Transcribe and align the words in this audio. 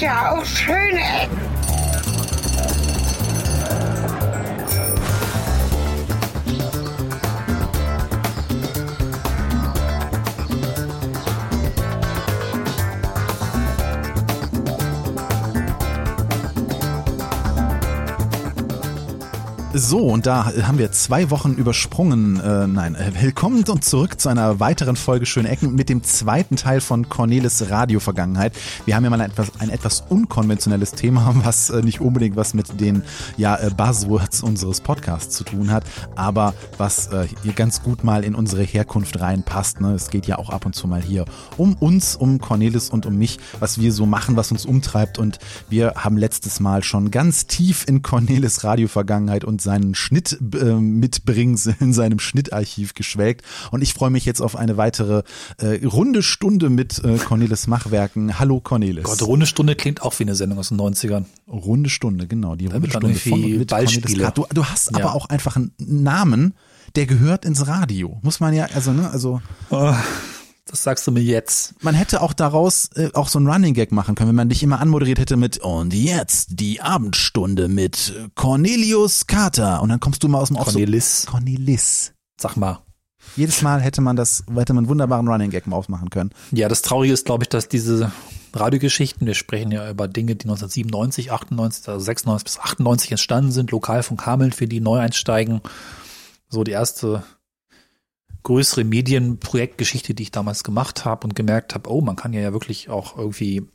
ja 0.00 0.32
auch 0.32 0.44
schöne 0.44 1.00
Ecken. 1.22 1.45
So, 19.88 20.00
und 20.00 20.26
da 20.26 20.52
haben 20.66 20.78
wir 20.78 20.90
zwei 20.90 21.30
Wochen 21.30 21.52
übersprungen. 21.52 22.40
Äh, 22.40 22.66
nein, 22.66 22.96
äh, 22.96 23.12
willkommen 23.22 23.62
und 23.68 23.84
zurück 23.84 24.20
zu 24.20 24.28
einer 24.28 24.58
weiteren 24.58 24.96
Folge 24.96 25.26
Schöne 25.26 25.48
Ecken 25.48 25.76
mit 25.76 25.88
dem 25.88 26.02
zweiten 26.02 26.56
Teil 26.56 26.80
von 26.80 27.08
Cornelis 27.08 27.70
Radio-Vergangenheit. 27.70 28.52
Wir 28.84 28.96
haben 28.96 29.04
ja 29.04 29.10
mal 29.10 29.20
ein 29.20 29.30
etwas, 29.30 29.52
ein 29.60 29.70
etwas 29.70 30.00
unkonventionelles 30.08 30.90
Thema, 30.90 31.32
was 31.44 31.70
äh, 31.70 31.82
nicht 31.82 32.00
unbedingt 32.00 32.34
was 32.34 32.52
mit 32.52 32.80
den 32.80 33.04
ja, 33.36 33.54
äh, 33.54 33.70
Buzzwords 33.70 34.42
unseres 34.42 34.80
Podcasts 34.80 35.36
zu 35.36 35.44
tun 35.44 35.70
hat, 35.70 35.84
aber 36.16 36.54
was 36.78 37.06
äh, 37.12 37.28
hier 37.44 37.52
ganz 37.52 37.80
gut 37.80 38.02
mal 38.02 38.24
in 38.24 38.34
unsere 38.34 38.64
Herkunft 38.64 39.20
reinpasst. 39.20 39.80
Ne? 39.80 39.92
Es 39.92 40.10
geht 40.10 40.26
ja 40.26 40.38
auch 40.38 40.50
ab 40.50 40.66
und 40.66 40.74
zu 40.74 40.88
mal 40.88 41.00
hier 41.00 41.26
um 41.58 41.74
uns, 41.74 42.16
um 42.16 42.40
Cornelis 42.40 42.90
und 42.90 43.06
um 43.06 43.16
mich, 43.16 43.38
was 43.60 43.78
wir 43.78 43.92
so 43.92 44.04
machen, 44.04 44.34
was 44.34 44.50
uns 44.50 44.66
umtreibt. 44.66 45.20
Und 45.20 45.38
wir 45.68 45.94
haben 45.94 46.16
letztes 46.16 46.58
Mal 46.58 46.82
schon 46.82 47.12
ganz 47.12 47.46
tief 47.46 47.84
in 47.86 48.02
Cornelis 48.02 48.64
Radio-Vergangenheit 48.64 49.44
und 49.44 49.62
seinen 49.76 49.94
Schnitt 49.94 50.38
äh, 50.54 50.74
mitbrings 50.74 51.66
in 51.80 51.92
seinem 51.92 52.18
Schnittarchiv 52.18 52.94
geschwelgt. 52.94 53.44
Und 53.70 53.82
ich 53.82 53.94
freue 53.94 54.10
mich 54.10 54.24
jetzt 54.24 54.40
auf 54.40 54.56
eine 54.56 54.76
weitere 54.76 55.22
äh, 55.58 55.84
runde 55.84 56.22
Stunde 56.22 56.70
mit 56.70 57.02
äh, 57.04 57.18
Cornelis 57.18 57.66
Machwerken. 57.66 58.38
Hallo 58.38 58.60
Cornelis. 58.60 59.04
Gott, 59.04 59.22
runde 59.22 59.46
Stunde 59.46 59.76
klingt 59.76 60.02
auch 60.02 60.18
wie 60.18 60.24
eine 60.24 60.34
Sendung 60.34 60.58
aus 60.58 60.68
den 60.68 60.78
90ern. 60.78 61.24
Runde 61.48 61.90
Stunde, 61.90 62.26
genau. 62.26 62.56
Die 62.56 62.66
runde 62.66 62.88
Stunde 62.88 63.14
von 63.14 63.40
mit 63.40 63.70
Ballspiele. 63.70 64.32
Du, 64.34 64.46
du 64.52 64.64
hast 64.64 64.90
ja. 64.90 65.04
aber 65.04 65.14
auch 65.14 65.26
einfach 65.26 65.56
einen 65.56 65.72
Namen, 65.78 66.54
der 66.94 67.06
gehört 67.06 67.44
ins 67.44 67.66
Radio. 67.66 68.18
Muss 68.22 68.40
man 68.40 68.54
ja, 68.54 68.66
also, 68.74 68.92
ne, 68.92 69.10
also. 69.10 69.40
Oh. 69.70 69.94
Das 70.68 70.82
sagst 70.82 71.06
du 71.06 71.12
mir 71.12 71.22
jetzt. 71.22 71.80
Man 71.82 71.94
hätte 71.94 72.20
auch 72.20 72.32
daraus 72.32 72.90
äh, 72.96 73.10
auch 73.14 73.28
so 73.28 73.38
ein 73.38 73.46
Running 73.46 73.72
Gag 73.72 73.92
machen 73.92 74.16
können, 74.16 74.30
wenn 74.30 74.36
man 74.36 74.48
dich 74.48 74.64
immer 74.64 74.80
anmoderiert 74.80 75.20
hätte 75.20 75.36
mit 75.36 75.58
Und 75.58 75.94
jetzt 75.94 76.58
die 76.58 76.80
Abendstunde 76.80 77.68
mit 77.68 78.12
Cornelius 78.34 79.28
Carter. 79.28 79.80
Und 79.80 79.90
dann 79.90 80.00
kommst 80.00 80.24
du 80.24 80.28
mal 80.28 80.40
aus 80.40 80.48
dem 80.48 80.56
Cornelis. 80.56 81.22
So, 81.22 81.30
Cornelis. 81.30 82.12
Sag 82.40 82.56
mal. 82.56 82.80
Jedes 83.36 83.62
Mal 83.62 83.80
hätte 83.80 84.00
man 84.00 84.16
das, 84.16 84.44
hätte 84.56 84.72
man 84.72 84.84
einen 84.84 84.88
wunderbaren 84.88 85.28
Running 85.28 85.50
Gag 85.50 85.66
mal 85.68 85.76
ausmachen 85.76 86.10
können. 86.10 86.30
Ja, 86.50 86.68
das 86.68 86.82
Traurige 86.82 87.14
ist, 87.14 87.26
glaube 87.26 87.44
ich, 87.44 87.48
dass 87.48 87.68
diese 87.68 88.10
Radiogeschichten, 88.52 89.26
wir 89.26 89.34
sprechen 89.34 89.70
ja 89.70 89.88
über 89.88 90.08
Dinge, 90.08 90.34
die 90.34 90.46
1997, 90.46 91.30
98, 91.30 91.88
also 91.88 92.04
96 92.04 92.44
bis 92.44 92.58
98 92.58 93.10
entstanden 93.12 93.52
sind, 93.52 93.70
lokal 93.70 94.02
von 94.02 94.16
Kameln, 94.16 94.52
für 94.52 94.66
die 94.66 94.80
neu 94.80 94.98
einsteigen. 94.98 95.60
So 96.48 96.64
die 96.64 96.72
erste 96.72 97.24
größere 98.46 98.84
Medienprojektgeschichte, 98.84 100.14
die 100.14 100.22
ich 100.22 100.30
damals 100.30 100.62
gemacht 100.62 101.04
habe 101.04 101.26
und 101.26 101.34
gemerkt 101.34 101.74
habe, 101.74 101.90
oh, 101.90 102.00
man 102.00 102.14
kann 102.14 102.32
ja, 102.32 102.40
ja 102.40 102.52
wirklich 102.52 102.88
auch 102.88 103.18
irgendwie, 103.18 103.66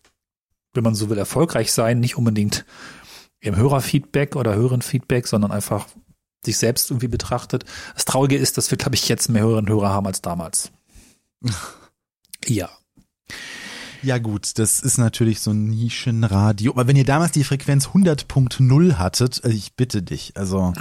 wenn 0.74 0.84
man 0.86 0.96
so 0.96 1.10
will, 1.10 1.18
erfolgreich 1.18 1.74
sein, 1.74 2.00
nicht 2.00 2.18
unbedingt 2.18 2.66
im 3.42 3.58
Hörerfeedback 3.58 4.38
oder 4.38 4.56
Hörenfeedback, 4.56 5.28
sondern 5.28 5.52
einfach 5.52 5.88
sich 6.46 6.58
selbst 6.58 6.90
irgendwie 6.90 7.10
betrachtet. 7.10 7.66
Das 7.96 8.06
Traurige 8.06 8.38
ist, 8.38 8.58
dass 8.58 8.72
wir, 8.72 8.78
glaube 8.78 8.96
ich, 8.96 9.10
jetzt 9.10 9.28
mehr 9.28 9.42
Hörerinnen 9.42 9.70
und 9.70 9.76
Hörer 9.76 9.90
haben 9.90 10.08
als 10.08 10.22
damals. 10.22 10.72
ja. 12.46 12.70
Ja 14.04 14.18
gut, 14.18 14.58
das 14.58 14.80
ist 14.80 14.98
natürlich 14.98 15.42
so 15.42 15.52
ein 15.52 15.66
Nischenradio. 15.66 16.72
Aber 16.72 16.88
wenn 16.88 16.96
ihr 16.96 17.06
damals 17.06 17.32
die 17.34 17.44
Frequenz 17.44 17.88
100.0 17.88 18.96
hattet, 18.96 19.44
äh, 19.44 19.50
ich 19.50 19.76
bitte 19.76 20.02
dich, 20.02 20.34
also. 20.36 20.74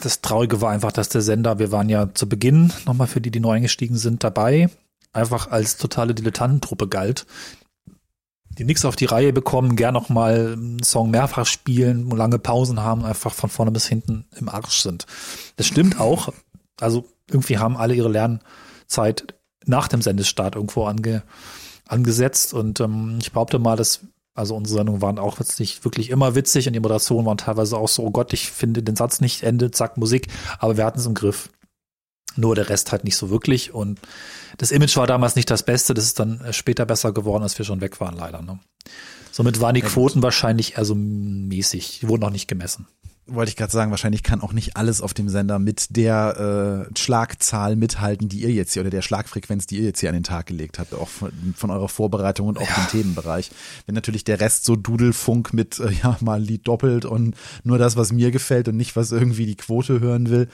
Das 0.00 0.20
Traurige 0.22 0.60
war 0.60 0.70
einfach, 0.70 0.92
dass 0.92 1.08
der 1.08 1.22
Sender, 1.22 1.58
wir 1.58 1.70
waren 1.70 1.88
ja 1.88 2.14
zu 2.14 2.28
Beginn, 2.28 2.72
nochmal 2.86 3.06
für 3.06 3.20
die, 3.20 3.30
die 3.30 3.40
neu 3.40 3.52
eingestiegen 3.52 3.96
sind, 3.96 4.24
dabei, 4.24 4.70
einfach 5.12 5.50
als 5.50 5.76
totale 5.76 6.14
Dilettantentruppe 6.14 6.88
galt, 6.88 7.26
die 8.58 8.64
nichts 8.64 8.84
auf 8.84 8.96
die 8.96 9.04
Reihe 9.04 9.32
bekommen, 9.32 9.76
gern 9.76 9.94
noch 9.94 10.08
mal 10.08 10.54
einen 10.54 10.82
Song 10.82 11.10
mehrfach 11.10 11.46
spielen, 11.46 12.10
lange 12.10 12.38
Pausen 12.38 12.80
haben, 12.80 13.04
einfach 13.04 13.32
von 13.32 13.50
vorne 13.50 13.70
bis 13.70 13.86
hinten 13.86 14.26
im 14.36 14.48
Arsch 14.48 14.80
sind. 14.80 15.06
Das 15.56 15.66
stimmt 15.66 16.00
auch. 16.00 16.32
Also 16.80 17.06
irgendwie 17.30 17.58
haben 17.58 17.76
alle 17.76 17.94
ihre 17.94 18.10
Lernzeit 18.10 19.34
nach 19.64 19.88
dem 19.88 20.02
Sendestart 20.02 20.56
irgendwo 20.56 20.86
ange, 20.86 21.22
angesetzt 21.86 22.54
und 22.54 22.80
ähm, 22.80 23.18
ich 23.20 23.32
behaupte 23.32 23.58
mal, 23.58 23.76
dass 23.76 24.00
also 24.34 24.56
unsere 24.56 24.78
Sendungen 24.78 25.02
waren 25.02 25.18
auch 25.18 25.38
nicht 25.58 25.84
wirklich 25.84 26.08
immer 26.08 26.34
witzig 26.34 26.66
und 26.66 26.72
die 26.72 26.80
Moderationen 26.80 27.26
waren 27.26 27.36
teilweise 27.36 27.76
auch 27.76 27.88
so, 27.88 28.02
oh 28.02 28.10
Gott, 28.10 28.32
ich 28.32 28.50
finde 28.50 28.82
den 28.82 28.96
Satz 28.96 29.20
nicht 29.20 29.42
Ende, 29.42 29.70
zack, 29.70 29.98
Musik, 29.98 30.28
aber 30.58 30.78
wir 30.78 30.86
hatten 30.86 30.98
es 30.98 31.06
im 31.06 31.14
Griff. 31.14 31.50
Nur 32.34 32.54
der 32.54 32.70
Rest 32.70 32.92
halt 32.92 33.04
nicht 33.04 33.16
so 33.16 33.28
wirklich 33.28 33.74
und 33.74 34.00
das 34.56 34.70
Image 34.70 34.96
war 34.96 35.06
damals 35.06 35.36
nicht 35.36 35.50
das 35.50 35.64
Beste, 35.64 35.92
das 35.92 36.04
ist 36.04 36.18
dann 36.18 36.40
äh, 36.40 36.52
später 36.54 36.86
besser 36.86 37.12
geworden, 37.12 37.42
als 37.42 37.58
wir 37.58 37.66
schon 37.66 37.82
weg 37.82 38.00
waren, 38.00 38.16
leider. 38.16 38.40
Ne? 38.40 38.58
Somit 39.30 39.60
waren 39.60 39.74
die 39.74 39.82
Quoten 39.82 40.22
wahrscheinlich 40.22 40.76
eher 40.78 40.86
so 40.86 40.94
mäßig, 40.94 42.00
die 42.00 42.08
wurden 42.08 42.22
noch 42.22 42.30
nicht 42.30 42.48
gemessen 42.48 42.86
wollte 43.26 43.50
ich 43.50 43.56
gerade 43.56 43.72
sagen, 43.72 43.90
wahrscheinlich 43.90 44.22
kann 44.22 44.40
auch 44.40 44.52
nicht 44.52 44.76
alles 44.76 45.00
auf 45.00 45.14
dem 45.14 45.28
Sender 45.28 45.58
mit 45.58 45.96
der 45.96 46.88
äh, 46.90 46.98
Schlagzahl 46.98 47.76
mithalten, 47.76 48.28
die 48.28 48.42
ihr 48.42 48.50
jetzt 48.50 48.72
hier 48.72 48.82
oder 48.82 48.90
der 48.90 49.02
Schlagfrequenz, 49.02 49.66
die 49.66 49.78
ihr 49.78 49.84
jetzt 49.84 50.00
hier 50.00 50.08
an 50.08 50.14
den 50.14 50.24
Tag 50.24 50.46
gelegt 50.46 50.78
habt, 50.78 50.92
auch 50.94 51.08
von, 51.08 51.32
von 51.56 51.70
eurer 51.70 51.88
Vorbereitung 51.88 52.48
und 52.48 52.58
auch 52.58 52.68
ja. 52.68 52.74
dem 52.74 52.88
Themenbereich. 52.88 53.50
Wenn 53.86 53.94
natürlich 53.94 54.24
der 54.24 54.40
Rest 54.40 54.64
so 54.64 54.76
Dudelfunk 54.76 55.52
mit 55.52 55.78
äh, 55.78 55.92
ja 56.02 56.16
mal 56.20 56.42
Lied 56.42 56.66
doppelt 56.66 57.04
und 57.04 57.36
nur 57.64 57.78
das, 57.78 57.96
was 57.96 58.12
mir 58.12 58.30
gefällt 58.30 58.68
und 58.68 58.76
nicht 58.76 58.96
was 58.96 59.12
irgendwie 59.12 59.46
die 59.46 59.56
Quote 59.56 60.00
hören 60.00 60.30
will. 60.30 60.48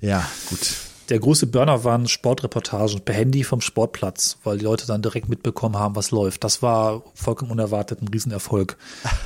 Ja, 0.00 0.28
gut 0.48 0.89
der 1.10 1.18
große 1.18 1.48
Burner 1.48 1.82
waren 1.84 2.06
Sportreportagen 2.06 3.00
per 3.00 3.14
Handy 3.14 3.42
vom 3.42 3.60
Sportplatz, 3.60 4.38
weil 4.44 4.58
die 4.58 4.64
Leute 4.64 4.86
dann 4.86 5.02
direkt 5.02 5.28
mitbekommen 5.28 5.76
haben, 5.76 5.96
was 5.96 6.12
läuft. 6.12 6.44
Das 6.44 6.62
war 6.62 7.02
vollkommen 7.14 7.50
unerwartet 7.50 8.00
ein 8.00 8.08
Riesenerfolg. 8.08 8.78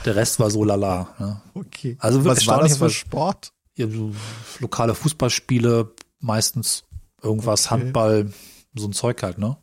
Der 0.07 0.17
Rest 0.17 0.41
war 0.41 0.51
so 0.51 0.65
lala. 0.65 1.09
Ja. 1.19 1.43
Okay. 1.53 1.97
Also 2.01 2.25
was 2.25 2.47
war 2.47 2.61
das 2.61 2.79
für 2.79 2.91
Sport? 2.91 3.53
Ja, 3.77 3.89
so 3.89 4.13
lokale 4.61 4.95
Fußballspiele, 4.95 5.93
meistens 6.21 6.85
irgendwas, 7.23 7.67
okay. 7.67 7.75
Handball, 7.83 8.33
so 8.75 8.87
ein 8.87 8.93
Zeug 8.93 9.23
halt, 9.23 9.39
ne? 9.39 9.57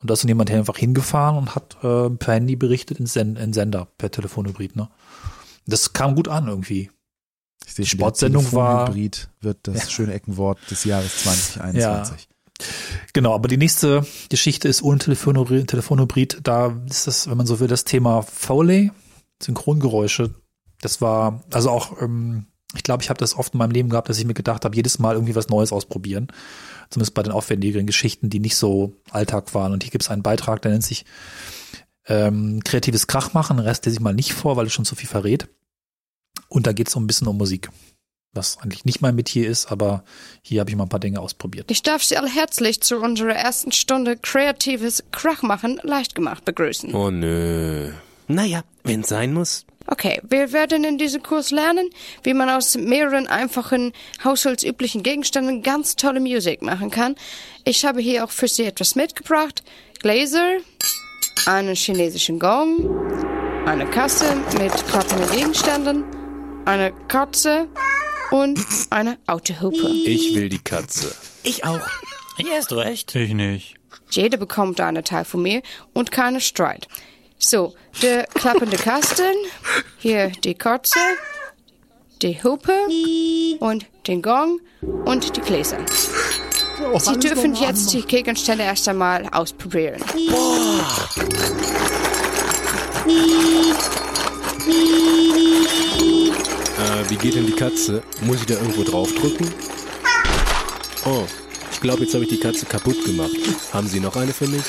Und 0.00 0.10
da 0.10 0.14
ist 0.14 0.24
dann 0.24 0.28
jemand 0.28 0.50
einfach 0.50 0.76
hingefahren 0.76 1.38
und 1.38 1.54
hat 1.54 1.76
äh, 1.82 2.10
per 2.10 2.34
Handy 2.34 2.56
berichtet 2.56 3.00
in, 3.00 3.06
Sen 3.06 3.36
in 3.36 3.52
Sender, 3.52 3.86
per 3.96 4.10
Telefonhybrid, 4.10 4.76
ne? 4.76 4.88
Das 5.66 5.92
kam 5.92 6.14
gut 6.14 6.28
an 6.28 6.48
irgendwie. 6.48 6.90
Ich 7.66 7.74
sehe, 7.74 7.86
Sportsendung 7.86 8.52
war. 8.52 8.88
Hybrid 8.88 9.28
wird 9.40 9.58
das 9.62 9.76
ja. 9.76 9.90
schöne 9.90 10.12
Eckenwort 10.12 10.58
des 10.70 10.84
Jahres 10.84 11.22
2021. 11.22 11.78
Ja. 11.80 12.26
Genau, 13.12 13.34
aber 13.34 13.48
die 13.48 13.56
nächste 13.56 14.06
Geschichte 14.28 14.68
ist 14.68 14.82
ohne 14.82 14.98
Telefonhybrid. 14.98 16.40
Da 16.42 16.76
ist 16.88 17.06
das, 17.06 17.28
wenn 17.28 17.36
man 17.36 17.46
so 17.46 17.60
will, 17.60 17.68
das 17.68 17.84
Thema 17.84 18.22
Foley, 18.22 18.92
Synchrongeräusche. 19.42 20.34
Das 20.80 21.00
war, 21.00 21.42
also 21.52 21.70
auch, 21.70 22.00
ähm, 22.00 22.46
ich 22.76 22.82
glaube, 22.82 23.02
ich 23.02 23.10
habe 23.10 23.18
das 23.18 23.36
oft 23.36 23.54
in 23.54 23.58
meinem 23.58 23.70
Leben 23.70 23.88
gehabt, 23.88 24.08
dass 24.08 24.18
ich 24.18 24.24
mir 24.24 24.34
gedacht 24.34 24.64
habe, 24.64 24.76
jedes 24.76 24.98
Mal 24.98 25.14
irgendwie 25.14 25.34
was 25.34 25.48
Neues 25.48 25.72
ausprobieren. 25.72 26.28
Zumindest 26.90 27.14
bei 27.14 27.22
den 27.22 27.32
aufwendigeren 27.32 27.86
Geschichten, 27.86 28.30
die 28.30 28.40
nicht 28.40 28.56
so 28.56 28.94
Alltag 29.10 29.54
waren. 29.54 29.72
Und 29.72 29.82
hier 29.82 29.90
gibt 29.90 30.04
es 30.04 30.10
einen 30.10 30.22
Beitrag, 30.22 30.62
der 30.62 30.72
nennt 30.72 30.84
sich 30.84 31.04
ähm, 32.06 32.62
kreatives 32.64 33.06
Krach 33.06 33.32
machen. 33.32 33.58
Rest 33.58 33.86
lese 33.86 33.96
ich 33.96 34.00
mal 34.00 34.14
nicht 34.14 34.32
vor, 34.32 34.56
weil 34.56 34.66
es 34.66 34.72
schon 34.72 34.84
zu 34.84 34.94
viel 34.94 35.08
verrät. 35.08 35.48
Und 36.54 36.68
da 36.68 36.72
geht 36.72 36.86
es 36.86 36.92
so 36.92 37.00
ein 37.00 37.06
bisschen 37.08 37.26
um 37.26 37.36
Musik. 37.36 37.68
Was 38.32 38.58
eigentlich 38.58 38.84
nicht 38.84 39.00
mein 39.00 39.16
Metier 39.16 39.48
ist, 39.48 39.72
aber 39.72 40.04
hier 40.40 40.60
habe 40.60 40.70
ich 40.70 40.76
mal 40.76 40.84
ein 40.84 40.88
paar 40.88 41.00
Dinge 41.00 41.20
ausprobiert. 41.20 41.68
Ich 41.70 41.82
darf 41.82 42.04
Sie 42.04 42.16
alle 42.16 42.28
herzlich 42.28 42.80
zu 42.80 42.98
unserer 42.98 43.34
ersten 43.34 43.72
Stunde 43.72 44.16
kreatives 44.16 45.02
Krachmachen 45.10 45.80
leicht 45.82 46.14
gemacht 46.14 46.44
begrüßen. 46.44 46.94
Oh 46.94 47.10
nö. 47.10 47.92
Naja, 48.28 48.62
wenn 48.84 49.00
es 49.00 49.08
sein 49.08 49.32
muss. 49.34 49.66
Okay, 49.88 50.20
wir 50.28 50.52
werden 50.52 50.84
in 50.84 50.96
diesem 50.96 51.24
Kurs 51.24 51.50
lernen, 51.50 51.90
wie 52.22 52.34
man 52.34 52.48
aus 52.48 52.76
mehreren 52.76 53.26
einfachen 53.26 53.92
haushaltsüblichen 54.22 55.02
Gegenständen 55.02 55.62
ganz 55.62 55.96
tolle 55.96 56.20
Musik 56.20 56.62
machen 56.62 56.90
kann. 56.90 57.16
Ich 57.64 57.84
habe 57.84 58.00
hier 58.00 58.24
auch 58.24 58.30
für 58.30 58.48
Sie 58.48 58.64
etwas 58.64 58.94
mitgebracht. 58.94 59.64
Gläser, 60.00 60.58
einen 61.46 61.74
chinesischen 61.74 62.38
Gong, 62.38 62.88
eine 63.66 63.86
Kasse 63.86 64.36
mit 64.58 64.72
klappenden 64.86 65.30
Gegenständen, 65.32 66.04
eine 66.64 66.92
Katze 67.08 67.68
und 68.30 68.58
eine 68.90 69.18
Autohupe. 69.26 69.88
Ich 69.88 70.34
will 70.34 70.48
die 70.48 70.58
Katze. 70.58 71.14
Ich 71.42 71.64
auch. 71.64 71.80
Hier 72.36 72.56
hast 72.56 72.70
du 72.70 72.76
recht. 72.76 73.14
Ich 73.14 73.32
nicht. 73.32 73.74
Jeder 74.10 74.38
bekommt 74.38 74.80
einen 74.80 75.04
Teil 75.04 75.24
von 75.24 75.42
mir 75.42 75.62
und 75.92 76.10
keine 76.10 76.40
Streit. 76.40 76.88
So, 77.38 77.74
der 78.02 78.24
klappende 78.24 78.76
Kasten, 78.76 79.34
hier 79.98 80.28
die 80.28 80.54
Katze, 80.54 80.98
die 82.22 82.42
Hupe 82.42 82.72
und 83.60 83.86
den 84.06 84.22
Gong 84.22 84.60
und 85.04 85.36
die 85.36 85.40
Gläser. 85.40 85.78
Sie 86.98 87.18
dürfen 87.18 87.54
jetzt 87.54 87.92
die 87.92 88.02
Gegenstände 88.02 88.64
erst 88.64 88.88
einmal 88.88 89.28
ausprobieren. 89.30 90.02
Boah. 90.28 90.84
Äh, 97.04 97.10
wie 97.10 97.16
geht 97.16 97.34
denn 97.34 97.46
die 97.46 97.52
Katze? 97.52 98.02
Muss 98.22 98.40
ich 98.40 98.46
da 98.46 98.54
irgendwo 98.54 98.82
draufdrücken? 98.82 99.52
Oh, 101.04 101.24
ich 101.72 101.80
glaube, 101.80 102.04
jetzt 102.04 102.14
habe 102.14 102.24
ich 102.24 102.30
die 102.30 102.40
Katze 102.40 102.66
kaputt 102.66 103.04
gemacht. 103.04 103.30
Haben 103.72 103.88
Sie 103.88 104.00
noch 104.00 104.16
eine 104.16 104.32
für 104.32 104.46
mich? 104.46 104.64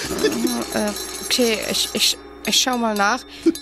Äh, 0.74 0.90
okay, 1.26 1.60
ich, 1.70 1.90
ich, 1.94 2.18
ich 2.46 2.62
schau 2.62 2.78
mal 2.78 2.94
nach. 2.94 3.22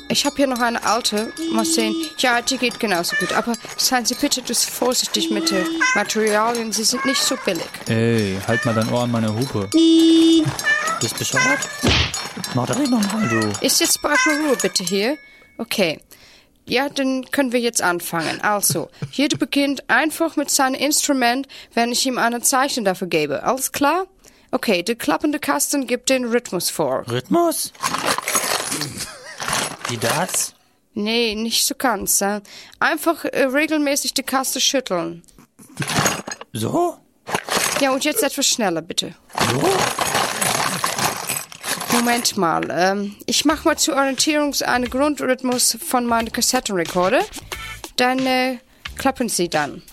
Ich 0.09 0.25
habe 0.25 0.35
hier 0.35 0.47
noch 0.47 0.59
eine 0.59 0.83
alte. 0.83 1.31
Mal 1.51 1.65
sehen. 1.65 1.95
Ja, 2.17 2.41
die 2.41 2.57
geht 2.57 2.79
genauso 2.79 3.15
gut. 3.17 3.31
Aber 3.33 3.53
seien 3.77 4.05
Sie 4.05 4.15
bitte 4.15 4.41
vorsichtig 4.55 5.29
mit 5.29 5.51
den 5.51 5.65
Materialien. 5.95 6.71
Sie 6.71 6.83
sind 6.83 7.05
nicht 7.05 7.21
so 7.21 7.35
billig. 7.45 7.69
Ey, 7.87 8.37
halt 8.47 8.65
mal 8.65 8.73
dein 8.73 8.89
Ohr 8.91 9.03
an 9.03 9.11
meine 9.11 9.33
Hupe. 9.33 9.69
Bist 10.99 11.19
bescheuert? 11.19 11.59
Mach 12.55 12.65
doch 12.65 12.77
nicht 12.77 12.89
nochmal, 12.89 13.27
du. 13.29 13.65
Ist 13.65 13.79
jetzt 13.79 14.01
mal 14.01 14.15
Ruhe 14.25 14.57
bitte 14.59 14.83
hier. 14.83 15.17
Okay. 15.57 15.99
Ja, 16.65 16.89
dann 16.89 17.29
können 17.31 17.51
wir 17.51 17.59
jetzt 17.59 17.81
anfangen. 17.81 18.39
Also, 18.41 18.89
jeder 19.11 19.37
beginnt 19.37 19.89
einfach 19.89 20.35
mit 20.35 20.49
seinem 20.49 20.75
Instrument, 20.75 21.47
wenn 21.73 21.91
ich 21.91 22.05
ihm 22.05 22.17
eine 22.17 22.41
Zeichen 22.41 22.85
dafür 22.85 23.07
gebe. 23.07 23.43
Alles 23.43 23.71
klar? 23.71 24.05
Okay, 24.51 24.83
der 24.83 24.95
klappende 24.95 25.39
Kasten 25.39 25.87
gibt 25.87 26.09
den 26.09 26.25
Rhythmus 26.25 26.69
vor. 26.69 27.03
Rhythmus? 27.09 27.73
Wie 29.89 29.97
das? 29.97 30.53
Nee, 30.93 31.35
nicht 31.35 31.65
so 31.65 31.75
ganz. 31.75 32.21
Äh. 32.21 32.41
Einfach 32.79 33.25
äh, 33.25 33.45
regelmäßig 33.45 34.13
die 34.13 34.23
Kaste 34.23 34.61
schütteln. 34.61 35.23
So? 36.53 36.97
Ja, 37.81 37.91
und 37.91 38.05
jetzt 38.05 38.21
etwas 38.23 38.45
schneller, 38.47 38.81
bitte. 38.81 39.15
So? 39.51 40.02
Moment 41.93 42.37
mal. 42.37 42.67
Ähm, 42.71 43.15
ich 43.27 43.45
mache 43.45 43.65
mal 43.65 43.77
zur 43.77 43.95
Orientierung 43.95 44.55
einen 44.65 44.89
Grundrhythmus 44.89 45.77
von 45.87 46.07
meinem 46.07 46.31
Kassettenrekorder. 46.31 47.21
Dann 47.97 48.17
äh, 48.25 48.57
klappen 48.97 49.29
Sie 49.29 49.47
dann. 49.47 49.83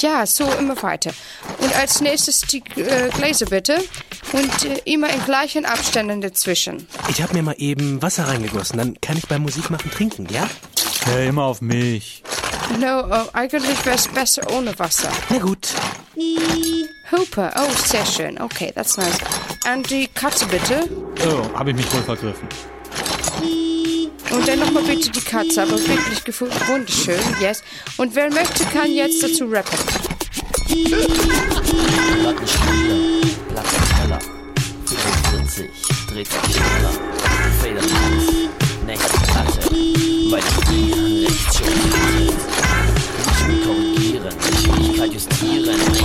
Ja, 0.00 0.26
so 0.26 0.44
immer 0.58 0.80
weiter. 0.82 1.12
Und 1.58 1.74
als 1.74 2.02
nächstes 2.02 2.42
die 2.42 2.62
äh, 2.76 3.08
Gläser 3.10 3.46
bitte. 3.46 3.82
Und 4.32 4.64
äh, 4.64 4.82
immer 4.84 5.08
in 5.08 5.24
gleichen 5.24 5.64
Abständen 5.64 6.20
dazwischen. 6.20 6.86
Ich 7.08 7.22
habe 7.22 7.32
mir 7.32 7.42
mal 7.42 7.56
eben 7.56 8.02
Wasser 8.02 8.28
reingegossen. 8.28 8.76
Dann 8.76 9.00
kann 9.00 9.16
ich 9.16 9.26
beim 9.26 9.42
Musikmachen 9.42 9.90
trinken, 9.90 10.26
ja? 10.30 10.48
Hey, 11.04 11.28
immer 11.28 11.44
auf 11.44 11.62
mich. 11.62 12.22
No, 12.78 13.04
oh, 13.08 13.28
eigentlich 13.32 13.84
wäre 13.86 13.96
es 13.96 14.08
besser 14.08 14.42
ohne 14.52 14.78
Wasser. 14.78 15.10
Na 15.30 15.38
gut. 15.38 15.68
Hooper, 17.10 17.52
oh, 17.56 17.70
sehr 17.84 18.06
schön. 18.06 18.40
Okay, 18.40 18.72
that's 18.74 18.96
nice. 18.96 19.18
Und 19.72 19.90
die 19.90 20.08
Katze 20.08 20.46
bitte. 20.46 20.88
Oh, 21.26 21.58
habe 21.58 21.70
ich 21.70 21.76
mich 21.76 21.92
wohl 21.92 22.02
vergriffen. 22.02 22.48
Und 24.30 24.48
dann 24.48 24.58
nochmal 24.60 24.82
bitte 24.82 25.10
die 25.10 25.20
Katze, 25.20 25.62
aber 25.62 25.78
wirklich 25.78 26.24
gefunden. 26.24 26.54
Wunderschön, 26.66 27.20
yes. 27.40 27.62
Und 27.98 28.14
wer 28.14 28.30
möchte, 28.30 28.64
kann 28.66 28.90
jetzt 28.90 29.22
dazu 29.22 29.44
rappen. 29.44 29.78
Plattenspieler, 32.22 33.20
Plattenteller, 33.50 34.18
45, 34.86 35.70
dreht 36.08 36.28
sich 36.28 36.40
schneller, 36.54 36.92
Federmaus, 37.60 38.26
nächste 38.86 39.18
Platte, 39.20 39.70
weiter 40.30 40.60
gehen, 40.70 41.26
rechts 41.26 41.58
schon 41.58 42.51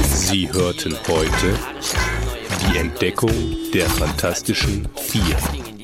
Sie 0.04 0.51
hörten 0.51 0.98
heute 1.07 1.59
die 2.71 2.77
Entdeckung 2.77 3.31
der 3.71 3.88
Fantastischen 3.89 4.88
Vier. 4.95 5.38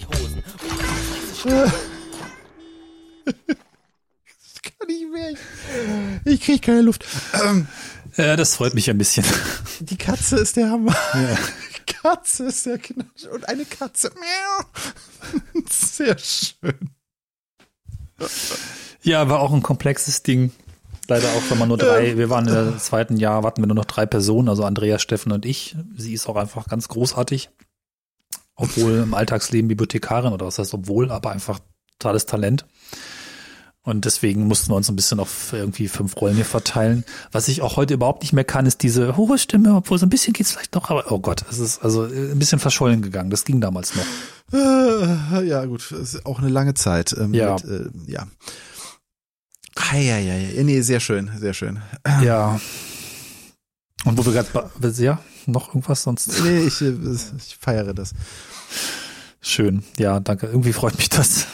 Hosen. 0.07 0.43
Kann 4.63 4.87
nicht 4.87 5.11
mehr. 5.11 5.31
Ich, 5.31 5.37
ich 6.33 6.41
krieg 6.41 6.61
keine 6.63 6.81
Luft. 6.81 7.05
Ähm, 7.43 7.67
Ja, 8.17 8.35
das 8.35 8.55
freut 8.55 8.73
mich 8.73 8.89
ein 8.89 8.97
bisschen. 8.97 9.23
die 9.79 9.97
Katze 9.97 10.37
ist 10.37 10.55
der 10.55 10.69
Hammer. 10.71 10.95
Katze 11.85 12.45
ist 12.45 12.65
der 12.65 12.79
Knatsch. 12.79 13.25
Und 13.31 13.47
eine 13.49 13.65
Katze. 13.65 14.11
Sehr 15.69 16.17
schön. 16.17 16.89
Ja, 19.03 19.29
war 19.29 19.39
auch 19.41 19.53
ein 19.53 19.61
komplexes 19.63 20.23
Ding. 20.23 20.51
Leider 21.07 21.27
auch, 21.33 21.41
wenn 21.49 21.57
man 21.57 21.67
nur 21.67 21.77
drei, 21.77 22.17
wir 22.17 22.29
waren 22.29 22.47
im 22.47 22.79
zweiten 22.79 23.17
Jahr, 23.17 23.43
warten 23.43 23.61
wir 23.61 23.67
nur 23.67 23.75
noch 23.75 23.85
drei 23.85 24.05
Personen, 24.05 24.47
also 24.47 24.63
Andrea, 24.63 24.99
Steffen 24.99 25.31
und 25.31 25.45
ich. 25.45 25.75
Sie 25.97 26.13
ist 26.13 26.27
auch 26.27 26.37
einfach 26.37 26.67
ganz 26.67 26.87
großartig. 26.87 27.49
Obwohl 28.55 28.99
im 28.99 29.13
Alltagsleben 29.13 29.67
Bibliothekarin 29.67 30.31
oder 30.31 30.45
was 30.45 30.59
heißt 30.59 30.73
obwohl, 30.73 31.11
aber 31.11 31.31
einfach 31.31 31.59
totales 31.99 32.25
Talent. 32.25 32.65
Und 33.85 34.05
deswegen 34.05 34.47
mussten 34.47 34.71
wir 34.71 34.77
uns 34.77 34.87
ein 34.87 34.95
bisschen 34.95 35.19
auf 35.19 35.51
irgendwie 35.51 35.89
fünf 35.89 36.15
Rollen 36.21 36.35
hier 36.35 36.45
verteilen. 36.45 37.03
Was 37.33 37.49
ich 37.49 37.61
auch 37.61 37.75
heute 37.75 37.95
überhaupt 37.95 38.21
nicht 38.21 38.31
mehr 38.31 38.45
kann, 38.45 38.65
ist 38.65 38.81
diese 38.81 39.17
hohe 39.17 39.37
Stimme, 39.37 39.75
obwohl 39.75 39.97
so 39.97 40.05
ein 40.05 40.09
bisschen 40.09 40.31
geht's 40.31 40.51
vielleicht 40.53 40.73
noch, 40.73 40.89
aber 40.89 41.11
oh 41.11 41.19
Gott, 41.19 41.43
es 41.49 41.59
ist 41.59 41.83
also 41.83 42.03
ein 42.03 42.39
bisschen 42.39 42.59
verschollen 42.59 43.01
gegangen. 43.01 43.29
Das 43.29 43.43
ging 43.43 43.59
damals 43.59 43.93
noch. 43.95 44.05
Ja, 45.43 45.65
gut. 45.65 45.91
Ist 45.91 46.25
auch 46.25 46.39
eine 46.39 46.49
lange 46.49 46.75
Zeit. 46.75 47.13
Ähm, 47.19 47.33
Ja. 47.33 47.55
Mit, 47.55 47.65
äh, 47.65 47.89
ja. 48.11 48.27
Ja, 49.91 49.97
ja, 49.97 50.17
ja. 50.17 50.63
Nee, 50.63 50.81
sehr 50.81 50.99
schön, 50.99 51.31
sehr 51.37 51.53
schön. 51.53 51.79
Ja. 52.23 52.59
Und 54.05 54.17
wo 54.17 54.25
wir 54.25 54.33
gerade, 54.43 55.03
ja, 55.03 55.19
noch 55.45 55.69
irgendwas 55.69 56.03
sonst? 56.03 56.43
Nee, 56.43 56.63
ich, 56.67 56.81
äh, 56.81 56.93
ich 57.37 57.57
feiere 57.59 57.93
das. 57.93 58.13
Schön, 59.41 59.83
ja, 59.97 60.19
danke. 60.19 60.47
Irgendwie 60.47 60.73
freut 60.73 60.97
mich 60.97 61.09
das. 61.09 61.47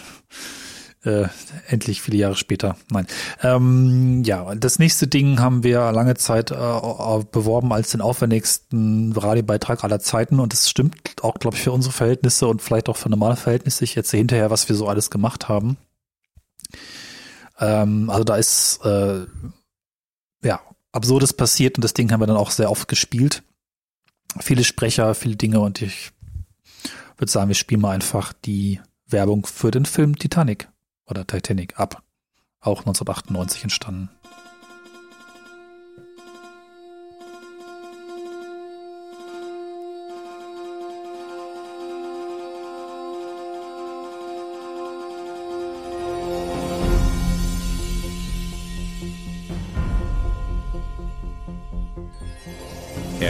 Äh, 1.04 1.28
endlich 1.68 2.02
viele 2.02 2.18
Jahre 2.18 2.36
später. 2.36 2.76
Nein. 2.92 3.08
Ähm, 3.42 4.24
ja, 4.26 4.54
das 4.54 4.80
nächste 4.80 5.08
Ding 5.08 5.40
haben 5.40 5.64
wir 5.64 5.92
lange 5.94 6.16
Zeit 6.16 6.52
äh, 6.52 6.56
beworben 6.56 7.72
als 7.72 7.92
den 7.92 8.02
aufwendigsten 8.02 9.14
Radiobeitrag 9.14 9.84
aller 9.86 10.02
Zeiten 10.02 10.42
und 10.42 10.54
es 10.54 10.70
stimmt 10.70 10.98
auch, 11.22 11.36
glaube 11.36 11.56
ich, 11.56 11.64
für 11.64 11.72
unsere 11.72 11.94
Verhältnisse 11.94 12.48
und 12.48 12.62
vielleicht 12.62 12.90
auch 12.90 12.98
für 12.98 13.10
normale 13.10 13.38
Verhältnisse. 13.38 13.86
Ich 13.86 13.96
jetzt 13.96 14.12
hinterher, 14.12 14.52
was 14.52 14.68
wir 14.68 14.76
so 14.76 14.88
alles 14.88 15.10
gemacht 15.10 15.48
haben. 15.48 15.78
Ähm, 17.60 18.10
also 18.10 18.24
da 18.24 18.36
ist 18.36 18.80
äh, 18.84 19.26
ja 20.44 20.62
absurdes 20.92 21.34
passiert 21.34 21.78
und 21.78 21.84
das 21.84 21.94
Ding 21.94 22.12
haben 22.12 22.22
wir 22.22 22.28
dann 22.28 22.38
auch 22.38 22.52
sehr 22.52 22.72
oft 22.72 22.88
gespielt. 22.88 23.44
Viele 24.40 24.64
Sprecher, 24.64 25.16
viele 25.16 25.36
Dinge 25.36 25.60
und 25.60 25.82
ich 25.82 26.12
würde 27.18 27.32
sagen, 27.32 27.50
wir 27.50 27.56
spielen 27.56 27.82
mal 27.82 27.92
einfach 27.92 28.34
die 28.34 28.80
Werbung 29.08 29.46
für 29.46 29.72
den 29.72 29.86
Film 29.86 30.18
Titanic 30.18 30.70
oder 31.06 31.26
Titanic 31.26 31.80
ab. 31.80 32.04
Auch 32.62 32.80
1998 32.80 33.64
entstanden. 33.64 34.10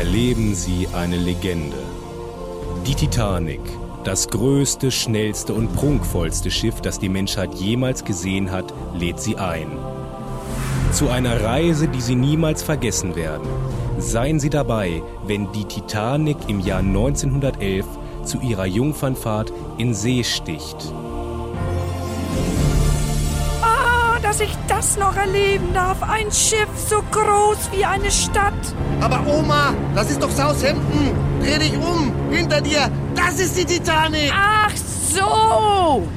Erleben 0.10 0.56
Sie 0.56 0.88
eine 0.92 1.18
Legende. 1.18 1.78
Die 2.88 2.96
Titanic, 2.96 3.62
das 4.04 4.28
größte, 4.28 4.90
schnellste 4.90 5.54
und 5.54 5.72
prunkvollste 5.76 6.50
Schiff, 6.50 6.82
das 6.82 6.98
die 6.98 7.10
Menschheit 7.10 7.54
jemals 7.54 8.04
gesehen 8.04 8.50
hat, 8.50 8.74
lädt 8.96 9.20
Sie 9.20 9.38
ein. 9.38 9.68
Zu 10.94 11.10
einer 11.10 11.44
Reise, 11.44 11.88
die 11.88 12.02
Sie 12.02 12.16
niemals 12.16 12.64
vergessen 12.64 13.16
werden. 13.16 13.48
Seien 14.00 14.40
Sie 14.40 14.50
dabei, 14.50 15.04
wenn 15.28 15.52
die 15.52 15.66
Titanic 15.66 16.38
im 16.48 16.60
Jahr 16.60 16.80
1911 16.80 17.86
zu 18.24 18.40
ihrer 18.40 18.66
Jungfernfahrt 18.66 19.54
in 19.78 19.94
See 19.94 20.24
sticht. 20.24 20.92
Dass 24.30 24.42
ich 24.42 24.56
das 24.68 24.96
noch 24.96 25.16
erleben 25.16 25.74
darf. 25.74 26.04
Ein 26.04 26.32
Schiff 26.32 26.70
so 26.76 26.98
groß 26.98 27.72
wie 27.72 27.84
eine 27.84 28.12
Stadt. 28.12 28.54
Aber 29.02 29.26
Oma, 29.26 29.74
das 29.96 30.12
ist 30.12 30.22
doch 30.22 30.30
Southampton. 30.30 31.16
Dreh 31.42 31.58
dich 31.58 31.76
um. 31.76 32.14
Hinter 32.30 32.62
dir. 32.62 32.92
Das 33.16 33.40
ist 33.40 33.58
die 33.58 33.66
Titanic. 33.66 34.32
Ach 34.32 34.72
so. 34.78 36.08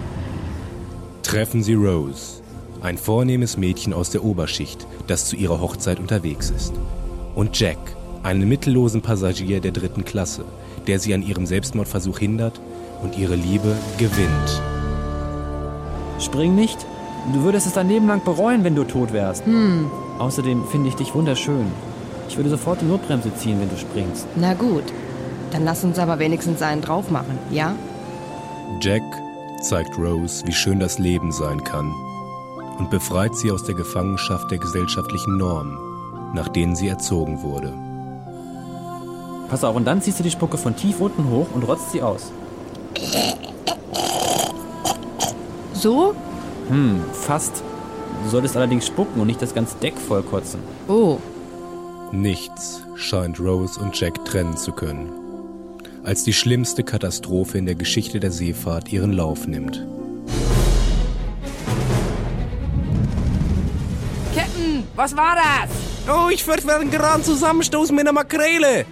Treffen 1.23 1.62
Sie 1.62 1.73
Rose, 1.73 2.42
ein 2.83 2.99
vornehmes 2.99 3.57
Mädchen 3.57 3.95
aus 3.95 4.11
der 4.11 4.23
Oberschicht, 4.23 4.87
das 5.07 5.25
zu 5.25 5.37
ihrer 5.37 5.62
Hochzeit 5.62 5.99
unterwegs 5.99 6.50
ist. 6.50 6.75
Und 7.35 7.59
Jack, 7.59 7.78
einen 8.25 8.47
mittellosen 8.47 9.00
Passagier 9.00 9.61
der 9.61 9.73
dritten 9.73 10.04
Klasse, 10.04 10.45
der 10.87 10.99
sie 10.99 11.14
an 11.14 11.23
ihrem 11.23 11.47
Selbstmordversuch 11.47 12.19
hindert 12.19 12.61
und 13.02 13.16
ihre 13.16 13.37
Liebe 13.37 13.75
gewinnt. 13.97 14.62
Spring 16.21 16.54
nicht. 16.54 16.87
Du 17.32 17.42
würdest 17.42 17.66
es 17.66 17.74
dein 17.74 17.88
Leben 17.88 18.06
lang 18.06 18.24
bereuen, 18.24 18.64
wenn 18.64 18.74
du 18.74 18.84
tot 18.84 19.12
wärst. 19.12 19.44
Hm. 19.46 19.90
Außerdem 20.18 20.64
finde 20.66 20.88
ich 20.88 20.96
dich 20.96 21.14
wunderschön. 21.14 21.66
Ich 22.28 22.36
würde 22.36 22.50
sofort 22.50 22.80
die 22.80 22.86
Notbremse 22.86 23.34
ziehen, 23.34 23.60
wenn 23.60 23.68
du 23.68 23.76
springst. 23.76 24.26
Na 24.36 24.54
gut, 24.54 24.84
dann 25.52 25.64
lass 25.64 25.84
uns 25.84 25.98
aber 25.98 26.18
wenigstens 26.18 26.62
einen 26.62 26.82
drauf 26.82 27.10
machen, 27.10 27.38
ja? 27.50 27.74
Jack 28.80 29.02
zeigt 29.60 29.96
Rose, 29.98 30.44
wie 30.46 30.52
schön 30.52 30.80
das 30.80 30.98
Leben 30.98 31.30
sein 31.30 31.62
kann 31.62 31.92
und 32.78 32.90
befreit 32.90 33.36
sie 33.36 33.50
aus 33.52 33.64
der 33.64 33.74
Gefangenschaft 33.74 34.50
der 34.50 34.58
gesellschaftlichen 34.58 35.36
Normen, 35.36 35.78
nach 36.34 36.48
denen 36.48 36.74
sie 36.74 36.88
erzogen 36.88 37.42
wurde. 37.42 37.72
Pass 39.48 39.64
auf, 39.64 39.76
und 39.76 39.84
dann 39.84 40.00
ziehst 40.00 40.18
du 40.18 40.22
die 40.22 40.30
Spucke 40.30 40.56
von 40.56 40.74
tief 40.74 41.00
unten 41.00 41.28
hoch 41.30 41.46
und 41.54 41.62
rotzt 41.62 41.92
sie 41.92 42.02
aus. 42.02 42.32
So? 45.74 46.14
Hm, 46.72 47.04
fast. 47.12 47.62
Du 48.24 48.30
solltest 48.30 48.56
allerdings 48.56 48.86
spucken 48.86 49.20
und 49.20 49.26
nicht 49.26 49.42
das 49.42 49.54
ganze 49.54 49.76
Deck 49.76 49.94
voll 49.98 50.22
kotzen. 50.22 50.60
Oh. 50.88 51.18
Nichts 52.12 52.82
scheint 52.96 53.38
Rose 53.38 53.78
und 53.78 53.98
Jack 53.98 54.24
trennen 54.24 54.56
zu 54.56 54.72
können, 54.72 55.12
als 56.02 56.24
die 56.24 56.32
schlimmste 56.32 56.82
Katastrophe 56.82 57.58
in 57.58 57.66
der 57.66 57.74
Geschichte 57.74 58.20
der 58.20 58.30
Seefahrt 58.30 58.90
ihren 58.90 59.12
Lauf 59.12 59.46
nimmt. 59.46 59.86
Captain, 64.34 64.84
was 64.96 65.14
war 65.14 65.36
das? 65.36 65.70
Oh, 66.08 66.30
ich 66.30 66.42
fürchte, 66.42 66.74
einen 66.74 66.90
geraden 66.90 67.22
Zusammenstoß 67.22 67.90
mit 67.90 68.00
einer 68.00 68.12
Makrele. 68.12 68.86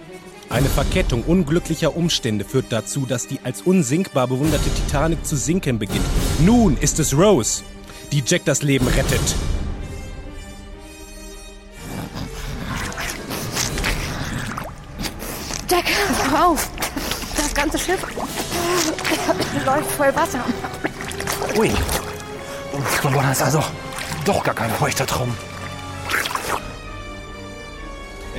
Eine 0.51 0.67
Verkettung 0.67 1.23
unglücklicher 1.23 1.95
Umstände 1.95 2.43
führt 2.43 2.65
dazu, 2.71 3.05
dass 3.05 3.25
die 3.25 3.39
als 3.41 3.61
unsinkbar 3.61 4.27
bewunderte 4.27 4.69
Titanic 4.69 5.25
zu 5.25 5.37
sinken 5.37 5.79
beginnt. 5.79 6.05
Nun 6.39 6.75
ist 6.75 6.99
es 6.99 7.17
Rose, 7.17 7.63
die 8.11 8.21
Jack 8.25 8.43
das 8.43 8.61
Leben 8.61 8.85
rettet. 8.87 9.21
Jack, 15.69 15.85
hör 16.29 16.47
auf. 16.47 16.69
Das 17.37 17.53
ganze 17.53 17.79
Schiff 17.79 18.05
läuft 19.65 19.91
voll 19.91 20.13
Wasser. 20.13 20.43
Ui. 21.57 21.71
Du 23.01 23.13
warst 23.13 23.41
also 23.41 23.63
doch 24.25 24.43
gar 24.43 24.53
kein 24.53 24.69
feuchter 24.71 25.05
Traum. 25.05 25.33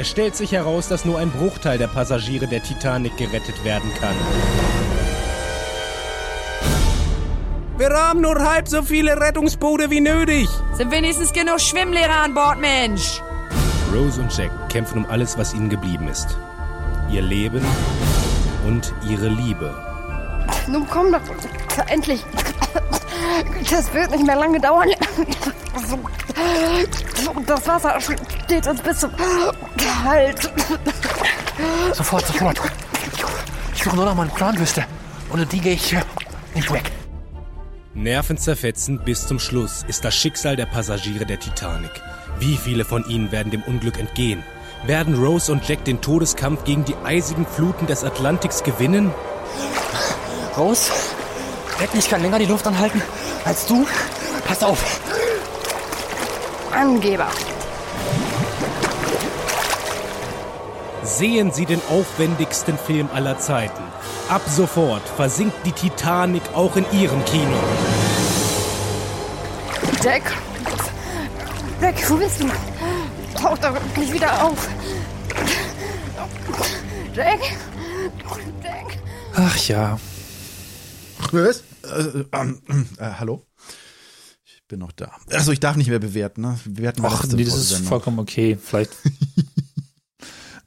Es 0.03 0.11
stellt 0.11 0.35
sich 0.35 0.51
heraus, 0.51 0.89
dass 0.89 1.05
nur 1.05 1.21
ein 1.21 1.31
Bruchteil 1.31 1.79
der 1.79 1.87
Passagiere 1.87 2.49
der 2.49 2.61
Titanic 2.61 3.17
gerettet 3.17 3.63
werden 3.63 3.89
kann. 4.01 4.17
Wir 7.79 7.89
haben 7.91 8.21
nur 8.21 8.35
halb 8.35 8.67
so 8.67 8.83
viele 8.83 9.21
Rettungsboote 9.21 9.91
wie 9.91 10.01
nötig. 10.01 10.49
Sind 10.73 10.91
wenigstens 10.91 11.33
genug 11.33 11.61
Schwimmlehrer 11.61 12.17
an 12.25 12.35
Bord, 12.35 12.59
Mensch. 12.59 13.23
Rose 13.95 14.21
und 14.21 14.37
Jack 14.37 14.51
kämpfen 14.71 15.05
um 15.05 15.07
alles, 15.09 15.39
was 15.39 15.55
ihnen 15.55 15.71
geblieben 15.71 16.09
ist. 16.09 16.37
Ihr 17.09 17.23
Leben 17.23 17.65
und 18.67 18.93
ihre 19.09 19.29
Liebe. 19.29 19.73
Nun 20.67 20.85
komm 20.91 21.13
doch. 21.13 21.21
Endlich. 21.87 22.25
Das 23.71 23.93
wird 23.95 24.11
nicht 24.11 24.27
mehr 24.27 24.37
lange 24.37 24.61
dauern. 24.61 24.89
Das 27.47 27.67
Wasser 27.67 27.99
steht 28.01 28.67
uns 28.67 28.81
bis 28.81 29.01
zum 29.01 29.11
Hals. 30.05 30.49
Sofort, 31.93 32.27
sofort. 32.27 32.61
Ich 33.75 33.83
suche 33.83 33.97
nur 33.97 34.05
noch 34.05 34.15
meine 34.15 34.31
Planwüste. 34.31 34.85
Ohne 35.33 35.47
die 35.47 35.61
gehe 35.61 35.75
ich 35.75 35.93
äh, 35.93 36.03
nicht 36.55 36.73
weg. 36.73 36.91
Nervenzerfetzend 37.95 39.05
bis 39.05 39.27
zum 39.27 39.39
Schluss 39.39 39.85
ist 39.89 40.05
das 40.05 40.15
Schicksal 40.15 40.57
der 40.57 40.67
Passagiere 40.67 41.27
der 41.27 41.39
Titanic. 41.39 41.91
Wie 42.39 42.57
viele 42.57 42.85
von 42.85 43.05
ihnen 43.09 43.33
werden 43.33 43.51
dem 43.51 43.63
Unglück 43.63 43.99
entgehen? 43.99 44.43
Werden 44.85 45.15
Rose 45.15 45.53
und 45.53 45.67
Jack 45.69 45.85
den 45.85 46.01
Todeskampf 46.01 46.65
gegen 46.65 46.85
die 46.85 46.97
eisigen 47.05 47.47
Fluten 47.47 47.87
des 47.87 48.03
Atlantiks 48.05 48.63
gewinnen? 48.63 49.13
Rose, 50.57 50.91
Jack, 51.81 51.91
ich 51.95 52.09
kann 52.09 52.23
länger 52.23 52.39
die 52.39 52.47
Luft 52.47 52.67
anhalten 52.67 53.03
als 53.45 53.67
du. 53.67 53.87
Pass 54.47 54.63
auf. 54.63 55.01
Angeber. 56.73 57.29
Sehen 61.03 61.53
Sie 61.53 61.67
den 61.67 61.81
aufwendigsten 61.91 62.79
Film 62.79 63.09
aller 63.13 63.39
Zeiten. 63.39 63.83
Ab 64.29 64.43
sofort 64.49 65.03
versinkt 65.17 65.67
die 65.67 65.73
Titanic 65.73 66.43
auch 66.55 66.77
in 66.77 66.87
Ihrem 66.93 67.25
Kino. 67.25 67.59
Jack. 70.03 70.23
Jack, 71.81 72.11
wo 72.11 72.17
bist 72.17 72.41
du? 72.41 72.49
Tauch 73.41 73.59
doch 73.59 73.75
nicht 73.97 74.13
wieder 74.13 74.45
auf. 74.45 74.69
Jack. 77.15 77.41
Jack. 78.63 78.99
Ach 79.37 79.57
ja. 79.69 79.99
Was? 81.33 81.63
Äh, 81.93 82.25
ähm, 82.33 82.63
äh, 82.99 83.11
hallo? 83.19 83.47
Ich 84.45 84.63
bin 84.69 84.81
noch 84.81 84.93
da. 84.93 85.13
Also 85.31 85.53
ich 85.53 85.61
darf 85.61 85.77
nicht 85.77 85.89
mehr 85.89 85.99
bewerten, 85.99 86.43
ne? 86.43 86.59
Bewerten 86.65 87.03
Ach, 87.05 87.27
nee, 87.27 87.45
das 87.45 87.55
ist 87.55 87.87
vollkommen 87.87 88.19
okay. 88.19 88.59
Vielleicht. 88.61 88.97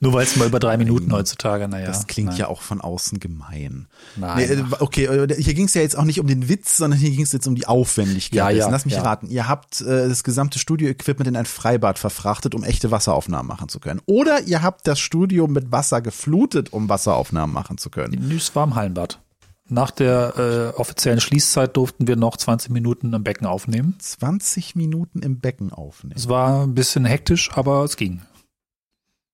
Nur 0.01 0.13
weil 0.13 0.24
es 0.24 0.36
mal 0.36 0.48
über 0.48 0.60
drei 0.60 0.77
Minuten 0.77 1.12
heutzutage, 1.12 1.67
naja. 1.67 1.88
Das 1.88 2.05
klingt 2.05 2.29
nein. 2.29 2.38
ja 2.38 2.48
auch 2.48 2.62
von 2.62 2.82
außen 2.82 3.20
gemein. 3.20 3.88
Nein. 4.17 4.38
Nee, 4.38 4.53
äh, 4.53 4.63
okay, 4.79 5.05
äh, 5.05 5.41
hier 5.41 5.53
ging 5.53 5.65
es 5.65 5.74
ja 5.74 5.82
jetzt 5.82 5.98
auch 5.98 6.03
nicht 6.03 6.20
um 6.20 6.27
den 6.27 6.50
Witz, 6.50 6.77
sondern 6.77 7.00
hier 7.00 7.12
ging 7.12 7.22
es 7.22 7.32
jetzt 7.32 7.48
um 7.48 7.55
die 7.55 7.65
Aufwendigkeit. 7.65 8.36
Ja, 8.38 8.50
ja. 8.50 8.70
Lass 8.70 8.86
mich 8.86 8.96
ja. 8.96 9.01
raten. 9.01 9.27
Ihr 9.27 9.48
habt 9.48 9.82
äh, 9.82 10.08
das 10.08 10.24
gesamte 10.24 10.60
Studio-Equipment 10.60 11.27
in 11.29 11.36
ein 11.36 11.46
Freibad 11.46 11.98
verfrachtet, 11.98 12.53
um 12.53 12.63
echte 12.63 12.91
Wasseraufnahmen 12.91 13.48
machen 13.48 13.70
zu 13.70 13.79
können. 13.79 14.01
Oder 14.05 14.44
ihr 14.44 14.62
habt 14.62 14.86
das 14.86 15.00
Studio 15.00 15.48
mit 15.48 15.72
Wasser 15.72 16.01
geflutet, 16.01 16.74
um 16.74 16.89
Wasseraufnahmen 16.89 17.53
machen 17.53 17.77
zu 17.77 17.89
können. 17.89 18.32
Es 18.32 18.53
war 18.55 18.65
im 18.65 18.75
Hallenbad. 18.75 19.20
Nach 19.68 19.90
der 19.90 20.74
äh, 20.76 20.80
offiziellen 20.80 21.20
Schließzeit 21.20 21.76
durften 21.76 22.08
wir 22.08 22.16
noch 22.16 22.38
20 22.38 22.72
Minuten 22.72 23.14
im 23.14 23.24
Becken 23.24 23.48
aufnehmen. 23.48 23.96
20 24.00 24.76
Minuten 24.76 25.20
im 25.20 25.40
Becken 25.40 25.74
aufnehmen. 25.74 26.14
Es 26.16 26.30
war 26.30 26.64
ein 26.64 26.76
bisschen 26.76 27.06
hektisch, 27.06 27.52
aber 27.56 27.84
es 27.84 27.98
ging. 27.98 28.22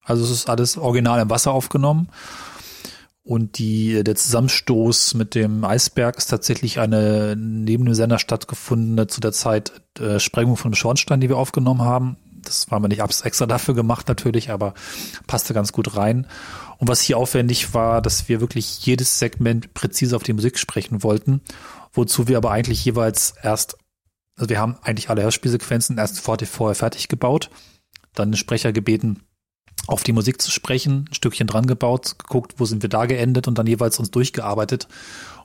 Also 0.04 0.24
es 0.24 0.32
ist 0.32 0.50
alles 0.50 0.78
original 0.78 1.20
im 1.20 1.30
Wasser 1.30 1.52
aufgenommen. 1.52 2.08
Und 3.24 3.60
die, 3.60 4.04
der 4.04 4.16
Zusammenstoß 4.16 5.14
mit 5.14 5.36
dem 5.36 5.64
Eisberg 5.64 6.18
ist 6.18 6.28
tatsächlich 6.28 6.80
eine 6.80 7.36
neben 7.38 7.86
dem 7.86 7.94
Sender 7.94 8.18
stattgefundene 8.18 9.08
zu 9.08 9.22
der 9.22 9.32
Zeit 9.32 9.74
äh, 10.00 10.20
Sprengung 10.20 10.58
von 10.58 10.70
einem 10.70 10.76
Schornstein, 10.76 11.22
die 11.22 11.30
wir 11.30 11.38
aufgenommen 11.38 11.82
haben. 11.82 12.18
Das 12.44 12.72
waren 12.72 12.82
wir 12.82 12.88
nicht 12.88 13.02
extra 13.02 13.46
dafür 13.46 13.76
gemacht 13.76 14.08
natürlich, 14.08 14.50
aber 14.50 14.74
passte 15.28 15.54
ganz 15.54 15.72
gut 15.72 15.96
rein. 15.96 16.26
Und 16.82 16.88
was 16.88 17.02
hier 17.02 17.20
aufwendig 17.20 17.76
war, 17.76 18.02
dass 18.02 18.28
wir 18.28 18.42
wirklich 18.42 18.84
jedes 18.88 19.20
Segment 19.20 19.76
präzise 19.76 20.16
auf 20.16 20.24
die 20.24 20.34
Musik 20.34 20.58
sprechen 20.58 21.04
wollten, 21.04 21.42
wozu 21.94 22.28
wir 22.28 22.38
aber 22.38 22.50
eigentlich 22.50 22.84
jeweils 22.84 23.36
erst, 23.44 23.78
also 24.36 24.50
wir 24.50 24.60
haben 24.60 24.78
eigentlich 24.82 25.12
alle 25.12 25.22
Hörspielsequenzen 25.22 26.00
erst 26.00 26.20
vorher 26.22 26.74
fertig 26.74 27.08
gebaut, 27.08 27.52
dann 28.16 28.32
den 28.32 28.38
Sprecher 28.38 28.74
gebeten, 28.74 29.22
auf 29.86 30.02
die 30.02 30.12
Musik 30.12 30.42
zu 30.42 30.50
sprechen, 30.50 31.06
ein 31.08 31.14
Stückchen 31.14 31.46
dran 31.46 31.68
gebaut, 31.68 32.16
geguckt, 32.18 32.56
wo 32.58 32.66
sind 32.66 32.82
wir 32.82 32.90
da 32.90 33.06
geendet 33.06 33.48
und 33.48 33.60
dann 33.60 33.68
jeweils 33.68 34.00
uns 34.00 34.10
durchgearbeitet, 34.10 34.88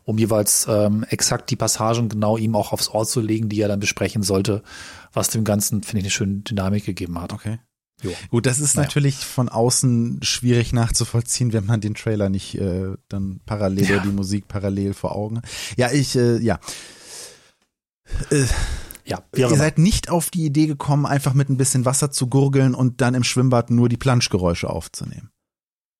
um 0.05 0.17
jeweils 0.17 0.67
ähm, 0.71 1.05
exakt 1.11 1.51
die 1.51 1.57
Passagen 1.57 2.09
genau 2.09 2.39
ihm 2.39 2.57
auch 2.57 2.73
aufs 2.73 2.89
Ohr 2.89 3.07
zu 3.07 3.21
legen, 3.21 3.51
die 3.51 3.61
er 3.61 3.69
dann 3.69 3.81
besprechen 3.81 4.23
sollte, 4.23 4.63
was 5.13 5.29
dem 5.29 5.45
Ganzen, 5.45 5.83
finde 5.83 5.99
ich, 5.99 6.05
eine 6.05 6.11
schöne 6.13 6.39
Dynamik 6.39 6.87
gegeben 6.87 7.21
hat. 7.21 7.35
Okay. 7.35 7.59
Jo. 8.03 8.13
Gut, 8.31 8.45
das 8.47 8.59
ist 8.59 8.75
Naja. 8.77 8.87
natürlich 8.87 9.17
von 9.25 9.49
außen 9.49 10.21
schwierig 10.23 10.73
nachzuvollziehen, 10.73 11.53
wenn 11.55 11.65
man 11.65 11.81
den 11.81 11.95
Trailer 11.95 12.29
nicht 12.29 12.55
äh, 12.57 12.95
dann 13.09 13.41
parallel 13.47 13.85
Ja. 13.89 13.97
oder 13.97 14.05
die 14.05 14.13
Musik 14.13 14.49
parallel 14.49 14.93
vor 14.95 15.17
Augen 15.17 15.39
hat. 15.39 15.47
Ja, 15.77 15.91
ich, 15.91 16.15
äh, 16.17 16.37
ja. 16.39 16.59
Äh, 18.31 18.45
Ja, 19.09 19.23
Ihr 19.37 19.49
seid 19.51 19.79
nicht 19.79 20.11
auf 20.11 20.31
die 20.31 20.45
Idee 20.45 20.67
gekommen, 20.67 21.07
einfach 21.07 21.33
mit 21.33 21.49
ein 21.49 21.57
bisschen 21.57 21.85
Wasser 21.85 22.11
zu 22.11 22.27
gurgeln 22.27 22.75
und 22.75 23.01
dann 23.01 23.15
im 23.15 23.23
Schwimmbad 23.25 23.71
nur 23.71 23.89
die 23.89 23.97
Planschgeräusche 23.97 24.69
aufzunehmen. 24.69 25.31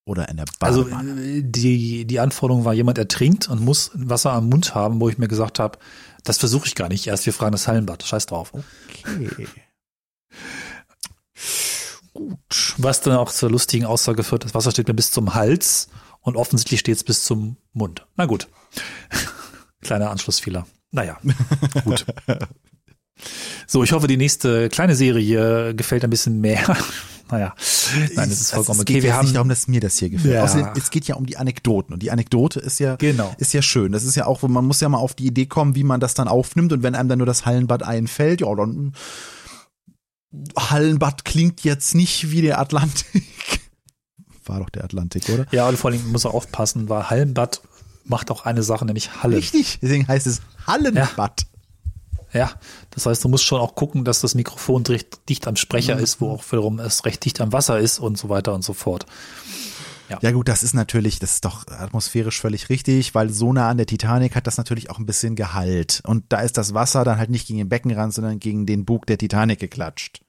Oder 0.05 0.29
in 0.29 0.37
der 0.37 0.47
Also 0.61 0.85
Badewanne. 0.85 1.21
äh, 1.23 1.43
die, 1.45 2.05
die 2.05 2.21
Anforderung 2.21 2.65
war, 2.65 2.75
jemand 2.75 2.99
ertrinkt 2.99 3.49
und 3.49 3.61
muss 3.61 3.91
Wasser 3.95 4.33
am 4.33 4.49
Mund 4.49 4.75
haben, 4.75 5.01
wo 5.01 5.09
ich 5.09 5.19
mir 5.19 5.29
gesagt 5.29 5.59
habe, 5.61 5.79
das 6.25 6.39
versuche 6.39 6.67
ich 6.67 6.75
gar 6.75 6.89
nicht 6.89 7.07
erst, 7.07 7.27
wir 7.27 7.33
fragen 7.33 7.53
das 7.53 7.67
Hallenbad, 7.69 8.03
scheiß 8.03 8.27
drauf. 8.27 8.53
okay. 8.55 9.47
Gut. 12.17 12.75
Was 12.79 13.01
dann 13.01 13.17
auch 13.17 13.31
zur 13.31 13.51
lustigen 13.51 13.85
Aussage 13.87 14.25
führt, 14.25 14.45
das 14.45 14.55
Wasser 14.55 14.71
steht 14.71 14.89
mir 14.89 14.95
bis 14.95 15.11
zum 15.11 15.35
Hals 15.35 15.89
und 16.21 16.37
offensichtlich 16.37 16.81
steht 16.81 16.97
es 16.97 17.05
bis 17.05 17.25
zum 17.25 17.57
Mund. 17.73 18.07
Na 18.17 18.27
gut. 18.27 18.49
Kleiner 19.83 20.11
Anschlussfehler. 20.11 20.67
Naja, 20.91 21.19
gut. 21.85 22.07
So, 23.67 23.83
ich 23.83 23.93
hoffe, 23.93 24.07
die 24.07 24.17
nächste 24.17 24.69
kleine 24.69 24.95
Serie 24.95 25.75
gefällt 25.75 26.05
ein 26.05 26.11
bisschen 26.11 26.41
mehr. 26.41 26.77
naja, 27.31 27.55
nein, 28.15 28.29
das 28.29 28.41
ist 28.41 28.51
vollkommen 28.53 28.77
es 28.77 28.83
okay. 28.83 28.95
geht 28.95 29.03
Wir 29.03 29.11
jetzt 29.11 29.19
nicht 29.21 29.29
haben, 29.29 29.35
darum, 29.35 29.49
dass 29.49 29.69
mir 29.69 29.81
das 29.81 29.99
hier 29.99 30.11
gefällt. 30.11 30.35
Ja. 30.35 30.45
Außerdem, 30.45 30.69
es 30.77 30.91
geht 30.91 31.07
ja 31.07 31.17
um 31.17 31.27
die 31.27 31.37
Anekdoten. 31.37 31.93
Und 31.93 32.03
die 32.03 32.11
Anekdote 32.11 32.61
ist 32.61 32.79
ja, 32.79 32.97
Genau. 32.97 33.35
ist 33.39 33.53
ja 33.53 33.63
schön. 33.63 33.93
Das 33.93 34.05
ist 34.05 34.15
ja 34.15 34.27
auch, 34.27 34.43
man 34.43 34.65
muss 34.65 34.81
ja 34.81 34.89
mal 34.89 34.99
auf 34.99 35.15
die 35.15 35.27
Idee 35.27 35.47
kommen, 35.47 35.75
wie 35.75 35.85
man 35.85 36.01
das 36.01 36.15
dann 36.15 36.29
aufnimmt. 36.29 36.73
Und 36.73 36.83
wenn 36.83 36.95
einem 36.95 37.09
dann 37.09 37.19
nur 37.19 37.27
das 37.27 37.47
Hallenbad 37.47 37.83
einfällt, 37.83 38.41
ja, 38.41 38.55
dann 38.55 38.93
Hallenbad 40.59 41.25
klingt 41.25 41.65
jetzt 41.65 41.95
nicht 41.95 42.31
wie 42.31 42.43
der 42.43 42.59
Atlantik. 42.59 43.25
War 44.45 44.61
doch 44.61 44.71
der 44.71 44.85
Atlantik, 44.85 45.29
oder? 45.29 45.47
ja, 45.51 45.69
und 45.69 45.77
vor 45.77 45.91
allem 45.91 46.07
muss 46.13 46.25
er 46.25 46.35
aufpassen, 46.35 46.89
weil 46.89 47.11
Hallenbad 47.11 47.63
macht 48.05 48.31
auch 48.31 48.45
eine 48.45 48.63
Sache, 48.63 48.85
nämlich 48.85 49.23
Hallen. 49.23 49.35
Richtig, 49.35 49.79
deswegen 49.83 50.07
heißt 50.07 50.27
es 50.27 50.41
Hallenbad. 50.67 51.47
Ja, 52.33 52.51
das 52.91 53.07
heißt, 53.07 53.25
du 53.25 53.29
musst 53.29 53.45
schon 53.45 53.61
auch 53.61 53.75
gucken, 53.75 54.05
dass 54.05 54.21
das 54.21 54.35
Mikrofon 54.35 54.85
dicht, 54.85 55.29
dicht 55.29 55.47
am 55.49 55.57
Sprecher 55.57 55.99
ist, 55.99 56.21
wo 56.21 56.31
auch 56.31 56.45
wiederum 56.51 56.79
es 56.79 57.05
recht 57.05 57.25
dicht 57.25 57.41
am 57.41 57.53
Wasser 57.53 57.79
ist 57.79 57.99
und 57.99 58.19
so 58.19 58.29
weiter 58.29 58.53
und 58.53 58.63
so 58.63 58.75
fort. 58.75 59.07
Ja. 60.09 60.19
ja 60.23 60.31
gut, 60.31 60.49
das 60.49 60.63
ist 60.63 60.75
natürlich, 60.75 61.19
das 61.19 61.35
ist 61.35 61.45
doch 61.45 61.67
atmosphärisch 61.67 62.41
völlig 62.41 62.69
richtig, 62.69 63.15
weil 63.15 63.31
so 63.31 63.53
nah 63.53 63.69
an 63.69 63.77
der 63.77 63.87
Titanic 63.87 64.37
hat 64.37 64.47
das 64.47 64.57
natürlich 64.57 64.91
auch 64.91 64.99
ein 64.99 65.07
bisschen 65.07 65.35
Gehalt. 65.35 66.01
Und 66.05 66.27
da 66.29 66.41
ist 66.41 66.57
das 66.57 66.75
Wasser 66.75 67.05
dann 67.05 67.19
halt 67.19 67.31
nicht 67.31 67.47
gegen 67.47 67.59
den 67.59 67.69
Beckenrand, 67.69 68.15
sondern 68.15 68.39
gegen 68.39 68.67
den 68.67 68.85
Bug 68.85 69.07
der 69.07 69.19
Titanic 69.19 69.59
geklatscht. 69.59 70.23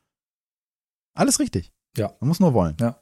Alles 1.14 1.40
richtig. 1.40 1.72
Ja. 1.96 2.14
Man 2.20 2.30
muss 2.30 2.40
nur 2.40 2.54
wollen. 2.54 2.76
Ja. 2.80 3.00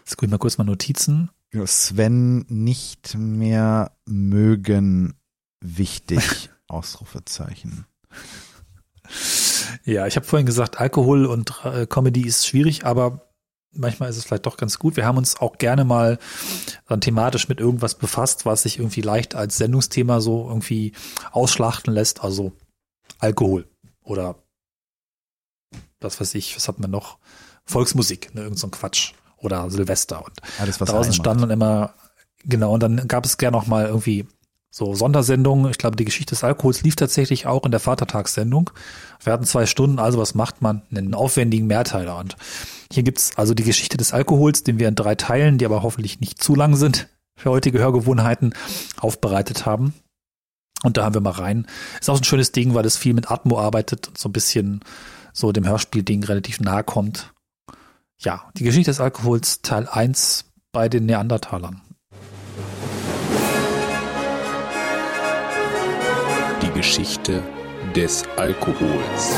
Jetzt 0.00 0.16
gucke 0.16 0.26
ich 0.26 0.30
mal 0.30 0.38
kurz 0.38 0.58
mal 0.58 0.64
Notizen. 0.64 1.30
Sven 1.64 2.44
nicht 2.48 3.14
mehr 3.16 3.92
mögen 4.06 5.14
wichtig. 5.60 6.50
Ausrufezeichen. 6.68 7.86
Ja, 9.84 10.06
ich 10.06 10.16
habe 10.16 10.26
vorhin 10.26 10.46
gesagt, 10.46 10.80
Alkohol 10.80 11.24
und 11.24 11.64
äh, 11.64 11.86
Comedy 11.86 12.26
ist 12.26 12.46
schwierig, 12.46 12.84
aber 12.84 13.27
manchmal 13.72 14.10
ist 14.10 14.16
es 14.16 14.24
vielleicht 14.24 14.46
doch 14.46 14.56
ganz 14.56 14.78
gut. 14.78 14.96
Wir 14.96 15.06
haben 15.06 15.18
uns 15.18 15.40
auch 15.40 15.58
gerne 15.58 15.84
mal 15.84 16.18
dann 16.86 17.00
thematisch 17.00 17.48
mit 17.48 17.60
irgendwas 17.60 17.94
befasst, 17.94 18.46
was 18.46 18.62
sich 18.62 18.78
irgendwie 18.78 19.00
leicht 19.00 19.34
als 19.34 19.56
Sendungsthema 19.56 20.20
so 20.20 20.48
irgendwie 20.48 20.92
ausschlachten 21.32 21.92
lässt. 21.92 22.22
Also 22.22 22.52
Alkohol 23.18 23.68
oder 24.02 24.36
was 26.00 26.20
weiß 26.20 26.34
ich, 26.34 26.56
was 26.56 26.68
hat 26.68 26.78
man 26.78 26.90
noch? 26.90 27.18
Volksmusik, 27.64 28.34
ne, 28.34 28.42
irgend 28.42 28.58
so 28.58 28.66
ein 28.66 28.70
Quatsch 28.70 29.12
oder 29.36 29.70
Silvester 29.70 30.24
und 30.24 30.40
Alles, 30.58 30.78
draußen 30.78 31.12
stand 31.12 31.42
dann 31.42 31.50
immer 31.50 31.94
genau 32.44 32.72
und 32.72 32.82
dann 32.82 33.08
gab 33.08 33.24
es 33.24 33.36
gerne 33.36 33.56
noch 33.56 33.66
mal 33.66 33.86
irgendwie 33.86 34.26
so 34.70 34.94
Sondersendungen. 34.94 35.70
Ich 35.70 35.78
glaube, 35.78 35.96
die 35.96 36.04
Geschichte 36.04 36.30
des 36.30 36.44
Alkohols 36.44 36.82
lief 36.82 36.96
tatsächlich 36.96 37.46
auch 37.46 37.64
in 37.64 37.70
der 37.70 37.80
Vatertagssendung. 37.80 38.70
Wir 39.22 39.32
hatten 39.32 39.44
zwei 39.44 39.66
Stunden, 39.66 39.98
also 39.98 40.18
was 40.18 40.34
macht 40.34 40.62
man? 40.62 40.82
Einen 40.90 41.14
aufwendigen 41.14 41.66
Mehrteiler. 41.66 42.16
Und 42.18 42.36
hier 42.92 43.02
gibt's 43.02 43.36
also 43.36 43.54
die 43.54 43.64
Geschichte 43.64 43.96
des 43.96 44.12
Alkohols, 44.12 44.62
den 44.62 44.78
wir 44.78 44.88
in 44.88 44.94
drei 44.94 45.14
Teilen, 45.14 45.58
die 45.58 45.66
aber 45.66 45.82
hoffentlich 45.82 46.20
nicht 46.20 46.42
zu 46.42 46.54
lang 46.54 46.76
sind, 46.76 47.08
für 47.36 47.50
heutige 47.50 47.78
Hörgewohnheiten 47.78 48.54
aufbereitet 48.98 49.66
haben. 49.66 49.94
Und 50.82 50.96
da 50.96 51.04
haben 51.04 51.14
wir 51.14 51.20
mal 51.20 51.30
rein. 51.30 51.66
Ist 52.00 52.08
auch 52.08 52.18
ein 52.18 52.24
schönes 52.24 52.52
Ding, 52.52 52.74
weil 52.74 52.86
es 52.86 52.96
viel 52.96 53.12
mit 53.12 53.30
Atmo 53.30 53.58
arbeitet 53.58 54.08
und 54.08 54.18
so 54.18 54.28
ein 54.28 54.32
bisschen 54.32 54.80
so 55.32 55.52
dem 55.52 55.66
Hörspielding 55.66 56.24
relativ 56.24 56.60
nahe 56.60 56.84
kommt. 56.84 57.32
Ja, 58.20 58.48
die 58.56 58.64
Geschichte 58.64 58.90
des 58.90 59.00
Alkohols 59.00 59.60
Teil 59.62 59.86
1 59.88 60.46
bei 60.72 60.88
den 60.88 61.06
Neandertalern. 61.06 61.82
Die 66.62 66.70
Geschichte 66.72 67.42
des 67.94 68.24
Alkohols. 68.36 69.32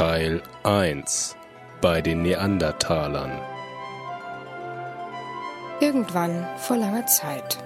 Teil 0.00 0.40
1 0.62 1.36
bei 1.82 2.00
den 2.00 2.22
Neandertalern. 2.22 3.32
Irgendwann 5.78 6.48
vor 6.56 6.78
langer 6.78 7.04
Zeit. 7.04 7.58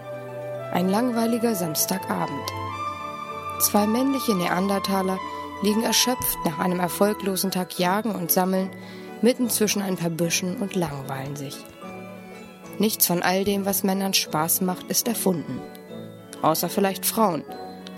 Ein 0.72 0.88
langweiliger 0.88 1.54
Samstagabend. 1.54 2.42
Zwei 3.60 3.86
männliche 3.86 4.34
Neandertaler 4.34 5.20
liegen 5.62 5.84
erschöpft 5.84 6.36
nach 6.44 6.58
einem 6.58 6.80
erfolglosen 6.80 7.52
Tag 7.52 7.78
Jagen 7.78 8.16
und 8.16 8.32
Sammeln 8.32 8.68
mitten 9.22 9.48
zwischen 9.48 9.80
ein 9.80 9.96
paar 9.96 10.10
Büschen 10.10 10.56
und 10.56 10.74
langweilen 10.74 11.36
sich. 11.36 11.64
Nichts 12.80 13.06
von 13.06 13.22
all 13.22 13.44
dem, 13.44 13.64
was 13.64 13.84
Männern 13.84 14.12
Spaß 14.12 14.60
macht, 14.62 14.90
ist 14.90 15.06
erfunden. 15.06 15.60
Außer 16.42 16.68
vielleicht 16.68 17.06
Frauen. 17.06 17.44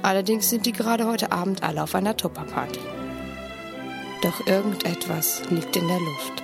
Allerdings 0.03 0.51
sind 0.51 0.67
die 0.67 0.73
gerade 0.73 1.07
heute 1.07 1.33
Abend 1.33 1.63
alle 1.63 1.83
auf 1.83 1.95
einer 1.95 2.19
Tupperparty. 2.19 2.81
Doch 4.23 4.47
irgendetwas 4.47 5.43
liegt 5.51 5.77
in 5.77 5.89
der 5.89 6.01
Luft. 6.01 6.43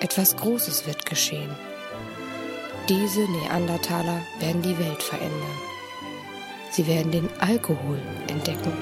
Etwas 0.00 0.36
Großes 0.36 0.86
wird 0.86 1.06
geschehen. 1.06 1.50
Diese 2.88 3.20
Neandertaler 3.20 4.20
werden 4.38 4.62
die 4.62 4.78
Welt 4.78 5.02
verändern. 5.02 5.58
Sie 6.70 6.86
werden 6.86 7.12
den 7.12 7.28
Alkohol 7.40 8.00
entdecken. 8.28 8.72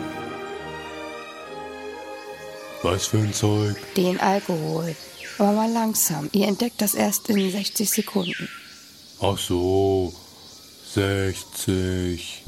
Was 2.83 3.07
für 3.07 3.19
ein 3.19 3.33
Zeug? 3.33 3.77
Den 3.97 4.21
Alkohol. 4.21 4.95
Aber 5.39 5.53
mal 5.53 5.71
langsam. 5.71 6.29
Ihr 6.33 6.47
entdeckt 6.47 6.81
das 6.81 6.95
erst 6.95 7.29
in 7.29 7.51
60 7.51 7.91
Sekunden. 7.91 8.49
Ach 9.21 9.39
so. 9.39 10.15
60, 10.95 12.45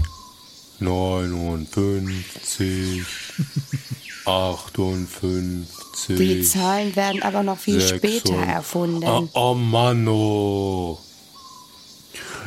59, 0.81 3.05
58. 4.31 6.17
Die 6.17 6.43
Zahlen 6.43 6.95
werden 6.97 7.23
aber 7.23 7.43
noch 7.43 7.59
viel 7.59 7.81
6, 7.81 7.97
später 7.97 8.37
erfunden. 8.37 9.05
Oh, 9.05 9.29
oh 9.35 9.55
Mann, 9.55 10.07
oh. 10.09 10.99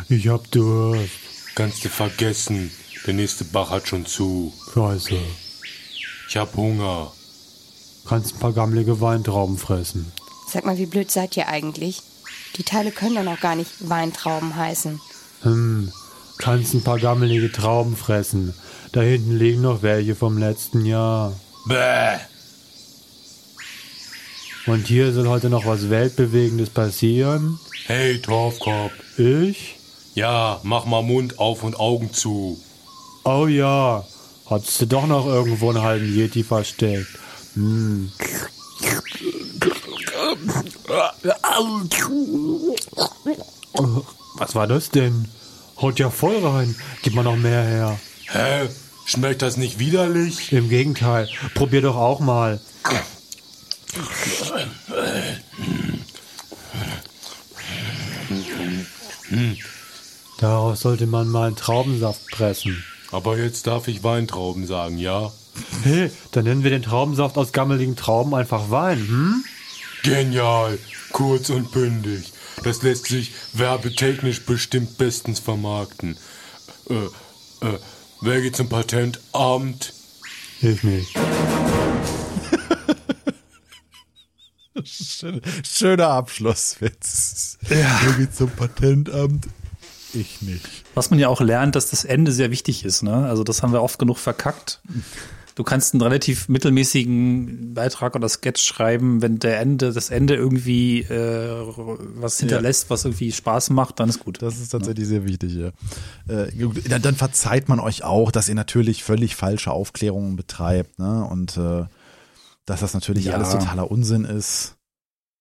Ich 0.09 0.27
hab 0.27 0.49
Durst. 0.51 1.11
Kannst 1.55 1.83
du 1.85 1.89
vergessen. 1.89 2.71
Der 3.05 3.13
nächste 3.13 3.43
Bach 3.43 3.69
hat 3.69 3.87
schon 3.87 4.05
zu. 4.05 4.53
Scheiße. 4.73 5.17
Ich 6.29 6.37
hab 6.37 6.55
Hunger. 6.55 7.11
Kannst 8.07 8.35
ein 8.35 8.39
paar 8.39 8.53
gammelige 8.53 9.01
Weintrauben 9.01 9.57
fressen. 9.57 10.11
Sag 10.47 10.65
mal, 10.65 10.77
wie 10.77 10.85
blöd 10.85 11.11
seid 11.11 11.37
ihr 11.37 11.47
eigentlich? 11.47 12.01
Die 12.57 12.63
Teile 12.63 12.91
können 12.91 13.15
doch 13.15 13.23
noch 13.23 13.39
gar 13.39 13.55
nicht 13.55 13.71
Weintrauben 13.89 14.55
heißen. 14.55 14.99
Hm, 15.41 15.91
kannst 16.37 16.73
ein 16.73 16.83
paar 16.83 16.99
gammelige 16.99 17.51
Trauben 17.51 17.95
fressen. 17.95 18.53
Da 18.91 19.01
hinten 19.01 19.37
liegen 19.37 19.61
noch 19.61 19.81
welche 19.81 20.15
vom 20.15 20.37
letzten 20.37 20.85
Jahr. 20.85 21.33
Bäh. 21.65 22.19
Und 24.65 24.87
hier 24.87 25.11
soll 25.11 25.27
heute 25.27 25.49
noch 25.49 25.65
was 25.65 25.89
Weltbewegendes 25.89 26.69
passieren. 26.69 27.59
Hey, 27.85 28.19
Torfkorb. 28.19 28.91
Ich? 29.17 29.75
Ja, 30.15 30.59
mach 30.63 30.85
mal 30.85 31.03
Mund 31.03 31.39
auf 31.39 31.63
und 31.63 31.79
Augen 31.79 32.13
zu. 32.13 32.61
Oh 33.25 33.47
ja, 33.47 34.05
hattest 34.49 34.81
du 34.81 34.87
doch 34.87 35.07
noch 35.07 35.25
irgendwo 35.25 35.69
einen 35.69 35.81
halben 35.81 36.13
Yeti 36.13 36.43
versteckt. 36.43 37.07
Hm. 37.55 38.11
Was 44.35 44.55
war 44.55 44.67
das 44.67 44.89
denn? 44.89 45.27
Haut 45.81 45.99
ja 45.99 46.09
voll 46.09 46.45
rein. 46.45 46.75
Gib 47.01 47.15
mal 47.15 47.23
noch 47.23 47.35
mehr 47.35 47.63
her. 47.63 47.99
Hä? 48.27 48.69
Schmeckt 49.05 49.41
das 49.41 49.57
nicht 49.57 49.79
widerlich? 49.79 50.51
Im 50.51 50.69
Gegenteil. 50.69 51.27
Probier 51.53 51.81
doch 51.81 51.95
auch 51.95 52.19
mal. 52.19 52.59
Daraus 60.39 60.81
sollte 60.81 61.05
man 61.07 61.27
mal 61.29 61.47
einen 61.47 61.55
Traubensaft 61.55 62.27
pressen. 62.31 62.83
Aber 63.11 63.37
jetzt 63.37 63.67
darf 63.67 63.87
ich 63.87 64.03
Weintrauben 64.03 64.65
sagen, 64.65 64.97
ja? 64.97 65.31
Hey, 65.83 66.09
dann 66.31 66.45
nennen 66.45 66.63
wir 66.63 66.71
den 66.71 66.81
Traubensaft 66.81 67.37
aus 67.37 67.51
gammeligen 67.51 67.95
Trauben 67.95 68.33
einfach 68.33 68.71
Wein, 68.71 68.97
hm? 68.97 69.45
Genial, 70.03 70.79
kurz 71.11 71.49
und 71.49 71.71
bündig. 71.71 72.33
Das 72.63 72.81
lässt 72.81 73.07
sich 73.07 73.31
werbetechnisch 73.53 74.45
bestimmt 74.45 74.97
bestens 74.97 75.39
vermarkten. 75.39 76.17
Äh, 76.89 77.65
äh, 77.65 77.77
wer 78.23 78.41
geht 78.41 78.55
zum 78.55 78.69
Patentamt? 78.69 79.93
Hilf 80.59 80.83
nicht. 80.83 81.15
Schöner 85.63 86.09
Abschlusswitz. 86.09 87.57
Ja. 87.69 87.99
Wer 88.03 88.13
geht 88.13 88.35
zum 88.35 88.49
Patentamt? 88.49 89.47
Ich 90.13 90.41
nicht. 90.41 90.67
Was 90.93 91.09
man 91.09 91.19
ja 91.19 91.27
auch 91.27 91.41
lernt, 91.41 91.75
dass 91.75 91.89
das 91.89 92.05
Ende 92.05 92.31
sehr 92.31 92.51
wichtig 92.51 92.85
ist. 92.85 93.01
Ne? 93.01 93.25
Also 93.27 93.43
das 93.43 93.63
haben 93.63 93.73
wir 93.73 93.81
oft 93.81 93.99
genug 93.99 94.17
verkackt. 94.17 94.81
Du 95.55 95.63
kannst 95.63 95.93
einen 95.93 96.01
relativ 96.01 96.49
mittelmäßigen 96.49 97.73
Beitrag 97.73 98.15
oder 98.15 98.27
Sketch 98.27 98.63
schreiben, 98.63 99.21
wenn 99.21 99.37
der 99.37 99.59
Ende, 99.59 99.93
das 99.93 100.09
Ende 100.09 100.35
irgendwie 100.35 101.01
äh, 101.01 101.63
was 102.15 102.39
hinterlässt, 102.39 102.85
ja. 102.85 102.89
was 102.89 103.05
irgendwie 103.05 103.31
Spaß 103.31 103.69
macht, 103.69 103.99
dann 103.99 104.09
ist 104.09 104.19
gut. 104.19 104.41
Das 104.41 104.59
ist 104.59 104.69
tatsächlich 104.69 105.05
ja. 105.05 105.09
sehr 105.09 105.25
wichtig, 105.25 105.53
ja. 105.53 105.67
Äh, 106.27 106.51
dann, 106.89 107.01
dann, 107.03 107.15
verzeiht 107.15 107.69
man 107.69 107.79
euch 107.79 108.03
auch, 108.03 108.31
dass 108.31 108.49
ihr 108.49 108.55
natürlich 108.55 109.03
völlig 109.03 109.35
falsche 109.35 109.71
Aufklärungen 109.71 110.35
betreibt, 110.35 110.97
ne? 110.97 111.23
Und 111.25 111.57
äh, 111.57 111.85
dass 112.65 112.79
das 112.79 112.93
natürlich 112.93 113.25
ja. 113.25 113.33
alles 113.33 113.51
totaler 113.51 113.91
Unsinn 113.91 114.25
ist. 114.25 114.75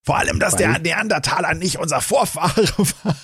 Vor 0.05 0.19
allem, 0.19 0.41
dass 0.41 0.55
Weil 0.55 0.59
der 0.59 0.79
Neandertaler 0.81 1.55
nicht 1.55 1.79
unser 1.79 2.01
Vorfahre 2.01 2.69
war. 3.05 3.17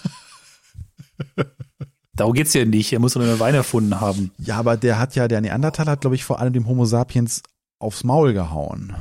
Darum 2.18 2.34
geht's 2.34 2.52
ja 2.52 2.64
nicht. 2.64 2.92
Er 2.92 2.98
muss 2.98 3.14
nur 3.14 3.24
einen 3.24 3.40
Wein 3.40 3.54
erfunden 3.54 4.00
haben. 4.00 4.32
Ja, 4.38 4.56
aber 4.58 4.76
der 4.76 4.98
hat 4.98 5.14
ja, 5.14 5.26
der 5.28 5.40
Neandertaler 5.40 5.92
hat, 5.92 6.00
glaube 6.02 6.16
ich, 6.16 6.24
vor 6.24 6.38
allem 6.40 6.52
dem 6.52 6.66
Homo 6.68 6.84
sapiens 6.84 7.42
aufs 7.78 8.04
Maul 8.04 8.32
gehauen. 8.34 8.94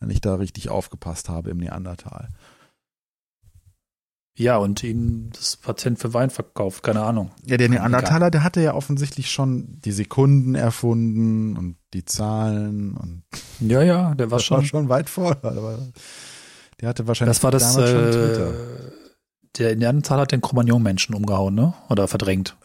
wenn 0.00 0.10
ich 0.10 0.20
da 0.20 0.34
richtig 0.36 0.68
aufgepasst 0.70 1.28
habe 1.28 1.50
im 1.50 1.58
Neandertal. 1.58 2.28
Ja, 4.38 4.56
und 4.56 4.84
ihm 4.84 5.30
das 5.32 5.56
Patent 5.56 5.98
für 5.98 6.14
Wein 6.14 6.30
verkauft, 6.30 6.84
keine 6.84 7.02
Ahnung. 7.02 7.32
Ja, 7.44 7.56
der 7.56 7.68
Neandertaler, 7.68 8.30
der 8.30 8.44
hatte 8.44 8.60
ja 8.62 8.72
offensichtlich 8.74 9.32
schon 9.32 9.80
die 9.84 9.90
Sekunden 9.90 10.54
erfunden 10.54 11.56
und 11.56 11.76
die 11.92 12.04
Zahlen 12.04 12.96
und. 12.96 13.24
Ja, 13.58 13.82
ja, 13.82 14.14
der 14.14 14.30
war 14.30 14.38
das 14.38 14.44
schon. 14.44 14.58
War 14.58 14.64
schon 14.64 14.88
weit 14.88 15.10
vor. 15.10 15.34
Der 16.80 16.88
hatte 16.88 17.08
wahrscheinlich. 17.08 17.36
Das 17.36 17.42
war 17.42 17.50
das. 17.50 17.74
damals 17.74 17.90
schon 17.90 18.04
Äh, 18.04 18.10
Twitter. 18.12 18.54
Der 19.58 19.76
Neandertaler 19.76 20.22
hat 20.22 20.32
den 20.32 20.40
Cro-Magnon-Menschen 20.40 21.14
umgehauen, 21.14 21.54
ne? 21.54 21.74
Oder 21.88 22.08
verdrängt. 22.08 22.56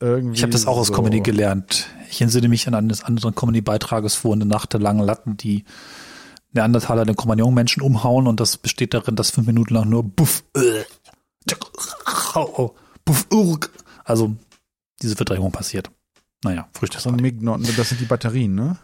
Irgendwie 0.00 0.36
Ich 0.36 0.42
habe 0.42 0.52
das 0.52 0.66
auch 0.66 0.78
aus 0.78 0.88
so. 0.88 0.94
Comedy 0.94 1.20
gelernt. 1.20 1.88
Ich 2.10 2.20
entsinne 2.20 2.48
mich 2.48 2.66
an 2.66 2.74
eines 2.74 3.04
anderen 3.04 3.34
Comedy-Beitrages, 3.34 4.24
wo 4.24 4.32
eine 4.32 4.44
Nacht 4.44 4.72
der 4.72 4.80
langen 4.80 5.04
Latten 5.04 5.36
die 5.36 5.64
Neandertaler 6.52 7.04
den 7.04 7.16
Cro-Magnon-Menschen 7.16 7.82
umhauen 7.82 8.26
und 8.26 8.40
das 8.40 8.58
besteht 8.58 8.94
darin, 8.94 9.16
dass 9.16 9.30
fünf 9.30 9.46
Minuten 9.46 9.74
lang 9.74 9.88
nur 9.88 10.02
Buff, 10.02 10.44
äh, 10.54 10.82
Buff, 13.04 13.26
urg. 13.32 13.70
also 14.04 14.36
diese 15.00 15.16
Verdrängung 15.16 15.52
passiert. 15.52 15.90
Naja, 16.44 16.68
Mignon, 17.22 17.66
das 17.76 17.88
sind 17.88 18.00
die 18.00 18.04
Batterien, 18.06 18.54
ne? 18.54 18.76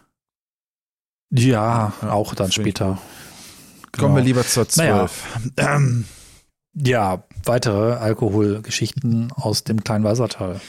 Ja, 1.31 1.93
auch 2.01 2.33
dann 2.33 2.51
finde 2.51 2.97
später. 3.89 4.01
Kommen 4.03 4.15
wir 4.15 4.23
Genau. 4.23 4.39
lieber 4.39 4.47
zur 4.47 4.65
Naja. 4.75 5.07
12. 5.07 5.23
Ähm, 5.57 6.05
Ja, 6.73 7.23
weitere 7.45 7.93
Alkoholgeschichten 7.95 9.31
aus 9.35 9.63
dem 9.63 9.83
kleinen 9.83 10.03
Wassertal. 10.03 10.61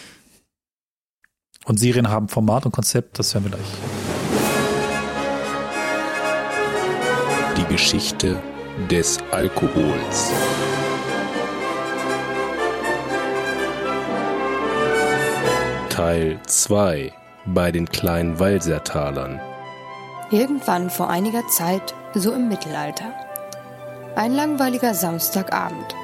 Und 1.66 1.78
Serien 1.78 2.08
haben 2.08 2.28
Format 2.28 2.64
und 2.66 2.72
Konzept, 2.72 3.18
das 3.18 3.34
hören 3.34 3.44
wir 3.44 3.50
gleich. 3.50 3.66
Die 7.58 7.64
Geschichte 7.72 8.42
des 8.90 9.18
Alkohols. 9.30 10.32
Teil 15.88 16.38
2 16.46 17.12
bei 17.46 17.72
den 17.72 17.86
kleinen 17.88 18.38
Walsertalern. 18.38 19.40
Irgendwann 20.30 20.88
vor 20.90 21.10
einiger 21.10 21.46
Zeit, 21.48 21.94
so 22.14 22.32
im 22.32 22.48
Mittelalter. 22.48 23.12
Ein 24.16 24.34
langweiliger 24.34 24.94
Samstagabend. 24.94 25.94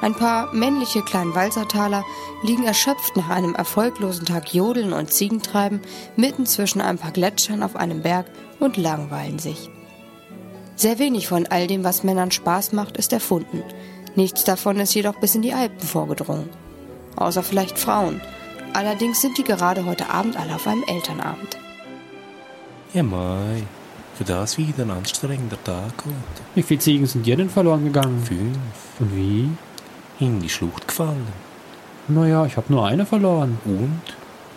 Ein 0.00 0.14
paar 0.14 0.52
männliche 0.54 1.02
Kleinwalsertaler 1.02 2.04
liegen 2.42 2.64
erschöpft 2.64 3.16
nach 3.16 3.28
einem 3.28 3.54
erfolglosen 3.54 4.24
Tag 4.24 4.54
Jodeln 4.54 4.94
und 4.94 5.12
Ziegentreiben 5.12 5.80
mitten 6.16 6.46
zwischen 6.46 6.80
ein 6.80 6.96
paar 6.96 7.10
Gletschern 7.10 7.62
auf 7.62 7.76
einem 7.76 8.00
Berg 8.00 8.26
und 8.58 8.78
langweilen 8.78 9.38
sich. 9.38 9.68
Sehr 10.74 10.98
wenig 10.98 11.28
von 11.28 11.46
all 11.46 11.66
dem, 11.66 11.84
was 11.84 12.04
Männern 12.04 12.30
Spaß 12.30 12.72
macht, 12.72 12.96
ist 12.96 13.12
erfunden. 13.12 13.62
Nichts 14.14 14.44
davon 14.44 14.80
ist 14.80 14.94
jedoch 14.94 15.20
bis 15.20 15.34
in 15.34 15.42
die 15.42 15.52
Alpen 15.52 15.86
vorgedrungen. 15.86 16.48
Außer 17.16 17.42
vielleicht 17.42 17.78
Frauen. 17.78 18.22
Allerdings 18.72 19.20
sind 19.20 19.36
die 19.36 19.44
gerade 19.44 19.84
heute 19.84 20.08
Abend 20.08 20.38
alle 20.38 20.54
auf 20.54 20.66
einem 20.66 20.84
Elternabend. 20.84 21.58
Ja, 22.94 23.02
Mai, 23.02 23.62
für 24.20 24.24
das 24.24 24.58
wieder 24.58 24.82
ein 24.82 24.90
anstrengender 24.90 25.56
Tag 25.64 25.94
heute. 26.04 26.42
Wie 26.54 26.62
viele 26.62 26.78
Ziegen 26.78 27.06
sind 27.06 27.24
dir 27.24 27.38
denn 27.38 27.48
verloren 27.48 27.84
gegangen? 27.84 28.22
Fünf. 28.22 28.58
Und 28.98 29.16
wie? 29.16 29.48
In 30.22 30.40
die 30.40 30.50
Schlucht 30.50 30.86
gefallen. 30.88 31.26
Naja, 32.06 32.44
ich 32.44 32.58
habe 32.58 32.70
nur 32.70 32.86
eine 32.86 33.06
verloren. 33.06 33.58
Und? 33.64 34.02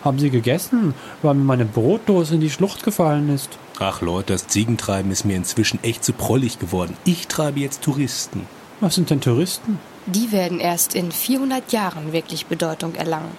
Haben 0.04 0.18
sie 0.18 0.28
gegessen, 0.28 0.92
weil 1.22 1.32
mir 1.32 1.44
meine 1.44 1.64
Brotdose 1.64 2.34
in 2.34 2.42
die 2.42 2.50
Schlucht 2.50 2.82
gefallen 2.82 3.30
ist? 3.30 3.56
Ach 3.78 4.02
Leute, 4.02 4.34
das 4.34 4.48
Ziegentreiben 4.48 5.10
ist 5.10 5.24
mir 5.24 5.36
inzwischen 5.36 5.82
echt 5.82 6.04
zu 6.04 6.12
prollig 6.12 6.58
geworden. 6.58 6.94
Ich 7.06 7.26
treibe 7.26 7.60
jetzt 7.60 7.80
Touristen. 7.80 8.46
Was 8.80 8.96
sind 8.96 9.08
denn 9.08 9.22
Touristen? 9.22 9.78
Die 10.04 10.30
werden 10.30 10.60
erst 10.60 10.94
in 10.94 11.10
400 11.10 11.72
Jahren 11.72 12.12
wirklich 12.12 12.44
Bedeutung 12.44 12.96
erlangen. 12.96 13.32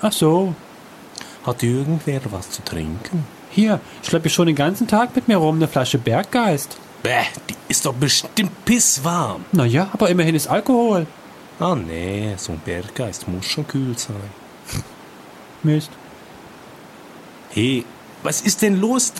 Ach 0.00 0.12
so. 0.12 0.54
Hat 1.44 1.64
irgendwer 1.64 2.20
was 2.30 2.50
zu 2.50 2.62
trinken? 2.62 3.24
Hier, 3.50 3.80
schleppe 4.02 4.28
ich 4.28 4.34
schon 4.34 4.46
den 4.46 4.56
ganzen 4.56 4.86
Tag 4.86 5.14
mit 5.16 5.26
mir 5.28 5.36
rum 5.36 5.56
eine 5.56 5.68
Flasche 5.68 5.98
Berggeist. 5.98 6.78
Bäh, 7.02 7.24
die 7.48 7.54
ist 7.68 7.84
doch 7.84 7.94
bestimmt 7.94 8.64
pisswarm. 8.64 9.44
Naja, 9.52 9.88
aber 9.92 10.08
immerhin 10.08 10.34
ist 10.34 10.46
Alkohol. 10.46 11.06
Ah 11.58 11.74
nee, 11.74 12.34
so 12.36 12.52
ein 12.52 12.60
Berggeist 12.64 13.26
muss 13.28 13.46
schon 13.46 13.66
kühl 13.66 13.96
sein. 13.98 14.16
Mist. 15.62 15.90
Hey, 17.50 17.84
was 18.22 18.40
ist 18.42 18.62
denn 18.62 18.80
los? 18.80 19.12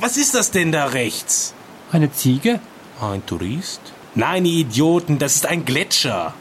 Was 0.00 0.16
ist 0.16 0.34
das 0.34 0.50
denn 0.50 0.72
da 0.72 0.86
rechts? 0.86 1.54
Eine 1.92 2.12
Ziege? 2.12 2.58
Ein 3.00 3.24
Tourist? 3.24 3.80
Nein, 4.14 4.44
ihr 4.44 4.60
Idioten, 4.60 5.18
das 5.18 5.36
ist 5.36 5.46
ein 5.46 5.64
Gletscher. 5.64 6.34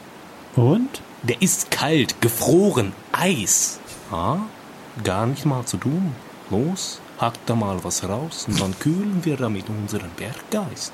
Und? 0.56 1.02
Der 1.24 1.42
ist 1.42 1.70
kalt, 1.70 2.20
gefroren, 2.22 2.94
Eis. 3.12 3.80
Ah, 4.12 4.38
gar 5.04 5.28
nicht 5.28 5.46
mal 5.46 5.64
zu 5.66 5.78
tun. 5.78 6.16
Los, 6.52 7.00
hackt 7.18 7.50
da 7.50 7.56
mal 7.56 7.84
was 7.84 8.08
raus 8.08 8.46
und 8.48 8.60
dann 8.62 8.78
kühlen 8.80 9.22
wir 9.24 9.38
damit 9.38 9.70
unseren 9.70 10.10
Berggeist. 10.12 10.94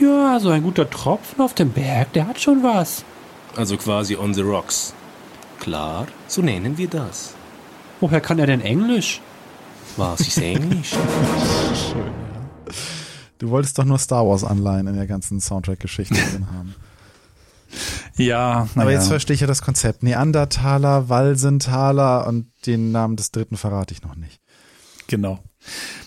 Ja, 0.00 0.38
so 0.40 0.50
ein 0.50 0.62
guter 0.62 0.88
Tropfen 0.88 1.40
auf 1.40 1.54
dem 1.54 1.70
Berg, 1.70 2.12
der 2.12 2.26
hat 2.28 2.40
schon 2.40 2.62
was. 2.62 3.04
Also 3.56 3.76
quasi 3.76 4.16
on 4.16 4.34
the 4.34 4.42
rocks. 4.42 4.94
Klar, 5.58 6.06
so 6.26 6.42
nennen 6.42 6.78
wir 6.78 6.88
das. 6.88 7.34
Woher 8.00 8.20
kann 8.20 8.38
er 8.38 8.46
denn 8.46 8.60
Englisch? 8.60 9.20
Was 9.96 10.20
ist 10.20 10.38
Englisch? 10.38 10.92
Du 13.38 13.50
wolltest 13.50 13.78
doch 13.78 13.84
nur 13.84 13.98
Star 13.98 14.26
Wars 14.26 14.42
Anleihen 14.42 14.88
in 14.88 14.96
der 14.96 15.06
ganzen 15.06 15.40
Soundtrack-Geschichte 15.40 16.14
drin 16.14 16.48
haben. 16.52 16.74
Ja, 18.18 18.68
Aber 18.74 18.84
naja. 18.84 18.98
jetzt 18.98 19.08
verstehe 19.08 19.34
ich 19.34 19.40
ja 19.40 19.46
das 19.46 19.62
Konzept. 19.62 20.02
Neandertaler, 20.02 21.08
Walsenthaler 21.08 22.26
und 22.26 22.46
den 22.66 22.92
Namen 22.92 23.16
des 23.16 23.30
dritten 23.30 23.56
verrate 23.56 23.94
ich 23.94 24.02
noch 24.02 24.16
nicht. 24.16 24.40
Genau. 25.06 25.38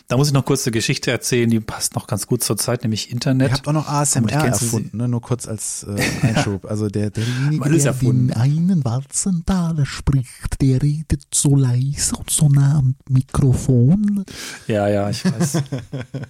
Da 0.07 0.17
muss 0.17 0.27
ich 0.27 0.33
noch 0.33 0.43
kurz 0.43 0.65
eine 0.65 0.73
Geschichte 0.73 1.09
erzählen, 1.09 1.49
die 1.49 1.61
passt 1.61 1.95
noch 1.95 2.05
ganz 2.05 2.27
gut 2.27 2.43
zur 2.43 2.57
Zeit, 2.57 2.83
nämlich 2.83 3.11
Internet. 3.11 3.49
Ihr 3.49 3.53
habt 3.53 3.67
auch 3.67 3.73
noch 3.73 3.87
ASMR 3.87 4.29
erfunden, 4.29 4.97
ne? 4.97 5.07
nur 5.07 5.21
kurz 5.21 5.47
als 5.47 5.83
äh, 5.83 6.01
Einschub. 6.21 6.65
Also 6.65 6.89
der, 6.89 7.11
derjenige, 7.11 7.69
der 7.69 7.85
erfunden. 7.85 8.27
den 8.27 8.35
einen 8.37 8.83
Walsenthaler 8.83 9.85
spricht, 9.85 10.61
der 10.61 10.81
redet 10.81 11.23
so 11.33 11.55
leise 11.55 12.17
und 12.17 12.29
so 12.29 12.49
nah 12.49 12.79
am 12.79 12.95
Mikrofon. 13.07 14.25
Ja, 14.67 14.89
ja, 14.89 15.09
ich 15.09 15.23
weiß. 15.23 15.63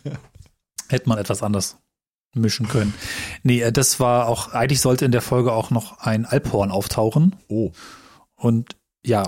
Hätte 0.90 1.10
man 1.10 1.18
etwas 1.18 1.42
anders 1.42 1.78
mischen 2.34 2.68
können. 2.68 2.94
Nee, 3.44 3.62
äh, 3.62 3.72
das 3.72 4.00
war 4.00 4.28
auch, 4.28 4.54
eigentlich 4.54 4.82
sollte 4.82 5.06
in 5.06 5.12
der 5.12 5.22
Folge 5.22 5.52
auch 5.52 5.70
noch 5.70 6.00
ein 6.00 6.26
Alphorn 6.26 6.72
auftauchen. 6.72 7.36
Oh. 7.48 7.72
Und 8.36 8.76
ja, 9.06 9.24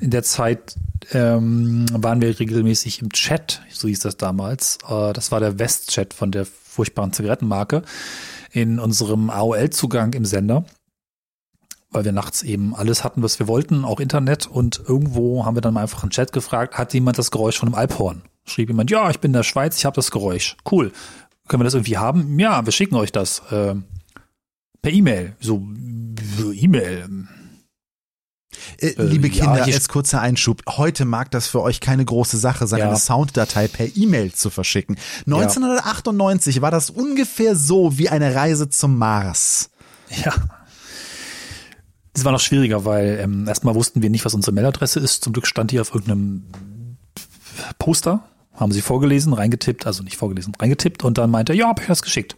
in 0.00 0.10
der 0.10 0.22
Zeit 0.22 0.76
ähm, 1.12 1.86
waren 1.92 2.20
wir 2.20 2.38
regelmäßig 2.38 3.00
im 3.00 3.10
Chat, 3.10 3.62
so 3.70 3.88
hieß 3.88 4.00
das 4.00 4.16
damals. 4.16 4.78
Äh, 4.88 5.12
das 5.12 5.32
war 5.32 5.40
der 5.40 5.58
West-Chat 5.58 6.12
von 6.12 6.30
der 6.30 6.44
furchtbaren 6.44 7.12
Zigarettenmarke 7.12 7.82
in 8.52 8.78
unserem 8.78 9.30
AOL-Zugang 9.30 10.12
im 10.12 10.24
Sender, 10.24 10.64
weil 11.90 12.04
wir 12.04 12.12
nachts 12.12 12.42
eben 12.42 12.74
alles 12.74 13.02
hatten, 13.02 13.22
was 13.22 13.38
wir 13.38 13.48
wollten, 13.48 13.84
auch 13.84 14.00
Internet. 14.00 14.46
Und 14.46 14.82
irgendwo 14.86 15.44
haben 15.44 15.56
wir 15.56 15.62
dann 15.62 15.74
mal 15.74 15.82
einfach 15.82 16.02
einen 16.02 16.10
Chat 16.10 16.32
gefragt, 16.32 16.76
hat 16.76 16.92
jemand 16.92 17.18
das 17.18 17.30
Geräusch 17.30 17.58
von 17.58 17.68
einem 17.68 17.76
Alphorn? 17.76 18.22
Schrieb 18.44 18.68
jemand, 18.68 18.90
ja, 18.90 19.10
ich 19.10 19.20
bin 19.20 19.30
in 19.30 19.34
der 19.34 19.42
Schweiz, 19.44 19.76
ich 19.78 19.84
habe 19.84 19.96
das 19.96 20.10
Geräusch. 20.10 20.56
Cool. 20.70 20.92
Können 21.50 21.60
wir 21.62 21.64
das 21.64 21.74
irgendwie 21.74 21.98
haben? 21.98 22.38
Ja, 22.38 22.64
wir 22.64 22.72
schicken 22.72 22.94
euch 22.94 23.10
das. 23.10 23.42
ähm, 23.50 23.82
per 24.82 24.92
E-Mail. 24.92 25.34
So, 25.40 25.66
so 26.38 26.52
E-Mail. 26.52 27.26
Äh, 28.78 28.86
Äh, 28.86 29.02
liebe 29.02 29.26
ja, 29.28 29.34
Kinder, 29.44 29.64
hier- 29.64 29.74
als 29.74 29.88
kurzer 29.88 30.20
Einschub. 30.20 30.62
Heute 30.68 31.04
mag 31.04 31.30
das 31.32 31.48
für 31.48 31.60
euch 31.60 31.80
keine 31.80 32.04
große 32.04 32.36
Sache 32.38 32.66
sein, 32.68 32.78
Ja. 32.80 32.88
eine 32.88 32.96
Sounddatei 32.98 33.66
per 33.68 33.96
E-Mail 33.96 34.32
zu 34.32 34.48
verschicken. 34.50 34.96
1998 35.26 36.60
war 36.62 36.70
das 36.70 36.88
ungefähr 36.88 37.56
so 37.56 37.98
wie 37.98 38.08
eine 38.10 38.32
Reise 38.34 38.68
zum 38.68 38.96
Mars. 38.96 39.70
Ja. 40.24 40.32
Das 42.12 42.24
war 42.24 42.32
noch 42.32 42.40
schwieriger, 42.40 42.84
weil 42.84 43.18
ähm, 43.22 43.46
erstmal 43.48 43.74
wussten 43.74 44.02
wir 44.02 44.10
nicht, 44.10 44.24
was 44.24 44.34
unsere 44.34 44.52
Mailadresse 44.54 45.00
ist. 45.00 45.24
Zum 45.24 45.32
Glück 45.32 45.46
stand 45.48 45.70
die 45.72 45.80
auf 45.80 45.92
irgendeinem 45.94 46.44
Poster, 47.78 48.22
haben 48.52 48.72
sie 48.72 48.82
vorgelesen, 48.82 49.32
reingetippt, 49.32 49.86
also 49.86 50.02
nicht 50.02 50.16
vorgelesen, 50.16 50.54
reingetippt 50.54 51.04
und 51.04 51.18
dann 51.18 51.30
meinte 51.30 51.52
er, 51.52 51.56
ja, 51.56 51.68
hab 51.68 51.80
ich 51.80 51.86
das 51.86 52.02
geschickt. 52.02 52.36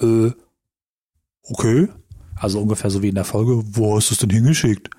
Äh, 0.00 0.30
okay. 1.42 1.88
Also 2.34 2.60
ungefähr 2.60 2.90
so 2.90 3.02
wie 3.02 3.08
in 3.08 3.14
der 3.14 3.24
Folge, 3.24 3.62
wo 3.64 3.96
hast 3.96 4.10
du 4.10 4.14
es 4.14 4.20
denn 4.20 4.30
hingeschickt? 4.30 4.90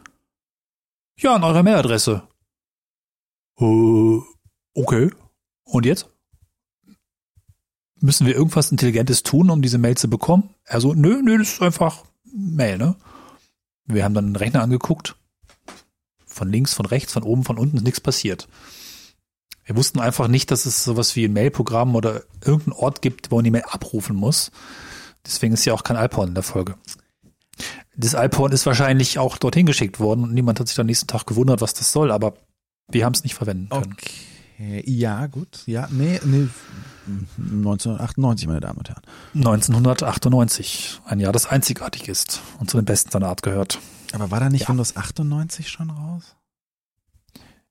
Ja, 1.19 1.35
an 1.35 1.43
eurer 1.43 1.63
Mailadresse. 1.63 2.23
Äh, 3.59 4.19
okay. 4.73 5.11
Und 5.63 5.85
jetzt? 5.85 6.09
Müssen 7.99 8.27
wir 8.27 8.35
irgendwas 8.35 8.71
Intelligentes 8.71 9.23
tun, 9.23 9.49
um 9.49 9.61
diese 9.61 9.79
Mail 9.79 9.97
zu 9.97 10.09
bekommen? 10.09 10.49
Also, 10.65 10.93
nö, 10.93 11.21
nö, 11.23 11.37
das 11.39 11.53
ist 11.53 11.61
einfach 11.61 12.03
Mail, 12.23 12.77
ne? 12.77 12.95
Wir 13.85 14.03
haben 14.03 14.13
dann 14.13 14.27
den 14.27 14.35
Rechner 14.35 14.61
angeguckt. 14.61 15.15
Von 16.25 16.51
links, 16.51 16.73
von 16.73 16.85
rechts, 16.85 17.13
von 17.13 17.23
oben, 17.23 17.43
von 17.43 17.57
unten 17.57 17.77
ist 17.77 17.83
nichts 17.83 18.01
passiert. 18.01 18.47
Wir 19.67 19.75
wussten 19.75 19.99
einfach 19.99 20.29
nicht, 20.29 20.49
dass 20.49 20.65
es 20.65 20.85
sowas 20.85 21.15
wie 21.17 21.25
ein 21.25 21.33
Mailprogramm 21.33 21.95
oder 21.95 22.23
irgendeinen 22.43 22.73
Ort 22.81 23.01
gibt, 23.01 23.31
wo 23.31 23.35
man 23.35 23.43
die 23.43 23.51
Mail 23.51 23.65
abrufen 23.69 24.15
muss. 24.15 24.49
Deswegen 25.25 25.53
ist 25.53 25.65
ja 25.65 25.73
auch 25.73 25.83
kein 25.83 25.97
Alphorn 25.97 26.29
in 26.29 26.33
der 26.35 26.43
Folge. 26.43 26.75
Das 27.97 28.15
Alphorn 28.15 28.53
ist 28.53 28.65
wahrscheinlich 28.65 29.19
auch 29.19 29.37
dorthin 29.37 29.65
geschickt 29.65 29.99
worden 29.99 30.23
und 30.23 30.33
niemand 30.33 30.61
hat 30.61 30.69
sich 30.69 30.79
am 30.79 30.85
nächsten 30.85 31.07
Tag 31.07 31.25
gewundert, 31.25 31.59
was 31.59 31.73
das 31.73 31.91
soll, 31.91 32.11
aber 32.11 32.35
wir 32.89 33.03
haben 33.03 33.13
es 33.13 33.23
nicht 33.23 33.35
verwenden 33.35 33.67
können. 33.67 33.91
Okay. 33.91 34.83
Ja, 34.85 35.27
gut. 35.27 35.63
Ja, 35.65 35.87
nee, 35.91 36.19
nee. 36.23 36.47
1998, 37.37 38.47
meine 38.47 38.61
Damen 38.61 38.79
und 38.79 38.89
Herren. 38.89 39.03
1998. 39.35 41.01
Ein 41.05 41.19
Jahr, 41.19 41.33
das 41.33 41.45
einzigartig 41.45 42.07
ist 42.07 42.41
und 42.59 42.69
zu 42.69 42.77
den 42.77 42.85
besten 42.85 43.11
seiner 43.11 43.27
Art 43.27 43.43
gehört. 43.43 43.79
Aber 44.13 44.31
war 44.31 44.39
da 44.39 44.49
nicht 44.49 44.61
ja. 44.61 44.69
Windows 44.69 44.95
98 44.95 45.69
schon 45.69 45.89
raus? 45.89 46.35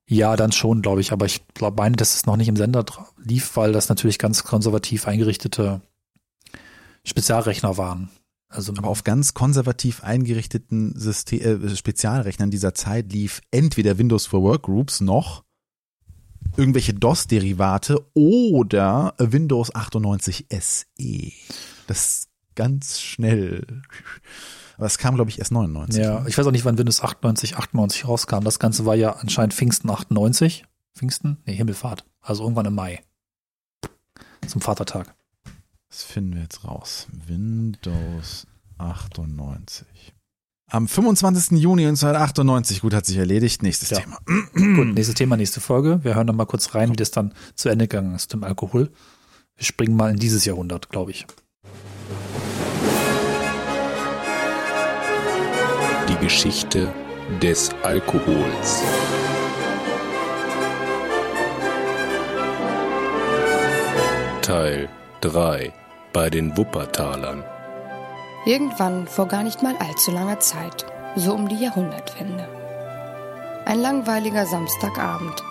Ja, 0.08 0.36
dann 0.36 0.52
schon, 0.52 0.82
glaube 0.82 1.00
ich. 1.00 1.12
Aber 1.12 1.26
ich 1.26 1.46
glaube, 1.54 1.82
meine, 1.82 1.96
dass 1.96 2.14
es 2.14 2.26
noch 2.26 2.36
nicht 2.36 2.48
im 2.48 2.56
Sender 2.56 2.84
lief, 3.18 3.56
weil 3.56 3.72
das 3.72 3.88
natürlich 3.88 4.18
ganz 4.18 4.44
konservativ 4.44 5.06
eingerichtete 5.08 5.80
Spezialrechner 7.04 7.76
waren. 7.76 8.10
Also 8.48 8.72
aber 8.76 8.88
auf 8.88 9.02
ganz 9.02 9.34
konservativ 9.34 10.04
eingerichteten 10.04 10.96
System, 10.96 11.64
äh, 11.64 11.76
Spezialrechnern 11.76 12.50
dieser 12.50 12.74
Zeit 12.74 13.12
lief 13.12 13.40
entweder 13.50 13.98
Windows 13.98 14.26
for 14.26 14.42
Workgroups 14.42 15.00
noch 15.00 15.44
irgendwelche 16.56 16.94
DOS-Derivate 16.94 18.06
oder 18.14 19.14
Windows 19.18 19.74
98 19.74 20.46
SE. 20.50 21.32
Das 21.86 22.28
ganz 22.54 23.00
schnell. 23.00 23.82
Aber 24.76 24.86
es 24.86 24.98
kam, 24.98 25.14
glaube 25.14 25.30
ich, 25.30 25.38
erst 25.38 25.52
99. 25.52 26.02
Ja, 26.02 26.26
ich 26.26 26.36
weiß 26.36 26.46
auch 26.46 26.52
nicht, 26.52 26.64
wann 26.64 26.78
Windows 26.78 27.02
98, 27.02 27.56
98 27.56 28.06
rauskam. 28.06 28.40
Das 28.40 28.58
Ganze 28.58 28.84
war 28.84 28.94
ja 28.94 29.12
anscheinend 29.12 29.54
Pfingsten 29.54 29.90
98. 29.90 30.64
Pfingsten? 30.94 31.38
Nee, 31.46 31.54
Himmelfahrt. 31.54 32.04
Also 32.20 32.42
irgendwann 32.42 32.66
im 32.66 32.74
Mai. 32.74 33.02
Zum 34.46 34.60
Vatertag. 34.60 35.14
Das 35.88 36.02
finden 36.02 36.34
wir 36.34 36.42
jetzt 36.42 36.64
raus. 36.64 37.06
Windows 37.26 38.46
98. 38.78 40.14
Am 40.68 40.88
25. 40.88 41.58
Juni 41.58 41.86
1998, 41.86 42.80
gut, 42.80 42.92
hat 42.92 43.06
sich 43.06 43.16
erledigt. 43.16 43.62
Nächstes 43.62 43.90
ja. 43.90 44.00
Thema. 44.00 44.18
gut, 44.52 44.94
nächstes 44.94 45.14
Thema, 45.14 45.36
nächste 45.36 45.60
Folge. 45.60 46.00
Wir 46.02 46.16
hören 46.16 46.26
dann 46.26 46.36
mal 46.36 46.44
kurz 46.44 46.74
rein, 46.74 46.90
wie 46.90 46.96
das 46.96 47.12
dann 47.12 47.34
zu 47.54 47.68
Ende 47.68 47.86
gegangen 47.86 48.14
ist 48.14 48.28
mit 48.28 48.42
dem 48.42 48.44
Alkohol. 48.44 48.90
Wir 49.56 49.64
springen 49.64 49.96
mal 49.96 50.10
in 50.10 50.18
dieses 50.18 50.44
Jahrhundert, 50.44 50.88
glaube 50.90 51.12
ich. 51.12 51.26
Die 56.16 56.24
Geschichte 56.24 56.92
des 57.42 57.70
Alkohols. 57.82 58.82
Teil 64.40 64.88
3 65.20 65.72
bei 66.12 66.30
den 66.30 66.56
Wuppertalern. 66.56 67.44
Irgendwann 68.46 69.06
vor 69.06 69.26
gar 69.26 69.42
nicht 69.42 69.62
mal 69.62 69.76
allzu 69.76 70.10
langer 70.10 70.40
Zeit, 70.40 70.86
so 71.16 71.34
um 71.34 71.48
die 71.48 71.62
Jahrhundertwende. 71.62 72.48
Ein 73.64 73.80
langweiliger 73.80 74.46
Samstagabend. 74.46 75.42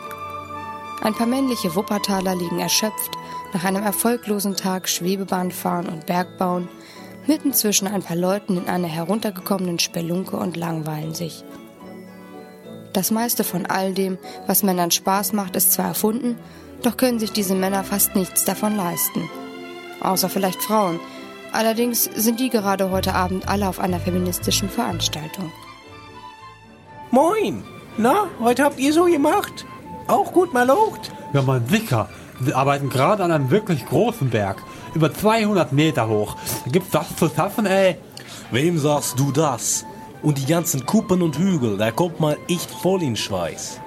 Ein 1.04 1.14
paar 1.14 1.28
männliche 1.28 1.76
Wuppertaler 1.76 2.36
liegen 2.36 2.60
erschöpft 2.60 3.12
nach 3.54 3.66
einem 3.66 3.84
erfolglosen 3.84 4.56
Tag 4.56 4.90
Schwebebahn 4.90 5.52
fahren 5.52 5.88
und 5.88 6.06
Bergbauen 6.06 6.70
mitten 7.28 7.54
zwischen 7.54 7.88
ein 7.88 8.02
paar 8.02 8.18
Leuten 8.18 8.58
in 8.58 8.68
einer 8.68 8.88
heruntergekommenen 8.88 9.80
Spelunke 9.80 10.38
und 10.38 10.58
langweilen 10.58 11.14
sich. 11.14 11.44
Das 12.94 13.12
meiste 13.12 13.44
von 13.44 13.66
all 13.66 13.94
dem, 13.94 14.18
was 14.48 14.64
Männern 14.64 14.92
Spaß 14.92 15.34
macht, 15.34 15.56
ist 15.56 15.74
zwar 15.74 15.88
erfunden, 15.88 16.38
doch 16.82 16.98
können 16.98 17.20
sich 17.20 17.32
diese 17.32 17.56
Männer 17.56 17.84
fast 17.84 18.16
nichts 18.16 18.46
davon 18.46 18.78
leisten 18.78 19.30
außer 20.06 20.30
vielleicht 20.30 20.62
Frauen. 20.62 21.00
Allerdings 21.52 22.04
sind 22.04 22.40
die 22.40 22.50
gerade 22.50 22.92
heute 22.92 23.14
Abend 23.14 23.48
alle 23.48 23.68
auf 23.68 23.80
einer 23.80 24.00
feministischen 24.00 24.70
Veranstaltung. 24.70 25.52
Moin! 27.12 27.64
Na, 27.98 28.28
heute 28.42 28.64
habt 28.64 28.80
ihr 28.80 28.92
so 28.92 29.06
gemacht? 29.06 29.66
Auch 30.08 30.34
gut 30.34 30.54
mal 30.54 30.68
locht? 30.68 31.12
Ja, 31.34 31.42
man 31.42 31.66
sicher. 31.68 32.10
Wir 32.40 32.58
arbeiten 32.58 32.90
gerade 32.90 33.24
an 33.24 33.32
einem 33.32 33.52
wirklich 33.52 33.86
großen 33.86 34.30
Berg. 34.30 34.62
Über 34.96 35.14
200 35.14 35.74
Meter 35.74 36.08
hoch. 36.08 36.38
Gibt's 36.72 36.92
das 36.92 37.14
zu 37.18 37.30
schaffen, 37.30 37.66
ey? 37.66 37.98
Wem 38.52 38.80
sagst 38.80 39.20
du 39.20 39.34
das? 39.34 39.86
Und 40.24 40.38
die 40.38 40.46
ganzen 40.46 40.86
Kuppen 40.86 41.22
und 41.22 41.38
Hügel, 41.38 41.78
da 41.78 41.92
kommt 41.92 42.22
mal 42.22 42.38
echt 42.48 42.72
voll 42.72 43.04
in 43.04 43.18
Schweiß. 43.18 43.82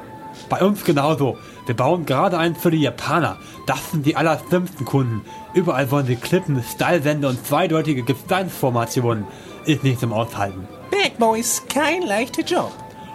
Bei 0.51 0.61
uns 0.63 0.85
genauso. 0.85 1.39
Wir 1.65 1.75
bauen 1.75 2.05
gerade 2.05 2.37
einen 2.37 2.57
für 2.57 2.71
die 2.71 2.83
Japaner. 2.83 3.39
Das 3.67 3.91
sind 3.91 4.05
die 4.05 4.17
allerschlimmsten 4.17 4.85
Kunden. 4.85 5.23
Überall 5.55 5.91
wollen 5.91 6.07
sie 6.07 6.17
Klippen, 6.17 6.63
Steilwände 6.63 7.29
und 7.29 7.45
zweideutige 7.47 8.03
Gesteinsformationen. 8.03 9.25
Ist 9.65 9.85
nicht 9.85 10.01
zum 10.01 10.13
Aushalten. 10.13 10.69
Bergbau 10.91 11.35
ist 11.35 11.71
kein 11.71 12.03
leichter 12.03 12.43
Job. 12.43 12.73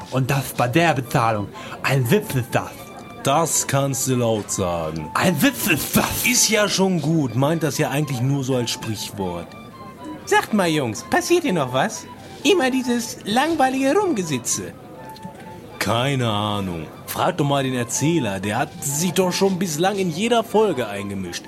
Und 0.10 0.32
das 0.32 0.54
bei 0.54 0.68
der 0.68 0.96
Bezahlung. 0.96 1.48
Ein 1.84 2.10
Witz 2.10 2.34
ist 2.34 2.54
das. 2.54 2.72
Das 3.24 3.68
kannst 3.68 4.10
du 4.10 4.16
laut 4.16 4.52
sagen. 4.52 5.10
Ein 5.14 5.42
Witz 5.42 5.68
ist 5.68 5.96
das. 5.96 6.26
Ist 6.26 6.50
ja 6.50 6.68
schon 6.68 7.02
gut. 7.02 7.36
Meint 7.36 7.64
das 7.64 7.78
ja 7.78 7.90
eigentlich 7.90 8.20
nur 8.20 8.44
so 8.44 8.56
als 8.56 8.72
Sprichwort. 8.72 9.48
Sagt 10.26 10.54
mal, 10.54 10.68
Jungs, 10.68 11.04
passiert 11.10 11.44
hier 11.44 11.54
noch 11.54 11.72
was? 11.72 12.06
Immer 12.44 12.70
dieses 12.70 13.20
langweilige 13.24 13.96
Rumgesitze. 13.96 14.74
Keine 15.80 16.30
Ahnung. 16.30 16.86
Frag 17.08 17.38
doch 17.38 17.46
mal 17.46 17.64
den 17.64 17.76
Erzähler, 17.76 18.40
der 18.40 18.58
hat 18.58 18.84
sich 18.84 19.14
doch 19.14 19.32
schon 19.32 19.60
bislang 19.60 19.98
in 19.98 20.10
jeder 20.10 20.44
Folge 20.44 20.88
eingemischt. 20.88 21.44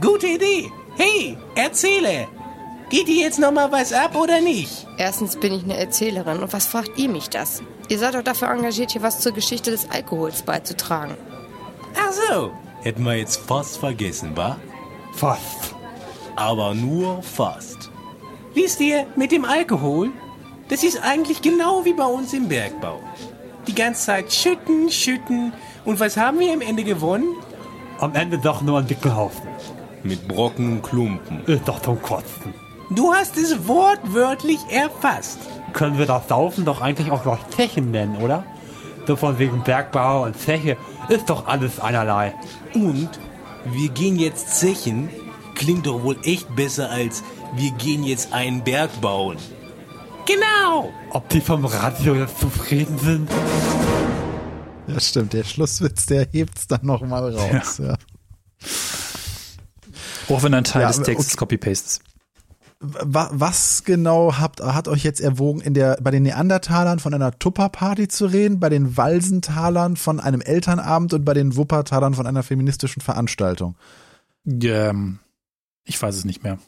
Gute 0.00 0.26
Idee. 0.26 0.70
Hey, 0.96 1.36
erzähle. 1.56 2.28
Geht 2.90 3.08
dir 3.08 3.22
jetzt 3.22 3.38
noch 3.38 3.52
mal 3.52 3.72
was 3.72 3.92
ab 3.92 4.14
oder 4.14 4.40
nicht? 4.40 4.86
Erstens 4.98 5.36
bin 5.36 5.52
ich 5.52 5.64
eine 5.64 5.76
Erzählerin 5.76 6.40
und 6.40 6.52
was 6.52 6.66
fragt 6.66 6.98
ihr 6.98 7.08
mich 7.08 7.28
das? 7.28 7.62
Ihr 7.88 7.98
seid 7.98 8.14
doch 8.14 8.22
dafür 8.22 8.50
engagiert, 8.50 8.90
hier 8.90 9.02
was 9.02 9.20
zur 9.20 9.32
Geschichte 9.32 9.70
des 9.70 9.90
Alkohols 9.90 10.42
beizutragen. 10.42 11.14
Ach 11.96 12.12
so. 12.12 12.52
Hätten 12.82 13.02
wir 13.04 13.16
jetzt 13.16 13.40
fast 13.40 13.78
vergessen, 13.78 14.36
wa? 14.36 14.56
Fast. 15.12 15.74
Aber 16.36 16.74
nur 16.74 17.22
fast. 17.22 17.90
Wisst 18.54 18.80
ihr, 18.80 19.06
mit 19.16 19.32
dem 19.32 19.44
Alkohol, 19.44 20.10
das 20.68 20.84
ist 20.84 21.02
eigentlich 21.02 21.42
genau 21.42 21.84
wie 21.84 21.94
bei 21.94 22.04
uns 22.04 22.32
im 22.32 22.48
Bergbau 22.48 23.00
die 23.68 23.74
ganze 23.74 24.06
Zeit 24.06 24.32
schütten, 24.32 24.90
schütten. 24.90 25.52
Und 25.84 26.00
was 26.00 26.16
haben 26.16 26.40
wir 26.40 26.52
am 26.52 26.60
Ende 26.60 26.82
gewonnen? 26.82 27.36
Am 28.00 28.14
Ende 28.14 28.38
doch 28.38 28.62
nur 28.62 28.78
ein 28.78 28.86
dicker 28.86 29.14
Haufen. 29.14 29.48
Mit 30.02 30.26
Brocken 30.26 30.72
und 30.72 30.82
Klumpen. 30.82 31.44
Ist 31.46 31.68
doch 31.68 31.80
zum 31.82 32.00
Kotzen. 32.00 32.54
Du 32.90 33.12
hast 33.12 33.36
es 33.36 33.68
wortwörtlich 33.68 34.58
erfasst. 34.70 35.38
Können 35.72 35.98
wir 35.98 36.06
das 36.06 36.28
Saufen 36.28 36.64
doch 36.64 36.80
eigentlich 36.80 37.10
auch 37.10 37.24
noch 37.24 37.48
Zechen 37.50 37.90
nennen, 37.90 38.16
oder? 38.16 38.44
So 39.06 39.16
von 39.16 39.38
wegen 39.38 39.62
Bergbau 39.62 40.24
und 40.24 40.38
Zeche 40.38 40.76
ist 41.08 41.30
doch 41.30 41.46
alles 41.46 41.80
einerlei. 41.80 42.34
Und 42.74 43.08
wir 43.64 43.88
gehen 43.88 44.18
jetzt 44.18 44.58
Zechen 44.58 45.08
klingt 45.54 45.86
doch 45.86 46.02
wohl 46.02 46.16
echt 46.22 46.54
besser 46.54 46.90
als 46.90 47.22
wir 47.54 47.70
gehen 47.72 48.04
jetzt 48.04 48.32
einen 48.32 48.62
Berg 48.62 49.00
bauen. 49.00 49.36
Genau. 50.26 50.92
Ob 51.10 51.28
die 51.30 51.40
vom 51.40 51.64
Radio 51.64 52.14
jetzt 52.14 52.38
zufrieden 52.38 52.98
sind? 52.98 53.30
Ja, 54.86 55.00
stimmt. 55.00 55.32
Der 55.32 55.44
Schlusswitz, 55.44 56.06
der 56.06 56.28
hebt's 56.30 56.66
dann 56.66 56.84
nochmal 56.84 57.34
raus. 57.34 57.78
Ja. 57.78 57.86
ja. 57.86 57.96
Auch 60.28 60.42
wenn 60.42 60.52
ein 60.54 60.64
Teil 60.64 60.82
ja, 60.82 60.88
des 60.88 61.02
Textes 61.02 61.32
okay. 61.32 61.38
Copy-Paste 61.38 61.86
ist. 61.86 62.02
Was 62.80 63.82
genau 63.82 64.38
habt, 64.38 64.60
hat 64.60 64.86
euch 64.86 65.02
jetzt 65.02 65.20
erwogen, 65.20 65.60
in 65.60 65.74
der, 65.74 65.98
bei 66.00 66.12
den 66.12 66.22
Neandertalern 66.22 67.00
von 67.00 67.12
einer 67.12 67.36
Tupperparty 67.36 68.06
zu 68.06 68.26
reden, 68.26 68.60
bei 68.60 68.68
den 68.68 68.96
Walsentalern 68.96 69.96
von 69.96 70.20
einem 70.20 70.40
Elternabend 70.40 71.12
und 71.12 71.24
bei 71.24 71.34
den 71.34 71.56
Wuppertalern 71.56 72.14
von 72.14 72.28
einer 72.28 72.44
feministischen 72.44 73.02
Veranstaltung? 73.02 73.76
Ähm, 74.46 75.18
ich 75.84 76.00
weiß 76.00 76.14
es 76.14 76.24
nicht 76.24 76.44
mehr. 76.44 76.60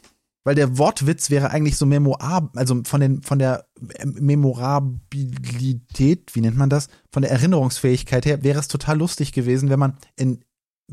Weil 0.43 0.55
der 0.55 0.77
Wortwitz 0.77 1.29
wäre 1.29 1.51
eigentlich 1.51 1.77
so 1.77 1.85
memorar, 1.85 2.51
also 2.55 2.81
von 2.83 2.99
den, 2.99 3.21
von 3.21 3.39
der 3.39 3.67
Memorabilität, 4.03 6.35
wie 6.35 6.41
nennt 6.41 6.57
man 6.57 6.69
das? 6.69 6.89
Von 7.11 7.21
der 7.21 7.31
Erinnerungsfähigkeit 7.31 8.25
her 8.25 8.43
wäre 8.43 8.59
es 8.59 8.67
total 8.67 8.97
lustig 8.97 9.31
gewesen, 9.33 9.69
wenn 9.69 9.79
man 9.79 9.97
in, 10.17 10.43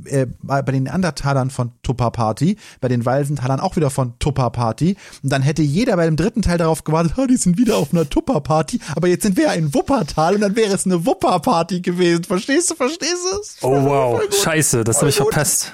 äh, 0.04 0.26
bei 0.42 0.62
den 0.62 0.84
Neandertalern 0.84 1.50
von 1.50 1.72
Tupper 1.82 2.10
Party, 2.10 2.56
bei 2.80 2.88
den 2.88 3.04
Walsentalern 3.04 3.60
auch 3.60 3.76
wieder 3.76 3.90
von 3.90 4.18
Tupper 4.18 4.50
Party. 4.50 4.96
Und 5.22 5.30
dann 5.32 5.42
hätte 5.42 5.62
jeder 5.62 5.96
bei 5.96 6.06
dem 6.06 6.16
dritten 6.16 6.42
Teil 6.42 6.58
darauf 6.58 6.84
gewartet, 6.84 7.12
oh, 7.16 7.26
die 7.26 7.36
sind 7.36 7.58
wieder 7.58 7.76
auf 7.76 7.92
einer 7.92 8.08
Tupper 8.08 8.40
Party, 8.40 8.80
aber 8.94 9.08
jetzt 9.08 9.22
sind 9.22 9.36
wir 9.36 9.44
ja 9.44 9.52
in 9.52 9.74
Wuppertal 9.74 10.34
und 10.34 10.40
dann 10.40 10.56
wäre 10.56 10.74
es 10.74 10.86
eine 10.86 11.04
Wupper 11.06 11.38
Party 11.40 11.80
gewesen. 11.80 12.24
Verstehst 12.24 12.70
du, 12.70 12.74
verstehst 12.74 13.24
du 13.32 13.40
es? 13.40 13.56
Oh 13.62 13.84
wow, 13.84 14.22
scheiße, 14.42 14.84
das 14.84 14.98
habe 14.98 15.10
ich 15.10 15.16
verpasst. 15.16 15.72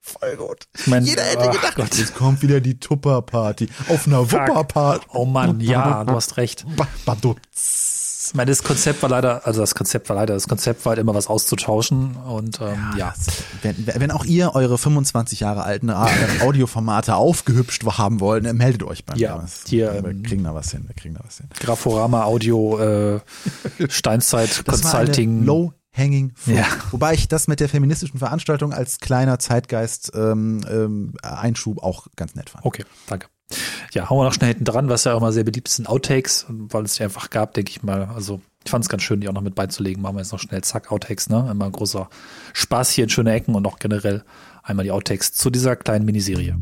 Voll 0.00 0.36
gut. 0.36 0.66
Mein, 0.86 1.04
Jeder 1.04 1.22
hätte 1.22 1.48
oh 1.48 1.52
gedacht, 1.52 1.76
Gott. 1.76 1.94
jetzt 1.94 2.16
kommt 2.16 2.42
wieder 2.42 2.60
die 2.60 2.80
Tupper-Party. 2.80 3.68
Auf 3.88 4.06
einer 4.06 4.30
Wupper-Party. 4.32 5.06
Oh 5.12 5.24
Mann, 5.24 5.60
ja, 5.60 6.04
du 6.04 6.14
hast 6.14 6.36
recht. 6.36 6.66
Badutz. 7.04 7.99
Ich 8.30 8.34
meine, 8.36 8.48
das 8.48 8.62
Konzept 8.62 9.02
war 9.02 9.10
leider, 9.10 9.44
also 9.44 9.60
das 9.60 9.74
Konzept 9.74 10.08
war 10.08 10.14
leider, 10.14 10.34
das 10.34 10.46
Konzept 10.46 10.84
war 10.84 10.90
halt 10.90 11.00
immer 11.00 11.14
was 11.16 11.26
auszutauschen 11.26 12.14
und 12.14 12.60
ähm, 12.60 12.78
ja. 12.96 13.12
Wenn, 13.62 13.88
wenn 13.88 14.12
auch 14.12 14.24
ihr 14.24 14.54
eure 14.54 14.78
25 14.78 15.40
Jahre 15.40 15.64
alten 15.64 15.90
Audioformate 15.90 17.16
aufgehübscht 17.16 17.84
haben 17.84 18.20
wollt, 18.20 18.46
dann 18.46 18.56
meldet 18.56 18.84
euch 18.84 19.04
bei 19.04 19.14
mir. 19.14 19.20
Ja, 19.20 19.44
hier, 19.66 20.04
wir 20.04 20.22
kriegen 20.22 20.44
da 20.44 20.54
was 20.54 20.70
hin, 20.70 20.84
wir 20.86 20.94
kriegen 20.94 21.14
da 21.14 21.22
was 21.24 21.38
hin. 21.38 21.48
Graforama 21.58 22.22
Audio, 22.22 22.78
äh, 22.78 23.20
Steinzeit 23.88 24.64
Consulting. 24.64 25.44
Low 25.44 25.72
Hanging 25.92 26.30
Fruit. 26.36 26.56
Ja. 26.58 26.66
Wobei 26.92 27.14
ich 27.14 27.26
das 27.26 27.48
mit 27.48 27.58
der 27.58 27.68
feministischen 27.68 28.20
Veranstaltung 28.20 28.72
als 28.72 29.00
kleiner 29.00 29.40
Zeitgeist 29.40 30.12
ähm, 30.14 30.60
ähm, 30.70 31.14
Einschub 31.20 31.82
auch 31.82 32.06
ganz 32.14 32.36
nett 32.36 32.50
fand. 32.50 32.64
Okay, 32.64 32.84
danke. 33.08 33.26
Ja, 33.92 34.08
hauen 34.08 34.18
wir 34.18 34.24
noch 34.24 34.32
schnell 34.32 34.50
hinten 34.50 34.64
dran, 34.64 34.88
was 34.88 35.04
ja 35.04 35.14
auch 35.14 35.18
immer 35.18 35.32
sehr 35.32 35.44
beliebt 35.44 35.68
ist, 35.68 35.76
sind 35.76 35.88
Outtakes, 35.88 36.46
weil 36.48 36.84
es 36.84 36.94
die 36.94 37.02
einfach 37.02 37.30
gab, 37.30 37.54
denke 37.54 37.70
ich 37.70 37.82
mal. 37.82 38.08
Also 38.14 38.40
ich 38.64 38.70
fand 38.70 38.84
es 38.84 38.88
ganz 38.88 39.02
schön, 39.02 39.20
die 39.20 39.28
auch 39.28 39.32
noch 39.32 39.40
mit 39.40 39.54
beizulegen. 39.54 40.02
Machen 40.02 40.16
wir 40.16 40.20
jetzt 40.20 40.32
noch 40.32 40.38
schnell 40.38 40.62
zack, 40.62 40.92
Outtakes, 40.92 41.28
ne? 41.28 41.48
Immer 41.50 41.64
ein 41.64 41.72
großer 41.72 42.08
Spaß 42.52 42.90
hier 42.90 43.04
in 43.04 43.10
schöne 43.10 43.32
Ecken 43.32 43.54
und 43.54 43.66
auch 43.66 43.78
generell 43.78 44.24
einmal 44.62 44.84
die 44.84 44.92
Outtakes 44.92 45.32
zu 45.32 45.50
dieser 45.50 45.76
kleinen 45.76 46.04
Miniserie. 46.04 46.56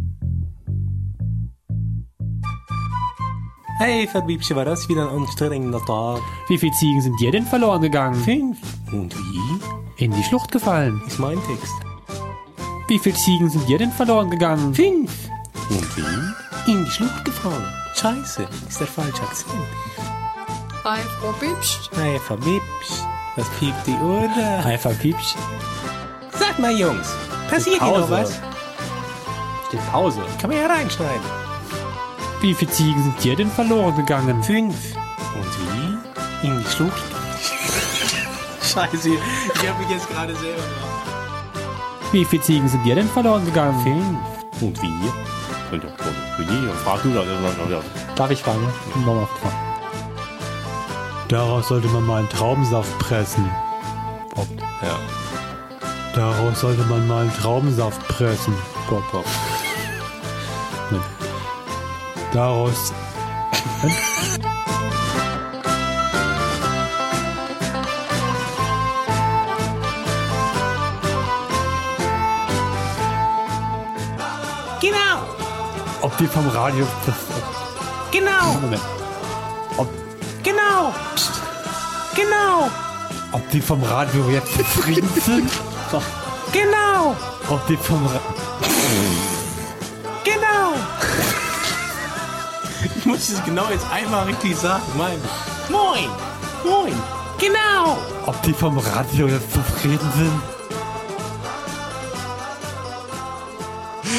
Hey, 3.81 4.09
Verbiebchen, 4.09 4.57
war 4.57 4.65
das 4.65 4.89
wieder 4.89 5.09
ein 5.09 5.17
anstrengender 5.17 5.85
Tag? 5.85 6.21
Wie 6.49 6.59
viele 6.59 6.73
Ziegen 6.73 7.01
sind 7.01 7.19
dir 7.21 7.31
denn 7.31 7.45
verloren 7.45 7.81
gegangen? 7.81 8.17
Fünf. 8.25 8.59
Und 8.91 9.15
wie? 9.15 10.05
In 10.05 10.13
die 10.13 10.23
Schlucht 10.25 10.51
gefallen. 10.51 11.01
Ist 11.07 11.19
mein 11.21 11.39
Text. 11.45 11.75
Wie 12.89 12.99
viele 12.99 13.15
Ziegen 13.15 13.51
sind 13.51 13.69
dir 13.69 13.79
denn 13.79 13.93
verloren 13.93 14.31
gegangen? 14.31 14.75
Fünf. 14.75 15.13
Und 15.71 15.97
wie? 15.97 16.71
In 16.71 16.85
die 16.85 16.91
Schlucht 16.91 17.25
gefallen. 17.25 17.65
Scheiße, 17.95 18.47
ist 18.69 18.81
der 18.81 18.87
falsche 18.87 19.23
Akzent. 19.23 19.53
Frau 20.83 21.33
Bibsch. 21.39 21.91
Hey, 21.97 22.19
Verbiebchen, 22.19 23.07
was 23.37 23.47
piept 23.59 23.87
die 23.87 23.93
Uhr? 23.93 24.29
Einfach 24.65 24.99
Piepsch. 24.99 25.35
Sag 26.33 26.59
mal, 26.59 26.73
Jungs, 26.73 27.09
passiert 27.51 27.83
hier 27.83 27.99
noch 27.99 28.11
was? 28.11 28.41
Steht 29.69 29.87
Pause. 29.91 30.23
Kann 30.41 30.49
man 30.49 30.61
ja 30.61 30.67
reinschneiden. 30.67 31.21
Wie 32.41 32.55
viele 32.55 32.71
Ziegen 32.71 33.03
sind 33.03 33.23
dir 33.23 33.37
denn 33.37 33.51
verloren 33.51 33.97
gegangen? 33.97 34.43
Fünf. 34.43 34.77
Und 35.35 35.47
wie? 35.61 36.47
In 36.47 36.59
die 36.59 36.71
Schlucht. 36.71 37.03
Scheiße, 38.63 39.09
ich 39.11 39.69
habe 39.69 39.83
mich 39.83 39.91
jetzt 39.91 40.09
gerade 40.09 40.35
selber 40.37 40.63
gemacht. 40.63 42.13
Wie 42.13 42.25
viele 42.25 42.43
Ziegen 42.43 42.69
sind 42.69 42.85
dir 42.85 42.95
denn 42.95 43.09
verloren 43.09 43.45
gegangen? 43.45 43.79
Fünf. 43.83 44.63
Und 44.63 44.83
wie? 44.83 45.38
Und, 45.71 45.85
und, 45.85 45.91
und 45.91 46.49
wie? 46.49 46.69
Frag 46.85 47.03
du 47.03 47.13
das. 47.13 47.85
Darf 48.17 48.31
ich 48.31 48.43
fragen? 48.43 48.67
Nochmal 49.05 49.27
fragen. 49.27 49.57
Daraus 51.29 51.69
sollte 51.69 51.89
man 51.89 52.07
mal 52.07 52.19
einen 52.21 52.29
Traubensaft 52.31 52.99
pressen. 52.99 53.51
Pop. 54.31 54.47
Ja. 54.83 54.99
Daraus 56.15 56.61
sollte 56.61 56.83
man 56.85 57.07
mal 57.07 57.23
einen 57.23 57.35
Traubensaft 57.35 58.01
pressen. 58.09 58.55
Pop, 58.89 59.03
pop. 59.11 59.27
Daraus. 62.33 62.93
die 76.19 76.27
vom 76.27 76.49
Radio. 76.49 76.87
Das, 77.07 77.15
genau, 78.11 78.55
Moment. 78.61 78.83
genau. 80.43 80.93
Psst. 81.15 81.39
Genau, 82.19 82.69
Ob 83.31 83.49
die 83.51 83.61
vom 83.61 83.81
Radio 83.85 84.29
jetzt 84.29 84.53
zufrieden 84.53 85.09
sind? 85.25 85.49
genau, 86.53 87.15
Ob 87.49 87.65
die 87.69 87.77
vom 87.77 88.05
Ra 88.07 88.21
genau. 90.25 90.73
Ich 92.97 93.07
muss 93.07 93.29
es 93.29 93.45
genau 93.45 93.69
jetzt 93.71 93.87
einmal 93.93 94.27
richtig 94.27 94.57
sagen. 94.57 94.83
Mein. 94.97 95.17
Moin, 95.71 96.09
moin, 96.65 96.93
genau. 97.39 97.99
Ob 98.27 98.43
die 98.43 98.53
vom 98.53 98.79
Radio 98.79 99.29
jetzt 99.29 99.53
zufrieden 99.53 100.13
sind? 100.17 100.58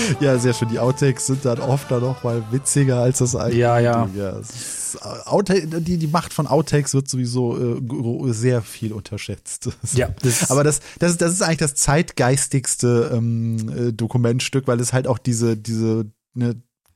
Ja, 0.20 0.38
sehr 0.38 0.54
schön. 0.54 0.70
Die 0.70 0.80
Outtakes 0.80 1.28
sind 1.28 1.46
dann 1.46 1.60
oft 1.60 1.90
dann 1.92 2.02
noch 2.02 2.24
mal 2.24 2.44
witziger 2.52 3.00
als 3.00 3.20
das 3.20 3.36
eigentliche. 3.36 3.62
Ja, 3.62 3.80
ja. 3.80 4.08
es 4.40 4.50
ist, 4.96 5.02
Outtake, 5.28 5.68
die, 5.82 5.98
die 5.98 6.08
Macht 6.08 6.34
von 6.34 6.48
Outtakes 6.48 6.94
wird 6.94 7.08
sowieso 7.08 7.58
äh, 7.78 8.32
sehr 8.34 8.62
viel 8.62 8.92
unterschätzt. 8.94 9.70
Ja, 9.94 10.10
das- 10.22 10.50
aber 10.52 10.64
das, 10.64 10.80
das, 11.00 11.12
ist, 11.12 11.22
das 11.22 11.32
ist 11.34 11.42
eigentlich 11.42 11.58
das 11.60 11.76
zeitgeistigste 11.76 13.12
ähm, 13.14 13.70
äh, 13.90 13.94
Dokumentstück, 13.94 14.68
weil 14.68 14.80
es 14.80 14.94
halt 14.94 15.08
auch 15.08 15.18
diese, 15.18 15.58
diese, 15.58 16.06
ne, 16.34 16.56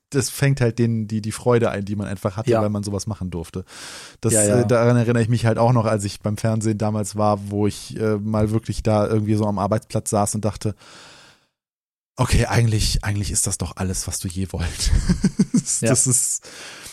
das 0.09 0.29
fängt 0.29 0.61
halt 0.61 0.77
den, 0.77 1.07
die, 1.07 1.21
die 1.21 1.31
Freude 1.31 1.71
ein, 1.71 1.85
die 1.85 1.95
man 1.95 2.07
einfach 2.07 2.37
hatte, 2.37 2.51
Ja. 2.51 2.61
weil 2.61 2.69
man 2.69 2.83
sowas 2.83 3.07
machen 3.07 3.31
durfte. 3.31 3.65
Das, 4.21 4.33
Ja, 4.33 4.43
ja. 4.43 4.59
Äh, 4.61 4.67
daran 4.67 4.95
erinnere 4.95 5.23
ich 5.23 5.29
mich 5.29 5.45
halt 5.47 5.57
auch 5.57 5.73
noch, 5.73 5.85
als 5.85 6.03
ich 6.03 6.19
beim 6.19 6.37
Fernsehen 6.37 6.77
damals 6.77 7.15
war, 7.15 7.49
wo 7.49 7.65
ich 7.67 7.99
äh, 7.99 8.17
mal 8.17 8.51
wirklich 8.51 8.83
da 8.83 9.07
irgendwie 9.07 9.33
so 9.35 9.45
am 9.45 9.57
Arbeitsplatz 9.57 10.11
saß 10.11 10.35
und 10.35 10.45
dachte, 10.45 10.75
Okay, 12.15 12.45
eigentlich, 12.45 13.03
eigentlich 13.03 13.31
ist 13.31 13.47
das 13.47 13.57
doch 13.57 13.77
alles, 13.77 14.07
was 14.07 14.19
du 14.19 14.27
je 14.27 14.47
wollt. 14.51 14.91
das, 15.53 15.81
Ja. 15.81 15.89
das 15.89 16.05
ist, 16.05 16.47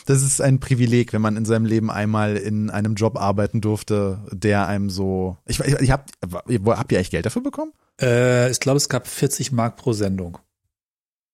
das 0.06 0.22
ist 0.22 0.40
ein 0.40 0.60
Privileg, 0.60 1.12
wenn 1.12 1.20
man 1.20 1.36
in 1.36 1.44
seinem 1.44 1.66
Leben 1.66 1.90
einmal 1.90 2.36
in 2.38 2.70
einem 2.70 2.94
Job 2.94 3.18
arbeiten 3.18 3.60
durfte, 3.60 4.24
der 4.32 4.66
einem 4.66 4.88
so. 4.88 5.36
Ich, 5.46 5.60
ich, 5.60 5.74
ich 5.74 5.90
hab, 5.90 6.10
habt 6.24 6.92
ihr 6.92 6.98
echt 6.98 7.10
Geld 7.10 7.26
dafür 7.26 7.42
bekommen? 7.42 7.72
Äh, 8.00 8.50
ich 8.50 8.60
glaube, 8.60 8.78
es 8.78 8.88
gab 8.88 9.06
40 9.06 9.52
Mark 9.52 9.76
pro 9.76 9.92
Sendung. 9.92 10.38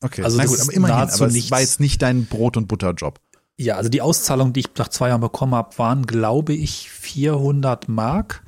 Okay, 0.02 0.22
Also 0.22 0.36
na 0.36 0.42
das 0.42 0.52
gut, 0.52 0.60
aber 0.62 0.72
immerhin, 0.72 0.96
aber 0.96 1.26
es 1.26 1.32
nichts. 1.32 1.50
war 1.52 1.60
jetzt 1.60 1.78
nicht 1.80 2.02
dein 2.02 2.26
Brot- 2.26 2.56
und 2.56 2.66
Butterjob. 2.66 3.20
Ja, 3.56 3.76
also 3.76 3.88
die 3.88 4.02
Auszahlung, 4.02 4.52
die 4.52 4.60
ich 4.60 4.68
nach 4.76 4.88
zwei 4.88 5.08
Jahren 5.08 5.20
bekommen 5.22 5.54
habe, 5.54 5.78
waren, 5.78 6.04
glaube 6.06 6.52
ich, 6.54 6.90
400 6.90 7.88
Mark. 7.88 8.42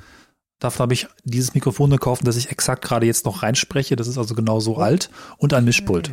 Davon 0.59 0.81
habe 0.85 0.95
ich 0.95 1.07
dieses 1.25 1.55
Mikrofon 1.55 1.91
gekauft, 1.91 2.27
das 2.27 2.37
ich 2.37 2.51
exakt 2.51 2.85
gerade 2.85 3.07
jetzt 3.07 3.25
noch 3.25 3.43
reinspreche. 3.43 3.97
Das 3.97 4.09
ist 4.09 4.19
also 4.19 4.35
genau 4.35 4.61
so 4.61 4.77
alt. 4.79 5.11
Und 5.37 5.55
ein 5.55 5.65
Mischpult. 5.65 6.11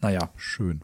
Naja. 0.00 0.30
Schön. 0.34 0.80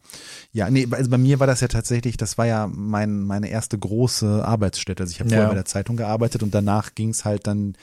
Ja, 0.53 0.71
nee, 0.71 0.87
also 0.93 1.11
bei 1.11 1.19
mir 1.19 1.41
war 1.41 1.49
das 1.49 1.61
ja 1.61 1.67
tatsächlich, 1.67 2.17
das 2.17 2.39
war 2.39 2.47
ja 2.47 2.69
mein, 2.73 3.23
meine 3.23 3.49
erste 3.49 3.77
große 3.77 4.45
Arbeitsstätte. 4.47 5.03
Also 5.03 5.11
ich 5.11 5.19
habe 5.19 5.29
Ja. 5.31 5.37
vorher 5.39 5.49
bei 5.49 5.55
der 5.57 5.65
Zeitung 5.65 5.97
gearbeitet 5.97 6.45
und 6.45 6.55
danach 6.55 6.95
ging 6.95 7.09
es 7.11 7.25
halt 7.25 7.49
dann 7.49 7.75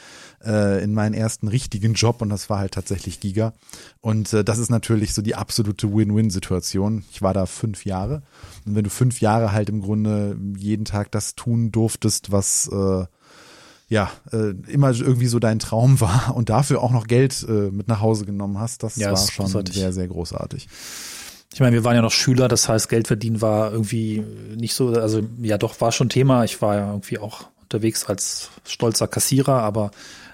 äh, 0.46 0.82
in 0.82 0.94
meinen 0.94 1.14
ersten 1.14 1.50
richtigen 1.50 1.94
Job 1.94 2.22
und 2.22 2.30
das 2.30 2.50
war 2.50 2.60
halt 2.60 2.74
tatsächlich 2.74 3.20
Giga. 3.20 3.54
Und 4.00 4.32
äh, 4.32 4.46
das 4.46 4.60
ist 4.60 4.70
natürlich 4.70 5.14
so 5.14 5.22
die 5.22 5.36
absolute 5.36 5.94
Win-Win-Situation. 5.94 7.04
Ich 7.12 7.22
war 7.22 7.34
da 7.34 7.46
fünf 7.48 7.84
Jahre 7.84 8.24
und 8.66 8.76
wenn 8.76 8.86
du 8.86 8.90
fünf 8.90 9.20
Jahre 9.20 9.52
halt 9.52 9.68
im 9.68 9.82
Grunde 9.82 10.38
jeden 10.56 10.86
Tag 10.86 11.12
das 11.12 11.36
tun 11.36 11.70
durftest, 11.70 12.32
was 12.32 12.70
äh, 12.72 13.06
ja, 13.88 14.12
äh, 14.32 14.52
immer 14.72 14.92
irgendwie 14.92 15.28
so 15.28 15.40
dein 15.40 15.60
Traum 15.60 16.00
war 16.02 16.36
und 16.36 16.50
dafür 16.50 16.82
auch 16.82 16.92
noch 16.92 17.08
Geld 17.08 17.46
äh, 17.48 17.72
mit 17.72 17.88
nach 17.88 18.02
Hause 18.02 18.26
genommen 18.26 18.60
hast, 18.60 18.84
das 18.84 18.96
Ja, 18.96 19.08
war 19.08 19.12
das 19.14 19.32
schon 19.32 19.46
großartig. 19.46 19.76
sehr, 19.76 19.94
sehr 19.94 20.08
großartig. 20.08 20.68
Ich 21.54 21.60
meine, 21.62 21.74
wir 21.74 21.84
waren 21.84 21.96
ja 21.96 22.02
noch 22.02 22.12
Schüler, 22.12 22.48
das 22.48 22.68
heißt, 22.68 22.90
Geld 22.90 23.08
verdienen 23.08 23.42
war 23.42 23.72
irgendwie 23.72 24.24
nicht 24.56 24.74
so, 24.74 24.90
also 24.90 25.22
ja 25.42 25.58
doch, 25.58 25.80
war 25.80 25.92
schon 25.92 26.10
Thema. 26.10 26.44
Ich 26.44 26.62
war 26.62 26.76
ja 26.76 26.88
irgendwie 26.90 27.18
auch 27.20 27.46
unterwegs 27.62 28.06
als 28.06 28.50
stolzer 28.66 29.08
Kassierer, 29.08 29.62
aber 29.62 29.92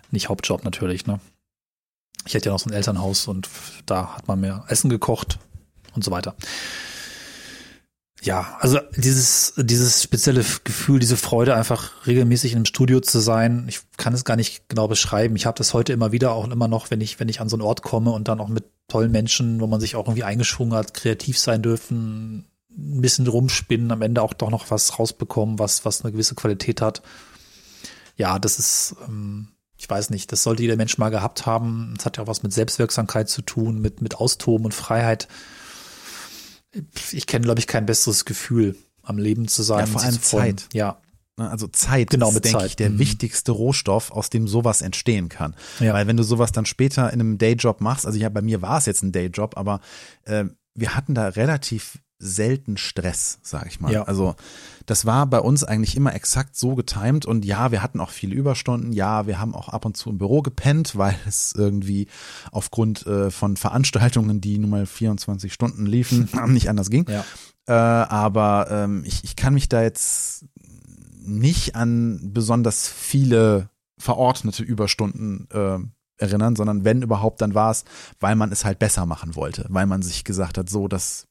nicht 0.10 0.30
Hauptjob 0.30 0.64
natürlich, 0.64 1.06
ne? 1.06 1.20
Ich 2.26 2.34
hätte 2.34 2.48
ja 2.50 2.54
noch 2.54 2.60
so 2.60 2.70
ein 2.70 2.74
Elternhaus 2.74 3.28
und 3.28 3.50
da 3.86 4.16
hat 4.16 4.28
man 4.28 4.40
mehr 4.40 4.64
Essen 4.68 4.90
gekocht 4.90 5.40
und 5.94 6.04
so 6.04 6.12
weiter. 6.12 6.36
Ja, 8.24 8.56
also 8.60 8.80
dieses, 8.96 9.54
dieses 9.58 10.04
spezielle 10.04 10.46
Gefühl, 10.64 11.00
diese 11.00 11.18
Freude, 11.18 11.56
einfach 11.56 12.06
regelmäßig 12.06 12.54
im 12.54 12.66
Studio 12.66 13.00
zu 13.00 13.20
sein, 13.20 13.66
ich 13.68 13.82
kann 13.98 14.14
es 14.14 14.24
gar 14.24 14.36
nicht 14.36 14.70
genau 14.70 14.88
beschreiben. 14.88 15.36
Ich 15.36 15.48
habe 15.48 15.58
das 15.58 15.74
heute 15.74 15.92
immer 15.92 16.12
wieder 16.12 16.34
auch 16.34 16.48
immer 16.48 16.68
noch, 16.68 16.92
wenn 16.92 17.02
ich, 17.02 17.20
wenn 17.20 17.30
ich 17.30 17.42
an 17.42 17.50
so 17.50 17.56
einen 17.56 17.64
Ort 17.64 17.82
komme 17.82 18.12
und 18.12 18.28
dann 18.28 18.40
auch 18.40 18.48
mit 18.48 18.66
tollen 18.88 19.12
Menschen, 19.12 19.60
wo 19.60 19.66
man 19.66 19.80
sich 19.82 19.96
auch 19.96 20.06
irgendwie 20.06 20.24
eingeschwungen 20.24 20.76
hat, 20.76 20.94
kreativ 20.94 21.40
sein 21.40 21.64
dürfen, 21.64 22.46
ein 22.70 23.02
bisschen 23.02 23.26
rumspinnen, 23.26 23.92
am 23.92 24.04
Ende 24.04 24.22
auch 24.22 24.34
doch 24.34 24.52
noch 24.52 24.70
was 24.70 25.00
rausbekommen, 25.00 25.58
was, 25.58 25.84
was 25.84 26.04
eine 26.04 26.12
gewisse 26.12 26.36
Qualität 26.36 26.80
hat. 26.80 27.02
Ja, 28.18 28.38
das 28.38 28.60
ist, 28.60 28.98
ähm, 29.08 29.48
ich 29.78 29.90
weiß 29.90 30.12
nicht, 30.12 30.32
das 30.32 30.44
sollte 30.44 30.62
jeder 30.62 30.76
Mensch 30.76 31.00
mal 31.00 31.10
gehabt 31.10 31.48
haben. 31.48 31.96
Es 31.98 32.06
hat 32.06 32.18
ja 32.18 32.24
auch 32.24 32.28
was 32.28 32.44
mit 32.44 32.54
Selbstwirksamkeit 32.54 33.30
zu 33.30 33.42
tun, 33.42 33.82
mit, 33.82 34.04
mit 34.04 34.16
Austoben 34.16 34.66
und 34.66 34.76
Freiheit. 34.76 35.28
Ich 37.12 37.28
kenne, 37.28 37.44
glaube 37.44 37.60
ich, 37.60 37.68
kein 37.68 37.86
besseres 37.86 38.26
Gefühl, 38.26 38.76
am 39.04 39.18
Leben 39.18 39.48
zu 39.48 39.64
sein. 39.64 39.80
Ja, 39.80 39.86
vor 39.88 40.02
allem. 40.02 40.22
Zeit. 40.22 40.68
Ja, 40.74 40.98
Ne, 41.38 41.50
Also 41.50 41.68
Zeit 41.68 42.10
Genau, 42.10 42.28
ist, 42.30 42.44
denke 42.44 42.60
Zeit. 42.60 42.68
ich, 42.68 42.76
der 42.76 42.90
Mhm. 42.90 43.00
wichtigste 43.00 43.54
Rohstoff, 43.54 44.12
aus 44.12 44.30
dem 44.30 44.50
sowas 44.50 44.82
entstehen 44.82 45.30
kann. 45.30 45.56
Ja. 45.80 45.94
Weil 45.94 46.06
wenn 46.06 46.18
du 46.18 46.24
sowas 46.24 46.52
dann 46.52 46.66
später 46.66 47.06
in 47.14 47.22
einem 47.22 47.38
Dayjob 47.38 47.80
machst, 47.80 48.06
also 48.06 48.20
ja, 48.20 48.28
bei 48.28 48.42
mir 48.42 48.62
war 48.62 48.78
es 48.78 48.86
jetzt 48.86 49.02
ein 49.02 49.14
Dayjob, 49.14 49.56
aber 49.58 49.80
äh, 50.26 50.44
wir 50.76 50.94
hatten 50.94 51.16
da 51.16 51.30
relativ 51.30 52.00
selten 52.22 52.78
Stress, 52.78 53.40
sag 53.42 53.68
ich 53.68 53.80
mal. 53.82 53.92
Ja. 53.92 54.04
Also 54.04 54.36
das 54.86 55.06
war 55.06 55.26
bei 55.26 55.40
uns 55.40 55.64
eigentlich 55.64 55.98
immer 55.98 56.14
exakt 56.14 56.56
so 56.56 56.76
getimt 56.76 57.26
und 57.26 57.46
ja, 57.46 57.72
wir 57.72 57.82
hatten 57.82 58.00
auch 58.00 58.12
viele 58.12 58.36
Überstunden, 58.36 58.94
ja, 58.94 59.28
wir 59.28 59.40
haben 59.40 59.56
auch 59.56 59.70
ab 59.70 59.86
und 59.86 59.98
zu 59.98 60.10
im 60.10 60.18
Büro 60.18 60.42
gepennt, 60.42 60.96
weil 60.98 61.16
es 61.28 61.54
irgendwie 61.58 62.08
aufgrund 62.52 63.06
äh, 63.08 63.32
von 63.32 63.58
Veranstaltungen, 63.58 64.42
die 64.42 64.58
nun 64.58 64.70
mal 64.70 64.86
24 64.86 65.52
Stunden 65.52 65.86
liefen, 65.86 66.30
nicht 66.48 66.70
anders 66.70 66.90
ging. 66.90 67.06
Ja. 67.10 67.26
Äh, 67.68 67.74
aber 67.74 68.68
ähm, 68.70 69.04
ich, 69.06 69.24
ich 69.24 69.36
kann 69.36 69.54
mich 69.54 69.70
da 69.70 69.82
jetzt 69.82 70.46
nicht 71.24 71.76
an 71.76 72.32
besonders 72.34 72.88
viele 72.88 73.70
verordnete 73.98 74.64
Überstunden 74.64 75.48
äh, 75.52 75.78
erinnern, 76.18 76.56
sondern 76.56 76.84
wenn 76.86 77.02
überhaupt, 77.02 77.42
dann 77.42 77.54
war 77.54 77.72
es, 77.72 77.84
weil 78.20 78.36
man 78.36 78.52
es 78.52 78.66
halt 78.66 78.80
besser 78.80 79.06
machen 79.06 79.36
wollte, 79.36 79.66
weil 79.70 79.86
man 79.86 80.02
sich 80.02 80.24
gesagt 80.24 80.58
hat, 80.58 80.70
so, 80.70 80.88
dass 80.88 81.28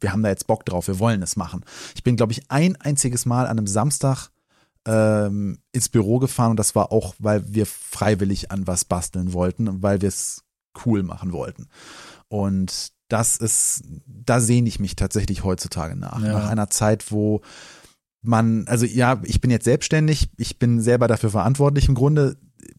wir 0.00 0.12
haben 0.12 0.22
da 0.22 0.28
jetzt 0.28 0.46
Bock 0.46 0.64
drauf, 0.64 0.88
wir 0.88 0.98
wollen 0.98 1.22
es 1.22 1.36
machen. 1.36 1.64
Ich 1.94 2.02
bin, 2.02 2.16
glaube 2.16 2.32
ich, 2.32 2.50
ein 2.50 2.76
einziges 2.76 3.26
Mal 3.26 3.46
an 3.46 3.58
einem 3.58 3.66
Samstag 3.66 4.30
ähm, 4.86 5.58
ins 5.72 5.88
Büro 5.88 6.18
gefahren 6.18 6.50
und 6.50 6.58
das 6.58 6.74
war 6.74 6.92
auch, 6.92 7.14
weil 7.18 7.42
wir 7.52 7.66
freiwillig 7.66 8.50
an 8.50 8.66
was 8.66 8.84
basteln 8.84 9.32
wollten 9.32 9.68
und 9.68 9.82
weil 9.82 10.00
wir 10.00 10.08
es 10.08 10.44
cool 10.84 11.02
machen 11.02 11.32
wollten. 11.32 11.68
Und 12.28 12.92
das 13.08 13.36
ist, 13.36 13.84
da 14.06 14.40
sehne 14.40 14.68
ich 14.68 14.80
mich 14.80 14.96
tatsächlich 14.96 15.44
heutzutage 15.44 15.96
nach. 15.96 16.22
Ja. 16.22 16.32
Nach 16.32 16.48
einer 16.48 16.70
Zeit, 16.70 17.10
wo 17.10 17.40
man, 18.22 18.66
also 18.66 18.84
ja, 18.84 19.20
ich 19.24 19.40
bin 19.40 19.50
jetzt 19.50 19.64
selbstständig, 19.64 20.28
ich 20.36 20.58
bin 20.58 20.80
selber 20.80 21.06
dafür 21.06 21.30
verantwortlich 21.30 21.88
im 21.88 21.94
Grunde, 21.94 22.36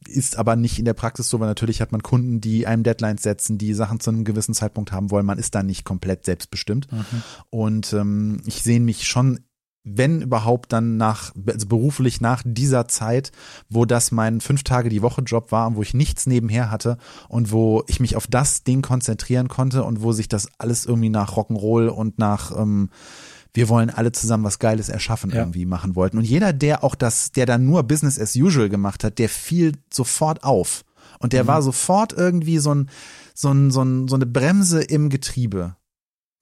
ist 0.08 0.38
aber 0.38 0.56
nicht 0.56 0.80
in 0.80 0.86
der 0.86 0.94
Praxis 0.94 1.30
so, 1.30 1.40
weil 1.40 1.48
natürlich 1.48 1.82
hat 1.82 1.92
man 1.92 2.04
Kunden, 2.04 2.42
die 2.42 2.68
einem 2.68 2.84
Deadlines 2.84 3.24
setzen, 3.24 3.58
die 3.58 3.74
Sachen 3.74 4.00
zu 4.00 4.10
einem 4.10 4.24
gewissen 4.24 4.54
Zeitpunkt 4.54 4.92
haben 4.92 5.12
wollen. 5.12 5.26
Man 5.26 5.40
ist 5.40 5.56
da 5.56 5.64
nicht 5.64 5.86
komplett 5.86 6.26
selbstbestimmt. 6.26 6.92
Mhm. 6.92 7.24
Und 7.50 7.94
ähm, 7.94 8.42
ich 8.46 8.64
sehe 8.64 8.80
mich 8.80 9.08
schon, 9.08 9.40
wenn 9.84 10.22
überhaupt, 10.22 10.74
dann 10.74 10.98
nach, 10.98 11.34
also 11.46 11.68
beruflich 11.68 12.20
nach 12.20 12.44
dieser 12.46 12.88
Zeit, 12.88 13.32
wo 13.70 13.86
das 13.86 14.12
mein 14.12 14.42
fünf 14.42 14.64
Tage 14.64 14.90
die 14.90 15.02
Woche 15.02 15.22
Job 15.22 15.52
war 15.52 15.68
und 15.68 15.76
wo 15.78 15.82
ich 15.82 15.94
nichts 15.94 16.28
nebenher 16.28 16.70
hatte 16.70 16.98
und 17.30 17.52
wo 17.52 17.84
ich 17.88 18.00
mich 18.00 18.16
auf 18.16 18.28
das 18.28 18.64
Ding 18.64 18.82
konzentrieren 18.82 19.48
konnte 19.48 19.84
und 19.84 20.02
wo 20.02 20.12
sich 20.12 20.28
das 20.28 20.50
alles 20.58 20.86
irgendwie 20.86 21.10
nach 21.10 21.38
Rock'n'Roll 21.38 21.88
und 21.88 22.20
nach 22.20 22.58
ähm, 22.58 22.90
wir 23.58 23.70
wollen 23.70 23.90
alle 23.90 24.12
zusammen 24.12 24.44
was 24.44 24.60
Geiles 24.60 24.88
erschaffen 24.88 25.32
Ja. 25.32 25.38
irgendwie 25.38 25.66
machen 25.66 25.96
wollten. 25.96 26.20
Und 26.20 26.26
jeder, 26.26 26.54
der 26.54 26.84
auch 26.84 26.94
das, 26.94 27.32
der 27.32 27.48
dann 27.48 27.66
nur 27.66 27.82
Business 27.82 28.20
as 28.20 28.36
usual 28.36 28.70
gemacht 28.70 29.04
hat, 29.04 29.18
der 29.18 29.30
fiel 29.30 29.72
sofort 29.92 30.44
auf. 30.44 30.86
Und 31.20 31.34
der 31.34 31.44
Mhm. 31.44 31.48
war 31.48 31.62
sofort 31.64 32.14
irgendwie 32.14 32.60
so 32.60 32.72
ein, 32.76 32.90
so 33.34 33.52
ein, 33.52 33.72
so 33.72 33.82
ein, 33.82 34.08
so 34.08 34.16
eine 34.16 34.28
Bremse 34.28 34.84
im 34.84 35.10
Getriebe. 35.10 35.76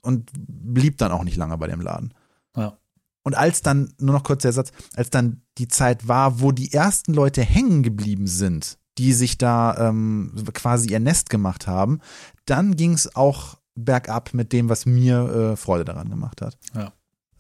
Und 0.02 0.30
blieb 0.36 0.98
dann 0.98 1.14
auch 1.14 1.24
nicht 1.24 1.38
lange 1.38 1.58
bei 1.58 1.68
dem 1.68 1.80
Laden. 1.80 2.14
Ja. 2.58 2.78
Und 3.24 3.36
als 3.36 3.62
dann, 3.62 3.94
nur 3.98 4.14
noch 4.14 4.24
kurz 4.24 4.42
der 4.42 4.52
Satz, 4.52 4.72
als 4.96 5.10
dann 5.10 5.42
die 5.58 5.70
Zeit 5.70 6.08
war, 6.10 6.42
wo 6.42 6.52
die 6.52 6.74
ersten 6.74 7.14
Leute 7.14 7.42
hängen 7.44 7.82
geblieben 7.82 8.28
sind, 8.28 8.78
die 8.98 9.14
sich 9.14 9.38
da 9.38 9.88
ähm, 9.90 10.34
quasi 10.54 10.90
ihr 10.90 11.00
Nest 11.00 11.30
gemacht 11.30 11.66
haben, 11.66 12.02
dann 12.46 12.76
ging 12.76 12.92
es 12.92 13.16
auch 13.16 13.58
bergab 13.74 14.34
mit 14.34 14.52
dem, 14.54 14.68
was 14.70 14.86
mir 14.86 15.54
äh, 15.54 15.56
Freude 15.56 15.86
daran 15.86 16.10
gemacht 16.10 16.42
hat. 16.42 16.58
Ja. 16.76 16.92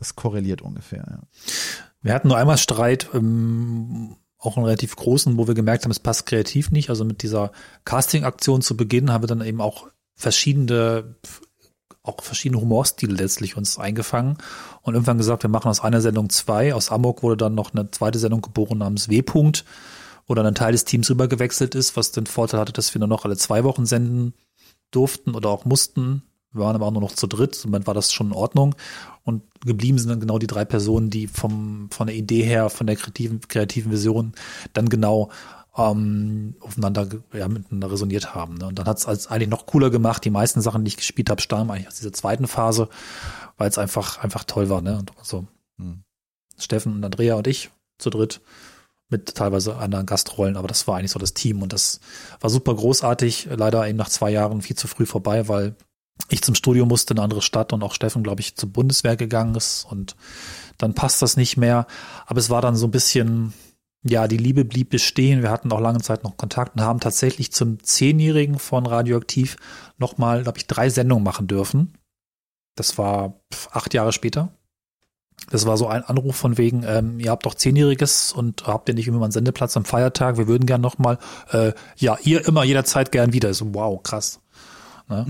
Das 0.05 0.15
korreliert 0.15 0.61
ungefähr, 0.61 1.03
ja. 1.09 1.19
Wir 2.03 2.13
hatten 2.13 2.27
nur 2.27 2.37
einmal 2.37 2.59
Streit, 2.59 3.09
ähm, 3.15 4.17
auch 4.37 4.55
einen 4.55 4.67
relativ 4.67 4.95
großen, 4.95 5.35
wo 5.35 5.47
wir 5.47 5.55
gemerkt 5.55 5.83
haben, 5.83 5.89
es 5.89 5.99
passt 5.99 6.27
kreativ 6.27 6.69
nicht. 6.69 6.91
Also 6.91 7.05
mit 7.05 7.23
dieser 7.23 7.51
Casting-Aktion 7.85 8.61
zu 8.61 8.77
Beginn 8.77 9.11
haben 9.11 9.23
wir 9.23 9.27
dann 9.27 9.41
eben 9.41 9.61
auch 9.61 9.87
verschiedene, 10.13 11.15
auch 12.03 12.21
verschiedene 12.21 12.61
Humorstile 12.61 13.15
letztlich 13.15 13.57
uns 13.57 13.79
eingefangen 13.79 14.37
und 14.83 14.93
irgendwann 14.93 15.17
gesagt, 15.17 15.41
wir 15.41 15.49
machen 15.49 15.69
aus 15.69 15.81
einer 15.81 16.01
Sendung 16.01 16.29
zwei. 16.29 16.75
Aus 16.75 16.91
Amok 16.91 17.23
wurde 17.23 17.37
dann 17.37 17.55
noch 17.55 17.73
eine 17.73 17.89
zweite 17.89 18.19
Sendung 18.19 18.43
geboren 18.43 18.77
namens 18.77 19.09
W-Punkt, 19.09 19.65
wo 20.27 20.35
dann 20.35 20.45
ein 20.45 20.53
Teil 20.53 20.73
des 20.73 20.85
Teams 20.85 21.09
rübergewechselt 21.09 21.73
ist, 21.73 21.97
was 21.97 22.11
den 22.11 22.27
Vorteil 22.27 22.59
hatte, 22.59 22.73
dass 22.73 22.93
wir 22.93 22.99
nur 22.99 23.07
noch 23.07 23.25
alle 23.25 23.37
zwei 23.37 23.63
Wochen 23.63 23.87
senden 23.87 24.35
durften 24.91 25.33
oder 25.33 25.49
auch 25.49 25.65
mussten. 25.65 26.21
Wir 26.55 26.63
waren 26.63 26.75
aber 26.75 26.87
auch 26.87 26.91
nur 26.91 27.01
noch 27.01 27.13
zu 27.13 27.27
dritt, 27.27 27.55
somit 27.55 27.87
war 27.87 27.93
das 27.93 28.11
schon 28.11 28.27
in 28.27 28.33
Ordnung. 28.33 28.75
Und 29.23 29.43
geblieben 29.65 29.97
sind 29.97 30.09
dann 30.09 30.19
genau 30.19 30.39
die 30.39 30.47
drei 30.47 30.65
Personen, 30.65 31.09
die 31.09 31.27
vom, 31.27 31.89
von 31.91 32.07
der 32.07 32.15
Idee 32.15 32.43
her, 32.43 32.69
von 32.69 32.87
der 32.87 32.95
kreativen, 32.95 33.41
kreativen 33.41 33.91
Vision 33.91 34.33
dann 34.73 34.89
genau 34.89 35.29
ähm, 35.77 36.55
aufeinander 36.61 37.07
ja, 37.33 37.47
miteinander 37.47 37.91
resoniert 37.91 38.33
haben. 38.33 38.55
Ne? 38.55 38.67
Und 38.67 38.79
dann 38.79 38.85
hat 38.85 38.97
es 38.97 39.05
als 39.05 39.27
eigentlich 39.27 39.49
noch 39.49 39.65
cooler 39.65 39.89
gemacht. 39.89 40.23
Die 40.23 40.29
meisten 40.29 40.61
Sachen, 40.61 40.85
die 40.85 40.89
ich 40.89 40.97
gespielt 40.97 41.29
habe, 41.29 41.41
stammen 41.41 41.69
eigentlich 41.69 41.87
aus 41.87 41.97
dieser 41.97 42.13
zweiten 42.13 42.47
Phase, 42.47 42.87
weil 43.57 43.69
es 43.69 43.77
einfach, 43.77 44.19
einfach 44.19 44.45
toll 44.45 44.69
war. 44.69 44.81
Ne? 44.81 44.97
Und 44.97 45.11
so 45.21 45.45
Hm. 45.77 46.03
Steffen 46.57 46.93
und 46.93 47.03
Andrea 47.03 47.35
und 47.35 47.47
ich 47.47 47.69
zu 47.97 48.09
dritt 48.09 48.41
mit 49.09 49.35
teilweise 49.35 49.75
anderen 49.77 50.05
Gastrollen, 50.05 50.57
aber 50.57 50.67
das 50.67 50.87
war 50.87 50.97
eigentlich 50.97 51.11
so 51.11 51.19
das 51.19 51.33
Team 51.33 51.61
und 51.61 51.73
das 51.73 51.99
war 52.39 52.49
super 52.49 52.73
großartig. 52.73 53.49
Leider 53.51 53.87
eben 53.87 53.97
nach 53.97 54.09
zwei 54.09 54.31
Jahren 54.31 54.61
viel 54.61 54.75
zu 54.75 54.87
früh 54.87 55.05
vorbei, 55.05 55.47
weil 55.47 55.75
ich 56.29 56.41
zum 56.41 56.55
Studio 56.55 56.85
musste 56.85 57.13
in 57.13 57.19
eine 57.19 57.25
andere 57.25 57.41
Stadt 57.41 57.73
und 57.73 57.83
auch 57.83 57.93
Steffen, 57.93 58.23
glaube 58.23 58.41
ich, 58.41 58.55
zur 58.55 58.69
Bundeswehr 58.69 59.15
gegangen 59.15 59.55
ist 59.55 59.85
und 59.89 60.15
dann 60.77 60.93
passt 60.93 61.21
das 61.21 61.37
nicht 61.37 61.57
mehr. 61.57 61.87
Aber 62.25 62.39
es 62.39 62.49
war 62.49 62.61
dann 62.61 62.75
so 62.75 62.87
ein 62.87 62.91
bisschen, 62.91 63.53
ja, 64.03 64.27
die 64.27 64.37
Liebe 64.37 64.65
blieb 64.65 64.89
bestehen. 64.89 65.41
Wir 65.41 65.51
hatten 65.51 65.71
auch 65.71 65.79
lange 65.79 66.01
Zeit 66.01 66.23
noch 66.23 66.37
Kontakt 66.37 66.75
und 66.75 66.81
haben 66.81 66.99
tatsächlich 66.99 67.51
zum 67.51 67.83
Zehnjährigen 67.83 68.59
von 68.59 68.85
Radioaktiv 68.85 69.57
nochmal, 69.97 70.43
glaube 70.43 70.57
ich, 70.57 70.67
drei 70.67 70.89
Sendungen 70.89 71.23
machen 71.23 71.47
dürfen. 71.47 71.93
Das 72.75 72.97
war 72.97 73.41
acht 73.71 73.93
Jahre 73.93 74.11
später. 74.11 74.51
Das 75.51 75.65
war 75.65 75.77
so 75.77 75.87
ein 75.87 76.03
Anruf 76.03 76.35
von 76.35 76.57
wegen, 76.57 76.83
ähm, 76.83 77.19
ihr 77.19 77.29
habt 77.29 77.45
doch 77.45 77.55
Zehnjähriges 77.55 78.33
und 78.33 78.65
habt 78.65 78.89
ihr 78.89 78.95
nicht 78.95 79.07
immer 79.07 79.21
einen 79.21 79.31
Sendeplatz 79.31 79.77
am 79.77 79.85
Feiertag? 79.85 80.37
Wir 80.37 80.47
würden 80.47 80.65
gern 80.65 80.81
nochmal, 80.81 81.19
äh, 81.51 81.73
ja, 81.97 82.17
ihr 82.23 82.47
immer 82.47 82.63
jederzeit 82.63 83.11
gern 83.11 83.33
wieder. 83.33 83.53
So, 83.53 83.73
wow, 83.73 84.01
krass. 84.01 84.39
Ne? 85.09 85.25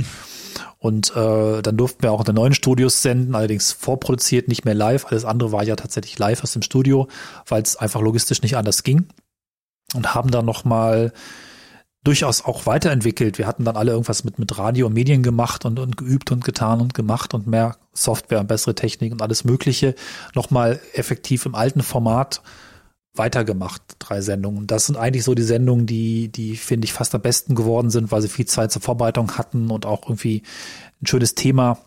Und 0.80 1.16
äh, 1.16 1.62
dann 1.62 1.78
durften 1.78 2.04
wir 2.04 2.12
auch 2.12 2.20
in 2.20 2.26
den 2.26 2.36
neuen 2.36 2.54
Studios 2.54 3.02
senden, 3.02 3.36
allerdings 3.36 3.72
vorproduziert, 3.72 4.48
nicht 4.48 4.66
mehr 4.66 4.76
live. 4.76 5.06
Alles 5.06 5.26
andere 5.26 5.52
war 5.52 5.64
ja 5.64 5.76
tatsächlich 5.76 6.18
live 6.20 6.44
aus 6.44 6.54
dem 6.54 6.62
Studio, 6.62 7.08
weil 7.48 7.62
es 7.62 7.76
einfach 7.76 8.02
logistisch 8.02 8.42
nicht 8.42 8.58
anders 8.58 8.84
ging. 8.84 9.08
Und 9.94 10.14
haben 10.14 10.32
dann 10.32 10.46
nochmal 10.46 11.14
durchaus 12.04 12.46
auch 12.46 12.66
weiterentwickelt. 12.66 13.38
Wir 13.38 13.48
hatten 13.48 13.66
dann 13.66 13.76
alle 13.76 13.92
irgendwas 13.92 14.24
mit, 14.24 14.40
mit 14.40 14.58
Radio 14.58 14.88
und 14.88 14.94
Medien 14.94 15.24
gemacht 15.24 15.66
und, 15.66 15.80
und 15.80 15.98
geübt 15.98 16.32
und 16.32 16.44
getan 16.46 16.80
und 16.80 16.94
gemacht 16.94 17.34
und 17.34 17.48
mehr 17.48 17.78
Software 17.94 18.40
und 18.40 18.48
bessere 18.48 18.76
Technik 18.76 19.12
und 19.12 19.22
alles 19.22 19.44
Mögliche 19.44 19.96
nochmal 20.36 20.80
effektiv 20.94 21.46
im 21.46 21.56
alten 21.56 21.82
Format 21.82 22.42
weitergemacht, 23.18 23.82
drei 24.00 24.22
Sendungen. 24.22 24.68
Das 24.68 24.86
sind 24.86 24.98
eigentlich 24.98 25.24
so 25.24 25.36
die 25.36 25.44
Sendungen, 25.44 25.86
die, 25.86 26.30
die 26.30 26.58
finde 26.58 26.86
ich 26.86 26.94
fast 26.94 27.16
am 27.16 27.22
besten 27.22 27.56
geworden 27.56 27.90
sind, 27.90 28.12
weil 28.12 28.22
sie 28.22 28.30
viel 28.30 28.46
Zeit 28.46 28.72
zur 28.72 28.82
Vorbereitung 28.82 29.38
hatten 29.38 29.72
und 29.72 29.86
auch 29.86 30.04
irgendwie 30.04 30.44
ein 31.02 31.08
schönes 31.08 31.36
Thema. 31.36 31.80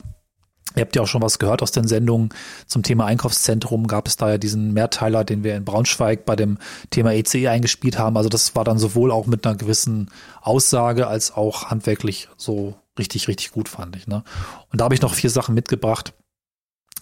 Ihr 0.77 0.83
habt 0.83 0.95
ja 0.95 1.03
auch 1.03 1.07
schon 1.07 1.23
was 1.23 1.39
gehört 1.39 1.63
aus 1.63 1.73
den 1.73 1.89
Sendungen 1.89 2.29
zum 2.67 2.83
Thema 2.83 3.07
Einkaufszentrum. 3.07 3.87
Gab 3.87 4.07
es 4.07 4.17
da 4.17 4.31
ja 4.31 4.39
diesen 4.39 4.73
Mehrteiler, 4.75 5.25
den 5.25 5.43
wir 5.43 5.57
in 5.57 5.65
Braunschweig 5.65 6.25
bei 6.25 6.37
dem 6.37 6.59
Thema 6.91 7.13
ECE 7.15 7.49
eingespielt 7.49 7.99
haben. 7.99 8.17
Also 8.17 8.29
das 8.29 8.55
war 8.55 8.65
dann 8.65 8.79
sowohl 8.79 9.11
auch 9.11 9.27
mit 9.27 9.47
einer 9.47 9.57
gewissen 9.57 10.11
Aussage 10.43 11.07
als 11.07 11.33
auch 11.33 11.71
handwerklich 11.71 12.29
so 12.37 12.77
richtig, 12.99 13.29
richtig 13.29 13.53
gut, 13.53 13.69
fand 13.69 13.97
ich. 13.97 14.07
Ne? 14.07 14.23
Und 14.71 14.81
da 14.81 14.85
habe 14.85 14.95
ich 14.95 15.01
noch 15.01 15.15
vier 15.15 15.31
Sachen 15.31 15.55
mitgebracht, 15.55 16.13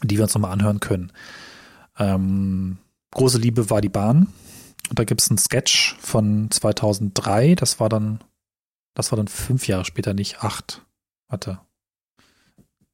die 0.03 0.17
wir 0.17 0.25
uns 0.25 0.35
nochmal 0.35 0.53
anhören 0.53 0.81
können. 0.81 1.13
Ähm, 1.99 2.79
Große 3.17 3.39
Liebe 3.39 3.71
war 3.71 3.81
die 3.81 3.89
Bahn. 3.89 4.27
Und 4.91 4.99
da 4.99 5.05
gibt 5.05 5.23
es 5.23 5.31
einen 5.31 5.39
Sketch 5.39 5.97
von 6.01 6.51
2003. 6.51 7.55
Das 7.55 7.81
war 7.81 7.89
dann, 7.89 8.23
das 8.95 9.11
war 9.11 9.17
dann 9.17 9.27
fünf 9.27 9.67
Jahre 9.69 9.87
später, 9.87 10.13
nicht 10.13 10.43
acht. 10.43 10.83
Warte. 11.31 11.59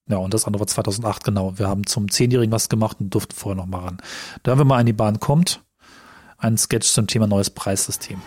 Ja, 0.08 0.18
und 0.18 0.32
das 0.32 0.46
andere 0.46 0.60
war 0.60 0.68
2008, 0.68 1.24
genau. 1.24 1.58
Wir 1.58 1.66
haben 1.66 1.88
zum 1.88 2.08
Zehnjährigen 2.08 2.52
was 2.52 2.68
gemacht 2.68 2.98
und 3.00 3.12
durften 3.12 3.34
vorher 3.34 3.56
noch 3.56 3.66
mal 3.66 3.80
ran. 3.80 3.98
Da, 4.44 4.56
wenn 4.60 4.66
man 4.68 4.78
in 4.78 4.86
die 4.86 4.92
Bahn 4.92 5.18
kommt, 5.18 5.64
ein 6.38 6.56
Sketch 6.56 6.86
zum 6.86 7.08
Thema 7.08 7.26
neues 7.26 7.50
Preissystem. 7.50 8.22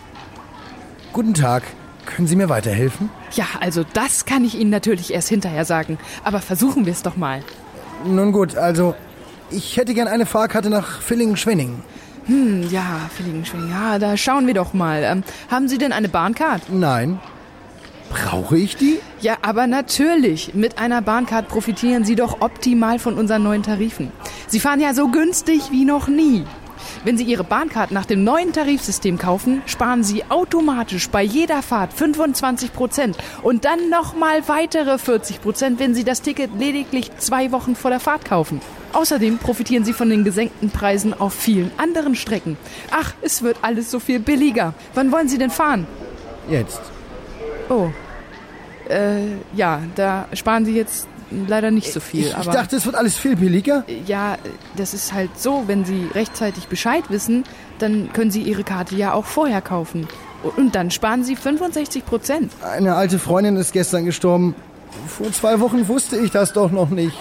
Guten 1.13 1.33
Tag. 1.33 1.63
Können 2.05 2.27
Sie 2.27 2.35
mir 2.35 2.49
weiterhelfen? 2.49 3.09
Ja, 3.35 3.45
also 3.61 3.85
das 3.93 4.25
kann 4.25 4.43
ich 4.43 4.55
Ihnen 4.55 4.69
natürlich 4.69 5.13
erst 5.13 5.29
hinterher 5.29 5.63
sagen. 5.63 5.97
Aber 6.25 6.41
versuchen 6.41 6.85
wir 6.85 6.91
es 6.91 7.03
doch 7.03 7.15
mal. 7.15 7.41
Nun 8.05 8.33
gut, 8.33 8.57
also 8.57 8.95
ich 9.51 9.77
hätte 9.77 9.93
gern 9.93 10.07
eine 10.07 10.25
Fahrkarte 10.25 10.69
nach 10.69 11.01
Villingen-Schwenningen. 11.01 11.81
Hm, 12.25 12.67
ja, 12.69 13.09
Villingen-Schwenningen. 13.15 13.71
Ja, 13.71 13.99
da 13.99 14.17
schauen 14.17 14.47
wir 14.47 14.53
doch 14.53 14.73
mal. 14.73 15.03
Ähm, 15.03 15.23
haben 15.49 15.67
Sie 15.67 15.77
denn 15.77 15.91
eine 15.91 16.09
Bahncard? 16.09 16.63
Nein. 16.69 17.19
Brauche 18.09 18.57
ich 18.57 18.77
die? 18.77 18.99
Ja, 19.19 19.37
aber 19.41 19.67
natürlich. 19.67 20.53
Mit 20.53 20.77
einer 20.77 21.01
Bahncard 21.01 21.47
profitieren 21.47 22.05
Sie 22.05 22.15
doch 22.15 22.41
optimal 22.41 22.99
von 22.99 23.15
unseren 23.15 23.43
neuen 23.43 23.63
Tarifen. 23.63 24.11
Sie 24.47 24.59
fahren 24.59 24.79
ja 24.79 24.93
so 24.93 25.09
günstig 25.09 25.71
wie 25.71 25.85
noch 25.85 26.07
nie. 26.07 26.45
Wenn 27.03 27.17
Sie 27.17 27.23
Ihre 27.23 27.43
Bahncard 27.43 27.91
nach 27.91 28.05
dem 28.05 28.23
neuen 28.23 28.53
Tarifsystem 28.53 29.17
kaufen, 29.17 29.61
sparen 29.65 30.03
Sie 30.03 30.23
automatisch 30.29 31.09
bei 31.09 31.23
jeder 31.23 31.61
Fahrt 31.61 31.93
25 31.93 32.73
Prozent 32.73 33.17
und 33.41 33.65
dann 33.65 33.89
nochmal 33.89 34.47
weitere 34.47 34.97
40 34.97 35.41
Prozent, 35.41 35.79
wenn 35.79 35.93
Sie 35.93 36.03
das 36.03 36.21
Ticket 36.21 36.51
lediglich 36.57 37.11
zwei 37.17 37.51
Wochen 37.51 37.75
vor 37.75 37.91
der 37.91 37.99
Fahrt 37.99 38.25
kaufen. 38.25 38.61
Außerdem 38.93 39.39
profitieren 39.39 39.83
Sie 39.83 39.93
von 39.93 40.09
den 40.09 40.23
gesenkten 40.23 40.69
Preisen 40.69 41.13
auf 41.13 41.33
vielen 41.33 41.71
anderen 41.77 42.15
Strecken. 42.15 42.57
Ach, 42.91 43.13
es 43.21 43.43
wird 43.43 43.57
alles 43.61 43.91
so 43.91 43.99
viel 43.99 44.19
billiger. 44.19 44.73
Wann 44.93 45.11
wollen 45.11 45.27
Sie 45.27 45.37
denn 45.37 45.49
fahren? 45.49 45.85
Jetzt. 46.49 46.81
Oh. 47.69 47.89
Äh, 48.89 49.37
ja, 49.55 49.81
da 49.95 50.27
sparen 50.33 50.63
Sie 50.65 50.75
jetzt 50.75 51.07
leider 51.31 51.71
nicht 51.71 51.91
so 51.91 51.99
viel. 51.99 52.27
Ich, 52.27 52.37
ich 52.37 52.47
dachte, 52.47 52.75
es 52.75 52.85
wird 52.85 52.95
alles 52.95 53.17
viel 53.17 53.35
billiger. 53.35 53.83
Ja, 54.05 54.37
das 54.75 54.93
ist 54.93 55.13
halt 55.13 55.39
so, 55.39 55.63
wenn 55.67 55.85
Sie 55.85 56.07
rechtzeitig 56.13 56.67
Bescheid 56.67 57.03
wissen, 57.09 57.43
dann 57.79 58.11
können 58.13 58.31
Sie 58.31 58.41
Ihre 58.41 58.63
Karte 58.63 58.95
ja 58.95 59.13
auch 59.13 59.25
vorher 59.25 59.61
kaufen. 59.61 60.07
Und 60.57 60.75
dann 60.75 60.91
sparen 60.91 61.23
Sie 61.23 61.35
65 61.35 62.05
Prozent. 62.05 62.51
Eine 62.61 62.95
alte 62.95 63.19
Freundin 63.19 63.55
ist 63.55 63.73
gestern 63.73 64.05
gestorben. 64.05 64.55
Vor 65.07 65.31
zwei 65.31 65.59
Wochen 65.59 65.87
wusste 65.87 66.17
ich 66.17 66.31
das 66.31 66.53
doch 66.53 66.71
noch 66.71 66.89
nicht. 66.89 67.17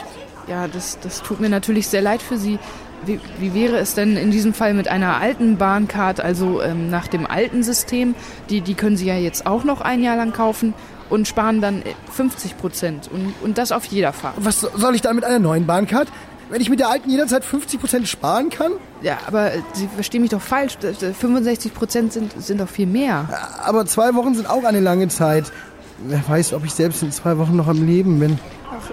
Ja, 0.46 0.68
das, 0.68 0.98
das 1.00 1.22
tut 1.22 1.40
mir 1.40 1.48
natürlich 1.48 1.88
sehr 1.88 2.02
leid 2.02 2.22
für 2.22 2.36
Sie. 2.36 2.58
Wie, 3.06 3.20
wie 3.38 3.54
wäre 3.54 3.76
es 3.78 3.94
denn 3.94 4.16
in 4.16 4.30
diesem 4.30 4.54
Fall 4.54 4.72
mit 4.72 4.88
einer 4.88 5.20
alten 5.20 5.56
Bahncard, 5.56 6.20
also 6.20 6.62
ähm, 6.62 6.88
nach 6.90 7.06
dem 7.06 7.26
alten 7.26 7.62
System? 7.62 8.14
Die, 8.48 8.60
die 8.60 8.74
können 8.74 8.96
Sie 8.96 9.06
ja 9.06 9.16
jetzt 9.16 9.46
auch 9.46 9.64
noch 9.64 9.80
ein 9.80 10.02
Jahr 10.02 10.16
lang 10.16 10.32
kaufen 10.32 10.74
und 11.14 11.28
sparen 11.28 11.60
dann 11.60 11.82
50 12.10 12.58
Prozent. 12.58 13.08
Und, 13.10 13.34
und 13.42 13.56
das 13.56 13.70
auf 13.70 13.84
jeder 13.84 14.12
Fahrt. 14.12 14.34
Was 14.38 14.60
soll 14.60 14.96
ich 14.96 15.00
dann 15.00 15.14
mit 15.14 15.24
einer 15.24 15.38
neuen 15.38 15.64
Bahncard? 15.64 16.08
Wenn 16.50 16.60
ich 16.60 16.68
mit 16.68 16.80
der 16.80 16.90
alten 16.90 17.08
jederzeit 17.08 17.44
50 17.44 17.80
Prozent 17.80 18.08
sparen 18.08 18.50
kann? 18.50 18.72
Ja, 19.00 19.18
aber 19.26 19.52
Sie 19.72 19.88
verstehen 19.94 20.22
mich 20.22 20.30
doch 20.30 20.40
falsch. 20.40 20.76
65 20.80 21.72
Prozent 21.72 22.12
sind, 22.12 22.32
sind 22.42 22.60
doch 22.60 22.68
viel 22.68 22.86
mehr. 22.86 23.28
Aber 23.62 23.86
zwei 23.86 24.14
Wochen 24.14 24.34
sind 24.34 24.50
auch 24.50 24.64
eine 24.64 24.80
lange 24.80 25.08
Zeit. 25.08 25.52
Wer 25.98 26.28
weiß, 26.28 26.52
ob 26.52 26.64
ich 26.64 26.74
selbst 26.74 27.02
in 27.02 27.12
zwei 27.12 27.38
Wochen 27.38 27.56
noch 27.56 27.68
am 27.68 27.86
Leben 27.86 28.18
bin. 28.18 28.38
Ach, 28.68 28.90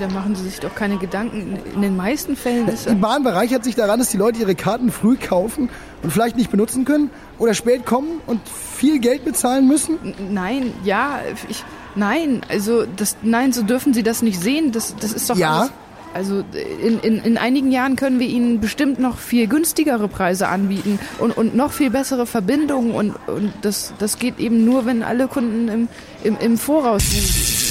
da 0.00 0.08
machen 0.08 0.34
Sie 0.34 0.44
sich 0.44 0.60
doch 0.60 0.74
keine 0.74 0.96
Gedanken. 0.96 1.58
In 1.74 1.82
den 1.82 1.96
meisten 1.96 2.36
Fällen 2.36 2.68
ist... 2.68 2.88
Die 2.88 2.94
Bahn 2.94 3.22
bereichert 3.22 3.64
sich 3.64 3.74
daran, 3.74 3.98
dass 3.98 4.10
die 4.10 4.16
Leute 4.16 4.40
ihre 4.40 4.54
Karten 4.54 4.90
früh 4.90 5.16
kaufen 5.16 5.68
und 6.02 6.12
vielleicht 6.12 6.36
nicht 6.36 6.50
benutzen 6.50 6.84
können 6.84 7.10
oder 7.38 7.54
spät 7.54 7.86
kommen 7.86 8.20
und 8.26 8.40
viel 8.48 8.98
Geld 8.98 9.24
bezahlen 9.24 9.66
müssen? 9.68 9.98
Nein, 10.30 10.72
ja, 10.84 11.20
ich... 11.48 11.64
Nein, 11.94 12.42
also 12.50 12.84
das, 12.84 13.16
nein, 13.22 13.54
so 13.54 13.62
dürfen 13.62 13.94
Sie 13.94 14.02
das 14.02 14.20
nicht 14.20 14.38
sehen. 14.38 14.70
Das, 14.70 14.94
das 15.00 15.12
ist 15.14 15.30
doch 15.30 15.36
ja. 15.36 15.60
Alles, 15.60 15.72
also 16.16 16.44
in, 16.82 17.00
in, 17.00 17.18
in 17.18 17.38
einigen 17.38 17.70
Jahren 17.72 17.96
können 17.96 18.20
wir 18.20 18.26
Ihnen 18.26 18.60
bestimmt 18.60 18.98
noch 18.98 19.18
viel 19.18 19.46
günstigere 19.46 20.08
Preise 20.08 20.48
anbieten 20.48 20.98
und, 21.18 21.36
und 21.36 21.54
noch 21.54 21.72
viel 21.72 21.90
bessere 21.90 22.26
Verbindungen 22.26 22.92
und, 22.92 23.14
und 23.26 23.52
das, 23.62 23.92
das 23.98 24.18
geht 24.18 24.38
eben 24.38 24.64
nur, 24.64 24.86
wenn 24.86 25.02
alle 25.02 25.28
Kunden 25.28 25.68
im, 25.68 25.88
im, 26.24 26.38
im 26.38 26.56
Voraus 26.58 27.02
sind. 27.10 27.65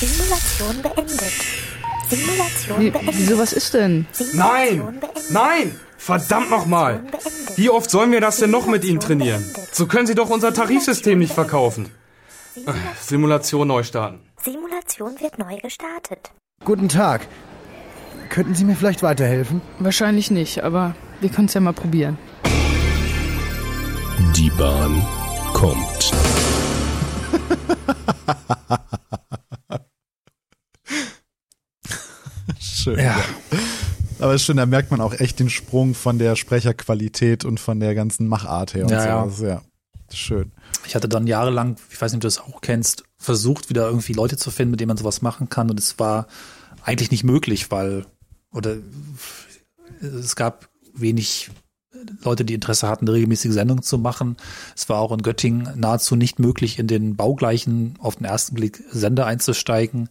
Simulation 0.00 0.80
beendet. 0.80 1.34
Simulation 2.08 2.80
Wie, 2.80 2.90
beendet. 2.90 3.18
wieso, 3.18 3.38
was 3.38 3.52
ist 3.52 3.74
denn? 3.74 4.06
Nein! 4.32 4.98
Nein! 5.28 5.78
Verdammt 5.98 6.48
nochmal! 6.48 7.02
Wie 7.56 7.68
oft 7.68 7.90
sollen 7.90 8.10
wir 8.10 8.22
das 8.22 8.38
denn 8.38 8.50
noch 8.50 8.66
mit 8.66 8.82
Ihnen 8.82 8.98
trainieren? 8.98 9.44
So 9.72 9.86
können 9.86 10.06
Sie 10.06 10.14
doch 10.14 10.30
unser 10.30 10.54
Tarifsystem 10.54 11.18
nicht 11.18 11.34
verkaufen. 11.34 11.90
Äh, 12.56 12.72
Simulation 12.98 13.68
neu 13.68 13.82
starten. 13.82 14.20
Simulation 14.42 15.20
wird 15.20 15.38
neu 15.38 15.58
gestartet. 15.58 16.30
Guten 16.64 16.88
Tag. 16.88 17.26
Könnten 18.30 18.54
Sie 18.54 18.64
mir 18.64 18.76
vielleicht 18.76 19.02
weiterhelfen? 19.02 19.60
Wahrscheinlich 19.80 20.30
nicht, 20.30 20.64
aber 20.64 20.94
wir 21.20 21.28
können 21.28 21.48
es 21.48 21.52
ja 21.52 21.60
mal 21.60 21.74
probieren. 21.74 22.16
Die 24.34 24.48
Bahn 24.48 25.06
kommt. 25.52 26.10
Schön. 32.82 32.98
Ja. 32.98 33.16
Aber 34.18 34.34
ist 34.34 34.44
schön, 34.44 34.58
da 34.58 34.66
merkt 34.66 34.90
man 34.90 35.00
auch 35.00 35.14
echt 35.14 35.40
den 35.40 35.48
Sprung 35.50 35.94
von 35.94 36.18
der 36.18 36.36
Sprecherqualität 36.36 37.44
und 37.44 37.58
von 37.58 37.80
der 37.80 37.94
ganzen 37.94 38.28
Machart 38.28 38.74
her. 38.74 38.84
Und 38.84 38.90
Ja, 38.90 39.28
so. 39.28 39.44
ja. 39.44 39.48
Ja 39.50 39.62
schön. 40.12 40.52
Ich 40.86 40.94
hatte 40.94 41.08
dann 41.08 41.26
jahrelang, 41.26 41.76
ich 41.90 42.00
weiß 42.00 42.12
nicht, 42.12 42.18
ob 42.18 42.22
du 42.22 42.26
das 42.26 42.40
auch 42.40 42.60
kennst, 42.60 43.04
versucht, 43.16 43.70
wieder 43.70 43.86
irgendwie 43.86 44.12
Leute 44.12 44.36
zu 44.36 44.50
finden, 44.50 44.72
mit 44.72 44.80
denen 44.80 44.88
man 44.88 44.96
sowas 44.96 45.22
machen 45.22 45.48
kann. 45.48 45.70
Und 45.70 45.78
es 45.78 45.98
war 45.98 46.26
eigentlich 46.82 47.10
nicht 47.10 47.24
möglich, 47.24 47.70
weil, 47.70 48.06
oder 48.52 48.76
es 50.00 50.36
gab 50.36 50.68
wenig 50.94 51.50
Leute, 52.22 52.44
die 52.44 52.54
Interesse 52.54 52.88
hatten, 52.88 53.06
eine 53.06 53.14
regelmäßige 53.14 53.52
Sendung 53.52 53.82
zu 53.82 53.98
machen. 53.98 54.36
Es 54.76 54.88
war 54.88 55.00
auch 55.00 55.12
in 55.12 55.22
Göttingen 55.22 55.68
nahezu 55.78 56.16
nicht 56.16 56.38
möglich, 56.38 56.78
in 56.78 56.86
den 56.86 57.16
baugleichen, 57.16 57.96
auf 57.98 58.16
den 58.16 58.24
ersten 58.24 58.54
Blick 58.54 58.82
Sender 58.90 59.26
einzusteigen. 59.26 60.08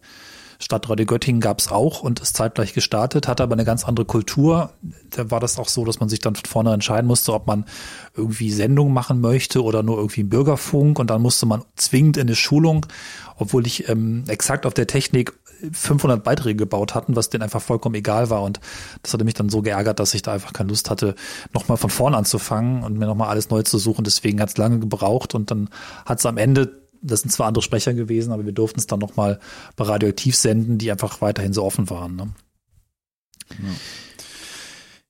Stadtradio 0.60 1.06
Göttingen 1.06 1.40
gab 1.40 1.58
es 1.58 1.68
auch 1.68 2.02
und 2.02 2.20
ist 2.20 2.36
zeitgleich 2.36 2.74
gestartet, 2.74 3.26
hatte 3.26 3.42
aber 3.42 3.54
eine 3.54 3.64
ganz 3.64 3.84
andere 3.84 4.04
Kultur. 4.04 4.70
Da 5.08 5.30
war 5.30 5.40
das 5.40 5.58
auch 5.58 5.68
so, 5.68 5.84
dass 5.86 6.00
man 6.00 6.10
sich 6.10 6.20
dann 6.20 6.36
von 6.36 6.44
vorne 6.44 6.72
entscheiden 6.72 7.06
musste, 7.06 7.32
ob 7.32 7.46
man 7.46 7.64
irgendwie 8.14 8.52
Sendung 8.52 8.92
machen 8.92 9.20
möchte 9.20 9.64
oder 9.64 9.82
nur 9.82 9.96
irgendwie 9.96 10.22
Bürgerfunk 10.22 10.98
und 10.98 11.08
dann 11.08 11.22
musste 11.22 11.46
man 11.46 11.64
zwingend 11.76 12.18
in 12.18 12.28
eine 12.28 12.36
Schulung, 12.36 12.84
obwohl 13.38 13.66
ich 13.66 13.88
ähm, 13.88 14.24
exakt 14.28 14.66
auf 14.66 14.74
der 14.74 14.86
Technik 14.86 15.32
500 15.72 16.22
Beiträge 16.22 16.56
gebaut 16.56 16.94
hatten, 16.94 17.16
was 17.16 17.30
denen 17.30 17.42
einfach 17.42 17.62
vollkommen 17.62 17.94
egal 17.94 18.30
war 18.30 18.42
und 18.42 18.60
das 19.02 19.12
hatte 19.14 19.24
mich 19.24 19.34
dann 19.34 19.48
so 19.48 19.62
geärgert, 19.62 19.98
dass 19.98 20.14
ich 20.14 20.22
da 20.22 20.32
einfach 20.32 20.52
keine 20.52 20.68
Lust 20.68 20.90
hatte, 20.90 21.14
nochmal 21.52 21.76
von 21.76 21.90
vorne 21.90 22.16
anzufangen 22.16 22.82
und 22.82 22.98
mir 22.98 23.06
nochmal 23.06 23.28
alles 23.28 23.50
neu 23.50 23.62
zu 23.62 23.78
suchen. 23.78 24.04
Deswegen 24.04 24.40
hat 24.40 24.50
es 24.50 24.56
lange 24.56 24.78
gebraucht 24.78 25.34
und 25.34 25.50
dann 25.50 25.68
hat 26.04 26.18
es 26.18 26.26
am 26.26 26.36
Ende 26.36 26.79
das 27.02 27.22
sind 27.22 27.30
zwar 27.30 27.46
andere 27.46 27.62
Sprecher 27.62 27.94
gewesen, 27.94 28.32
aber 28.32 28.44
wir 28.44 28.52
durften 28.52 28.80
es 28.80 28.86
dann 28.86 29.00
nochmal 29.00 29.40
bei 29.76 29.84
Radioaktiv 29.84 30.36
senden, 30.36 30.78
die 30.78 30.90
einfach 30.90 31.20
weiterhin 31.20 31.52
so 31.52 31.64
offen 31.64 31.90
waren. 31.90 32.16
Ne? 32.16 32.32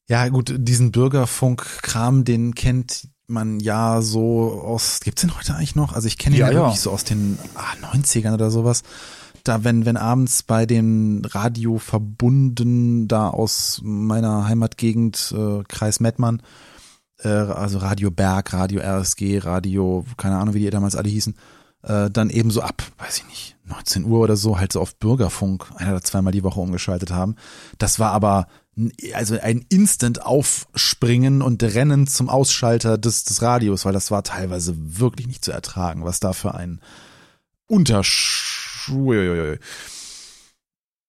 Ja, 0.09 0.29
gut, 0.29 0.55
diesen 0.57 0.93
Bürgerfunk-Kram, 0.93 2.25
den 2.25 2.55
kennt 2.55 3.09
man 3.27 3.61
ja 3.61 4.03
so 4.03 4.61
aus, 4.61 5.01
gibt's 5.01 5.21
den 5.23 5.37
heute 5.37 5.55
eigentlich 5.55 5.77
noch? 5.77 5.93
Also 5.93 6.09
ich 6.09 6.19
kenne 6.19 6.37
ihn 6.37 6.41
Ja, 6.41 6.49
ja, 6.49 6.53
ja. 6.53 6.61
wirklich 6.63 6.81
so 6.81 6.91
aus 6.91 7.05
den 7.05 7.39
ah, 7.55 7.95
90ern 7.95 8.35
oder 8.35 8.51
sowas. 8.51 8.83
Da, 9.45 9.65
wenn, 9.65 9.87
wenn 9.87 9.97
abends 9.97 10.43
bei 10.43 10.67
den 10.67 11.25
Radioverbunden 11.25 13.09
da 13.09 13.29
aus 13.29 13.81
meiner 13.83 14.47
Heimatgegend, 14.47 15.33
äh, 15.37 15.63
Kreis 15.67 16.01
Mettmann, 16.01 16.43
äh, 17.23 17.29
also 17.29 17.79
Radio 17.79 18.11
Berg, 18.11 18.53
Radio 18.53 18.81
RSG, 18.81 19.39
Radio, 19.39 20.05
keine 20.17 20.37
Ahnung, 20.37 20.55
wie 20.55 20.61
die 20.61 20.71
damals 20.71 20.97
alle 20.97 21.09
hießen, 21.09 21.37
äh, 21.83 22.11
dann 22.11 22.31
eben 22.31 22.51
so 22.51 22.63
ab, 22.63 22.83
weiß 22.99 23.19
ich 23.19 23.27
nicht, 23.27 23.57
19 23.65 24.05
Uhr 24.05 24.21
oder 24.21 24.37
so, 24.37 24.59
halt 24.59 24.73
so 24.73 24.81
auf 24.81 24.97
Bürgerfunk 24.97 25.67
ein 25.77 25.91
oder 25.91 26.03
zweimal 26.03 26.33
die 26.33 26.43
Woche 26.43 26.61
umgeschaltet 26.61 27.11
haben. 27.11 27.37
Das 27.79 27.99
war 27.99 28.13
aber 28.13 28.47
also 29.15 29.39
ein 29.39 29.65
Instant 29.69 30.25
Aufspringen 30.25 31.43
und 31.43 31.63
Rennen 31.63 32.07
zum 32.07 32.29
Ausschalter 32.29 32.99
des, 32.99 33.25
des 33.25 33.43
Radios, 33.43 33.85
weil 33.85 33.93
das 33.93 34.11
war 34.11 34.23
teilweise 34.23 34.75
wirklich 34.77 35.27
nicht 35.27 35.45
zu 35.45 35.53
ertragen, 35.53 36.05
was 36.05 36.21
da 36.21 36.33
für 36.33 36.55
ein 36.55 36.81
Untersch... 37.67 38.47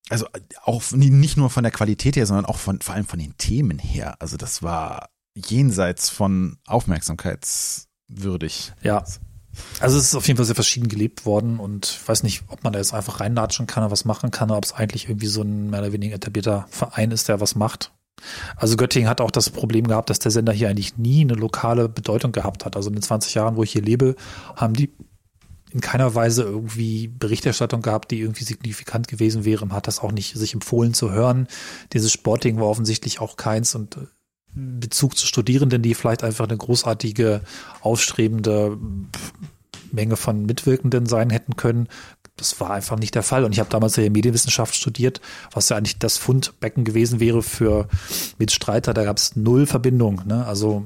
Also 0.10 0.28
auch 0.64 0.92
nicht 0.92 1.38
nur 1.38 1.50
von 1.50 1.64
der 1.64 1.72
Qualität 1.72 2.18
her, 2.18 2.26
sondern 2.26 2.46
auch 2.46 2.58
von, 2.58 2.82
vor 2.82 2.96
allem 2.96 3.08
von 3.08 3.20
den 3.20 3.38
Themen 3.38 3.80
her. 3.80 4.16
Also 4.20 4.36
das 4.36 4.62
war 4.62 5.10
jenseits 5.34 6.10
von 6.10 6.58
aufmerksamkeitswürdig. 6.66 8.74
Ja. 8.84 9.06
Also 9.80 9.98
es 9.98 10.06
ist 10.06 10.16
auf 10.16 10.28
jeden 10.28 10.38
Fall 10.38 10.46
sehr 10.46 10.56
verschieden 10.56 10.88
gelebt 10.88 11.26
worden 11.26 11.60
und 11.60 11.86
ich 12.02 12.08
weiß 12.08 12.24
nicht, 12.24 12.44
ob 12.48 12.64
man 12.64 12.74
da 12.74 12.80
jetzt 12.80 12.94
einfach 12.94 13.20
reinlatschen 13.20 13.68
kann 13.68 13.84
oder 13.84 13.92
was 13.92 14.06
machen 14.06 14.32
kann, 14.32 14.50
oder 14.50 14.58
ob 14.58 14.66
es 14.66 14.74
eigentlich 14.74 15.10
irgendwie 15.10 15.28
so 15.28 15.42
ein 15.42 15.70
mehr 15.70 15.82
oder 15.82 15.92
weniger 15.92 16.16
etablierter 16.16 16.66
Verein 16.70 17.12
ist, 17.12 17.28
der 17.28 17.42
was 17.42 17.56
macht. 17.56 17.92
Also 18.56 18.78
Göttingen 18.78 19.10
hat 19.10 19.22
auch 19.22 19.32
das 19.32 19.50
Problem 19.50 19.88
gehabt, 19.88 20.10
dass 20.10 20.20
der 20.20 20.32
Sender 20.32 20.54
hier 20.54 20.70
eigentlich 20.70 20.98
nie 20.98 21.22
eine 21.22 21.34
lokale 21.34 21.90
Bedeutung 21.90 22.32
gehabt 22.32 22.66
hat. 22.66 22.76
Also 22.76 22.90
in 22.90 22.96
den 22.96 23.02
20 23.02 23.34
Jahren, 23.34 23.56
wo 23.56 23.64
ich 23.64 23.72
hier 23.72 23.82
lebe, 23.82 24.16
haben 24.56 24.74
die 24.74 24.94
in 25.72 25.82
keiner 25.82 26.14
Weise 26.16 26.44
irgendwie 26.44 27.08
Berichterstattung 27.08 27.82
gehabt, 27.82 28.12
die 28.12 28.20
irgendwie 28.20 28.44
signifikant 28.44 29.08
gewesen 29.08 29.46
wäre. 29.46 29.66
Man 29.66 29.76
hat 29.76 29.88
das 29.88 30.00
auch 30.00 30.12
nicht 30.12 30.36
sich 30.36 30.54
empfohlen 30.54 30.94
zu 30.94 31.12
hören. 31.12 31.48
Dieses 31.94 32.12
Sporting 32.12 32.60
war 32.60 32.68
offensichtlich 32.68 33.22
auch 33.22 33.38
keins 33.38 33.74
und 33.74 33.98
äh, 33.98 34.02
Bezug 34.54 35.18
zu 35.18 35.26
Studierenden, 35.26 35.82
die 35.82 35.94
vielleicht 35.94 36.24
einfach 36.24 36.48
eine 36.48 36.58
großartige, 36.58 37.42
aufstrebende 37.82 38.78
Menge 39.92 40.16
von 40.16 40.46
Mitwirkenden 40.46 41.06
sein 41.06 41.30
hätten 41.30 41.56
können. 41.56 41.88
Das 42.38 42.60
war 42.60 42.72
einfach 42.72 42.98
nicht 42.98 43.16
der 43.16 43.24
Fall. 43.24 43.44
Und 43.44 43.52
ich 43.52 43.60
habe 43.60 43.70
damals 43.70 43.96
ja 43.96 44.10
Medienwissenschaft 44.10 44.76
studiert, 44.76 45.22
was 45.52 45.70
ja 45.70 45.78
eigentlich 45.78 46.00
das 46.00 46.18
Fundbecken 46.18 46.84
gewesen 46.84 47.20
wäre 47.20 47.44
für 47.44 47.88
Mitstreiter. 48.38 48.94
Da 48.94 49.04
gab 49.04 49.18
es 49.18 49.36
null 49.36 49.66
Verbindung. 49.66 50.22
Ne? 50.26 50.46
Also 50.46 50.86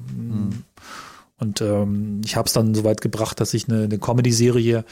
Und 1.38 1.62
ähm, 1.62 2.22
ich 2.24 2.36
habe 2.36 2.48
es 2.48 2.54
dann 2.54 2.74
so 2.74 2.84
weit 2.84 3.02
gebracht, 3.02 3.40
dass 3.40 3.54
ich 3.54 3.68
eine, 3.68 3.84
eine 3.84 3.98
Comedy-Serie 4.00 4.86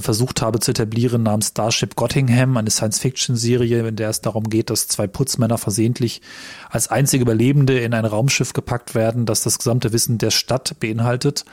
versucht 0.00 0.40
habe 0.40 0.58
zu 0.58 0.70
etablieren 0.70 1.22
namens 1.22 1.48
Starship 1.48 1.96
Gottingham, 1.96 2.56
eine 2.56 2.70
Science-Fiction-Serie, 2.70 3.86
in 3.86 3.96
der 3.96 4.08
es 4.08 4.22
darum 4.22 4.48
geht, 4.48 4.70
dass 4.70 4.88
zwei 4.88 5.06
Putzmänner 5.06 5.58
versehentlich 5.58 6.22
als 6.70 6.88
einzige 6.88 7.22
Überlebende 7.22 7.78
in 7.78 7.92
ein 7.92 8.06
Raumschiff 8.06 8.54
gepackt 8.54 8.94
werden, 8.94 9.26
das 9.26 9.42
das 9.42 9.58
gesamte 9.58 9.92
Wissen 9.92 10.16
der 10.16 10.30
Stadt 10.30 10.80
beinhaltet, 10.80 11.44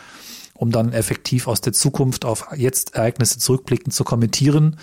um 0.53 0.71
dann 0.71 0.93
effektiv 0.93 1.47
aus 1.47 1.59
der 1.59 1.73
Zukunft 1.73 2.23
auf 2.23 2.47
jetzt 2.55 2.95
Ereignisse 2.95 3.39
zurückblickend 3.39 3.93
zu 3.93 4.05
kommentieren. 4.05 4.77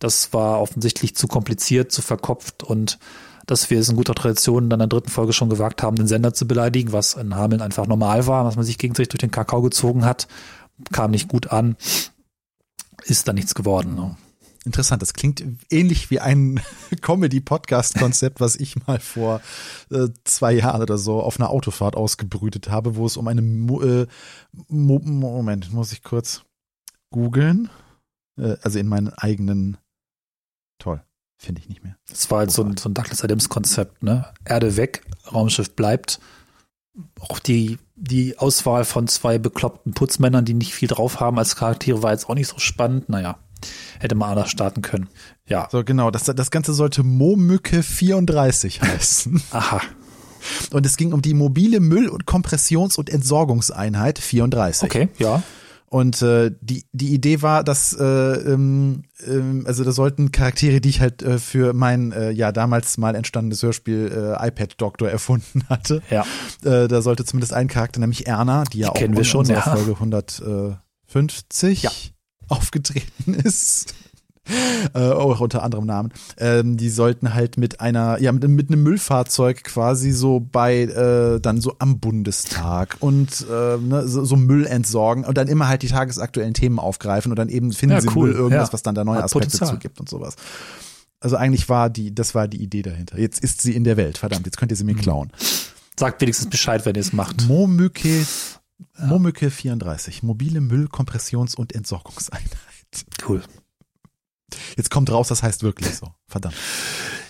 Das 0.00 0.32
war 0.32 0.60
offensichtlich 0.60 1.14
zu 1.14 1.28
kompliziert, 1.28 1.92
zu 1.92 2.02
verkopft 2.02 2.64
und 2.64 2.98
dass 3.46 3.70
wir 3.70 3.78
es 3.78 3.88
in 3.88 3.94
guter 3.94 4.14
Tradition 4.14 4.68
dann 4.68 4.80
in 4.80 4.88
der 4.88 4.98
dritten 4.98 5.10
Folge 5.10 5.32
schon 5.32 5.48
gewagt 5.48 5.80
haben, 5.80 5.94
den 5.94 6.08
Sender 6.08 6.34
zu 6.34 6.48
beleidigen, 6.48 6.92
was 6.92 7.14
in 7.14 7.36
Hameln 7.36 7.62
einfach 7.62 7.86
normal 7.86 8.26
war, 8.26 8.44
was 8.44 8.56
man 8.56 8.64
sich 8.64 8.78
gegenseitig 8.78 9.10
durch 9.10 9.20
den 9.20 9.30
Kakao 9.30 9.62
gezogen 9.62 10.04
hat, 10.04 10.26
kam 10.90 11.12
nicht 11.12 11.28
gut 11.28 11.52
an, 11.52 11.76
ist 13.04 13.28
da 13.28 13.32
nichts 13.32 13.54
geworden. 13.54 13.94
Ne? 13.94 14.16
Interessant, 14.64 15.00
das 15.00 15.14
klingt 15.14 15.44
ähnlich 15.70 16.10
wie 16.10 16.18
ein 16.18 16.60
Comedy-Podcast-Konzept, 17.00 18.40
was 18.40 18.56
ich 18.56 18.84
mal 18.86 18.98
vor 18.98 19.40
äh, 19.90 20.08
zwei 20.24 20.54
Jahren 20.54 20.82
oder 20.82 20.98
so 20.98 21.20
auf 21.20 21.38
einer 21.38 21.50
Autofahrt 21.50 21.94
ausgebrütet 21.94 22.68
habe, 22.68 22.96
wo 22.96 23.06
es 23.06 23.16
um 23.16 23.28
eine 23.28 23.42
Mo 23.42 23.80
äh, 23.80 24.06
Mo 24.68 24.98
Moment, 24.98 25.72
muss 25.72 25.92
ich 25.92 26.02
kurz 26.02 26.42
googeln. 27.10 27.70
Äh, 28.36 28.56
also 28.62 28.80
in 28.80 28.88
meinen 28.88 29.10
eigenen 29.10 29.78
Toll. 30.78 31.02
Finde 31.38 31.60
ich 31.60 31.68
nicht 31.68 31.84
mehr. 31.84 31.96
Das 32.08 32.30
war 32.30 32.38
halt 32.38 32.50
so 32.50 32.64
ein, 32.64 32.76
so 32.76 32.88
ein 32.88 32.94
Douglas 32.94 33.22
Adams-Konzept, 33.22 34.02
ne? 34.02 34.32
Erde 34.44 34.76
weg, 34.76 35.04
Raumschiff 35.32 35.76
bleibt. 35.76 36.18
Auch 37.20 37.38
die, 37.38 37.78
die 37.96 38.38
Auswahl 38.38 38.84
von 38.84 39.08
zwei 39.08 39.38
bekloppten 39.38 39.94
Putzmännern, 39.94 40.44
die 40.44 40.54
nicht 40.54 40.74
viel 40.74 40.88
drauf 40.88 41.20
haben 41.20 41.38
als 41.38 41.56
Charaktere, 41.56 42.02
war 42.02 42.12
jetzt 42.12 42.28
auch 42.28 42.34
nicht 42.34 42.48
so 42.48 42.58
spannend. 42.58 43.08
Naja, 43.08 43.38
hätte 43.98 44.14
man 44.14 44.30
anders 44.30 44.50
starten 44.50 44.82
können. 44.82 45.08
Ja. 45.48 45.68
So, 45.72 45.82
genau. 45.82 46.10
Das, 46.10 46.24
das 46.24 46.50
Ganze 46.50 46.74
sollte 46.74 47.02
Momücke 47.02 47.82
34 47.82 48.82
heißen. 48.82 49.42
Aha. 49.50 49.80
Und 50.70 50.86
es 50.86 50.96
ging 50.96 51.12
um 51.12 51.22
die 51.22 51.34
mobile 51.34 51.80
Müll- 51.80 52.08
und 52.08 52.26
Kompressions- 52.26 52.96
und 52.96 53.10
Entsorgungseinheit 53.10 54.18
34. 54.18 54.84
Okay, 54.84 55.08
ja. 55.18 55.42
Und 55.88 56.20
äh, 56.20 56.50
die, 56.60 56.84
die 56.92 57.14
Idee 57.14 57.42
war, 57.42 57.62
dass 57.62 57.92
äh, 57.92 58.04
ähm, 58.04 59.04
ähm, 59.26 59.64
also 59.66 59.84
da 59.84 59.92
sollten 59.92 60.32
Charaktere, 60.32 60.80
die 60.80 60.88
ich 60.88 61.00
halt 61.00 61.22
äh, 61.22 61.38
für 61.38 61.72
mein 61.74 62.10
äh, 62.12 62.30
ja 62.32 62.50
damals 62.50 62.98
mal 62.98 63.14
entstandenes 63.14 63.62
Hörspiel 63.62 64.10
äh, 64.40 64.48
iPad 64.48 64.74
Doctor 64.80 65.08
erfunden 65.08 65.62
hatte. 65.68 66.02
Ja. 66.10 66.24
Äh, 66.64 66.88
da 66.88 67.02
sollte 67.02 67.24
zumindest 67.24 67.52
ein 67.52 67.68
Charakter, 67.68 68.00
nämlich 68.00 68.26
Erna, 68.26 68.64
die 68.64 68.78
ja 68.78 68.86
Die 68.86 68.90
auch 68.90 68.94
kennen 68.94 69.14
wir 69.14 69.20
in 69.20 69.24
schon, 69.24 69.40
unserer 69.40 69.64
ja. 69.64 69.76
Folge 69.76 69.92
150 69.92 71.82
Ja. 71.82 71.90
aufgetreten 72.48 73.34
ist. 73.34 73.94
Äh, 74.94 75.10
auch 75.10 75.40
unter 75.40 75.62
anderem 75.64 75.84
Namen. 75.84 76.12
Ähm, 76.38 76.76
die 76.76 76.88
sollten 76.90 77.34
halt 77.34 77.56
mit 77.58 77.80
einer, 77.80 78.20
ja, 78.20 78.30
mit, 78.30 78.46
mit 78.48 78.70
einem 78.70 78.84
Müllfahrzeug 78.84 79.64
quasi 79.64 80.12
so 80.12 80.38
bei, 80.40 80.82
äh, 80.82 81.40
dann 81.40 81.60
so 81.60 81.74
am 81.80 81.98
Bundestag 81.98 82.96
und 83.00 83.44
äh, 83.50 83.76
ne, 83.78 84.06
so, 84.06 84.24
so 84.24 84.36
Müll 84.36 84.64
entsorgen 84.64 85.24
und 85.24 85.36
dann 85.36 85.48
immer 85.48 85.66
halt 85.68 85.82
die 85.82 85.88
tagesaktuellen 85.88 86.54
Themen 86.54 86.78
aufgreifen 86.78 87.32
und 87.32 87.36
dann 87.36 87.48
eben 87.48 87.72
finden 87.72 87.94
Ja, 87.96 88.00
sie 88.00 88.08
cool, 88.14 88.28
Müll 88.28 88.36
irgendwas, 88.36 88.68
ja. 88.68 88.72
was 88.72 88.82
dann 88.84 88.94
da 88.94 89.04
neue 89.04 89.16
Hat 89.18 89.24
Aspekte 89.24 89.48
Potenzial. 89.48 89.70
zu 89.74 89.78
gibt 89.78 89.98
und 89.98 90.08
sowas. 90.08 90.36
Also 91.20 91.36
eigentlich 91.36 91.68
war 91.68 91.90
die, 91.90 92.14
das 92.14 92.34
war 92.36 92.46
die 92.46 92.62
Idee 92.62 92.82
dahinter. 92.82 93.18
Jetzt 93.18 93.42
ist 93.42 93.62
sie 93.62 93.74
in 93.74 93.82
der 93.84 93.96
Welt. 93.96 94.18
Verdammt, 94.18 94.46
jetzt 94.46 94.56
könnt 94.56 94.70
ihr 94.70 94.76
sie 94.76 94.84
mir 94.84 94.94
Mhm. 94.94 95.00
klauen. 95.00 95.32
Sagt 95.98 96.20
wenigstens 96.22 96.48
Bescheid, 96.48 96.86
wenn 96.86 96.94
ihr 96.94 97.00
es 97.00 97.12
macht. 97.12 97.48
Momücke, 97.48 98.24
Momücke 99.04 99.50
34, 99.50 100.22
mobile 100.22 100.60
Müllkompressions- 100.60 101.56
und 101.56 101.74
Entsorgungseinheit. 101.74 102.46
Cool. 103.28 103.42
Jetzt 104.76 104.90
kommt 104.90 105.10
raus, 105.10 105.28
das 105.28 105.42
heißt 105.42 105.62
wirklich 105.62 105.96
so. 105.96 106.14
Verdammt. 106.26 106.56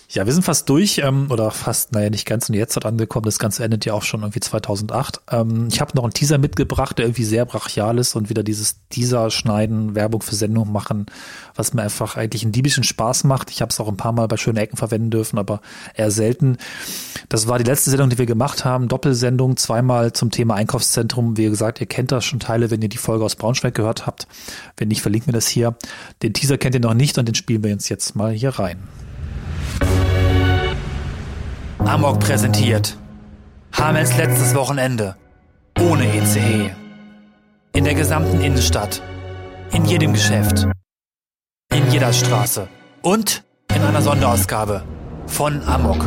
Ja, 0.09 0.25
wir 0.25 0.31
sind 0.31 0.43
fast 0.43 0.69
durch, 0.69 0.99
ähm, 0.99 1.27
oder 1.31 1.51
fast, 1.51 1.91
naja, 1.91 2.09
nicht 2.09 2.25
ganz 2.25 2.47
und 2.47 2.55
jetzt 2.55 2.77
hat 2.77 2.85
angekommen. 2.85 3.25
Das 3.25 3.39
Ganze 3.39 3.65
endet 3.65 3.83
ja 3.83 3.93
auch 3.93 4.03
schon 4.03 4.21
irgendwie 4.21 4.39
2008. 4.39 5.19
Ähm, 5.29 5.67
ich 5.69 5.81
habe 5.81 5.91
noch 5.95 6.03
einen 6.05 6.13
Teaser 6.13 6.37
mitgebracht, 6.37 6.97
der 6.97 7.07
irgendwie 7.07 7.25
sehr 7.25 7.45
brachial 7.45 7.97
ist 7.97 8.15
und 8.15 8.29
wieder 8.29 8.41
dieses 8.41 8.77
Teaser 8.87 9.29
schneiden, 9.31 9.95
Werbung 9.95 10.21
für 10.21 10.35
Sendung 10.35 10.71
machen, 10.71 11.07
was 11.55 11.73
mir 11.73 11.81
einfach 11.81 12.15
eigentlich 12.15 12.43
einen 12.43 12.53
diebischen 12.53 12.85
Spaß 12.85 13.25
macht. 13.25 13.51
Ich 13.51 13.61
habe 13.61 13.69
es 13.69 13.81
auch 13.81 13.89
ein 13.89 13.97
paar 13.97 14.13
Mal 14.13 14.29
bei 14.29 14.37
schönen 14.37 14.55
Ecken 14.55 14.77
verwenden 14.77 15.09
dürfen, 15.09 15.37
aber 15.37 15.59
eher 15.93 16.09
selten. 16.09 16.55
Das 17.27 17.49
war 17.49 17.57
die 17.57 17.65
letzte 17.65 17.89
Sendung, 17.89 18.09
die 18.09 18.17
wir 18.17 18.25
gemacht 18.25 18.63
haben. 18.63 18.87
Doppelsendung, 18.87 19.57
zweimal 19.57 20.13
zum 20.13 20.31
Thema 20.31 20.55
Einkaufszentrum. 20.55 21.35
Wie 21.35 21.49
gesagt, 21.49 21.81
ihr 21.81 21.87
kennt 21.87 22.13
das 22.13 22.23
schon 22.23 22.39
Teile, 22.39 22.71
wenn 22.71 22.81
ihr 22.81 22.87
die 22.87 22.95
Folge 22.95 23.25
aus 23.25 23.35
Braunschweig 23.35 23.75
gehört 23.75 24.07
habt. 24.07 24.25
Wenn 24.77 24.87
nicht, 24.87 25.01
verlinken 25.01 25.27
wir 25.27 25.33
das 25.33 25.49
hier. 25.49 25.75
Den 26.23 26.33
Teaser 26.33 26.57
kennt 26.57 26.75
ihr 26.75 26.81
noch 26.81 26.93
nicht 26.93 27.17
und 27.17 27.27
den 27.27 27.35
spielen 27.35 27.65
wir 27.65 27.73
uns 27.73 27.89
jetzt 27.89 28.15
mal 28.15 28.31
hier 28.31 28.51
rein. 28.51 28.79
Amok 31.79 32.19
präsentiert. 32.19 32.97
Hamels 33.71 34.17
letztes 34.17 34.53
Wochenende. 34.55 35.15
Ohne 35.79 36.05
ECE. 36.15 36.71
In 37.73 37.83
der 37.83 37.93
gesamten 37.93 38.41
Innenstadt. 38.41 39.01
In 39.71 39.85
jedem 39.85 40.13
Geschäft. 40.13 40.67
In 41.73 41.91
jeder 41.91 42.13
Straße. 42.13 42.67
Und 43.01 43.43
in 43.73 43.81
einer 43.81 44.01
Sonderausgabe 44.01 44.83
von 45.27 45.61
Amok. 45.63 46.03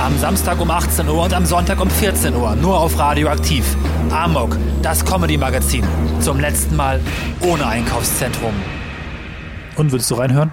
Am 0.00 0.16
Samstag 0.18 0.60
um 0.60 0.70
18 0.70 1.08
Uhr 1.08 1.24
und 1.24 1.34
am 1.34 1.44
Sonntag 1.44 1.80
um 1.80 1.90
14 1.90 2.34
Uhr. 2.34 2.54
Nur 2.54 2.78
auf 2.78 2.98
Radioaktiv. 2.98 3.76
Amok, 4.10 4.56
das 4.82 5.04
Comedy-Magazin. 5.04 5.84
Zum 6.20 6.38
letzten 6.38 6.76
Mal 6.76 7.00
ohne 7.40 7.66
Einkaufszentrum. 7.66 8.54
Und 9.76 9.92
würdest 9.92 10.10
du 10.10 10.14
reinhören? 10.14 10.52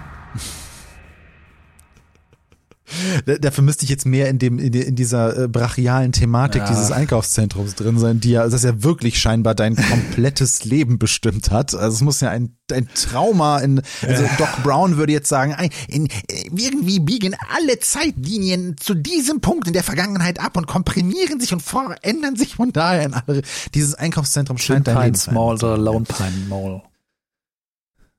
Da- 3.26 3.36
Dafür 3.38 3.64
müsste 3.64 3.84
ich 3.84 3.90
jetzt 3.90 4.06
mehr 4.06 4.28
in 4.28 4.38
dem 4.38 4.58
in, 4.58 4.72
die- 4.72 4.82
in 4.82 4.94
dieser 4.96 5.44
äh, 5.44 5.48
brachialen 5.48 6.12
Thematik 6.12 6.62
Ja. 6.62 6.68
dieses 6.68 6.90
Einkaufszentrums 6.92 7.74
drin 7.74 7.98
sein, 7.98 8.20
die 8.20 8.30
ja 8.30 8.48
das 8.48 8.62
ja 8.62 8.82
wirklich 8.82 9.18
scheinbar 9.18 9.54
dein 9.54 9.76
komplettes 9.76 10.64
Leben 10.64 10.98
bestimmt 10.98 11.50
hat. 11.50 11.74
Also 11.74 11.94
es 11.96 12.00
muss 12.02 12.20
ja 12.20 12.30
ein, 12.30 12.56
ein 12.72 12.88
Trauma 12.94 13.58
in 13.58 13.82
also 14.02 14.24
Doc 14.38 14.48
Brown 14.62 14.96
würde 14.96 15.12
jetzt 15.12 15.28
sagen, 15.28 15.54
in, 15.88 16.06
äh, 16.06 16.10
irgendwie 16.56 17.00
biegen 17.00 17.34
alle 17.54 17.78
Zeitlinien 17.80 18.76
zu 18.78 18.94
diesem 18.94 19.40
Punkt 19.40 19.66
in 19.66 19.72
der 19.72 19.82
Vergangenheit 19.84 20.40
ab 20.40 20.56
und 20.56 20.66
komprimieren 20.66 21.40
sich 21.40 21.52
und 21.52 21.62
verändern 21.62 22.36
sich 22.36 22.54
von 22.56 22.72
daher 22.72 23.04
in 23.04 23.14
alle. 23.14 23.42
Dieses 23.74 23.94
Einkaufszentrum 23.94 24.58
scheint 24.58 24.86
dein 24.86 25.02
Leben 25.02 25.14
zu 25.14 25.32
Mall 25.32 25.54
oder 25.54 25.76
Lone 25.76 26.04
Pine 26.04 26.46
Mall. 26.48 26.82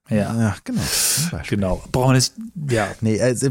Ja. 0.10 0.34
Ja, 0.40 0.56
genau. 0.64 0.82
Genau. 1.50 1.84
Brauchen 1.92 2.12
wir 2.12 2.14
nicht, 2.16 2.34
ja. 2.70 2.88
Nee, 3.02 3.20
also, 3.22 3.50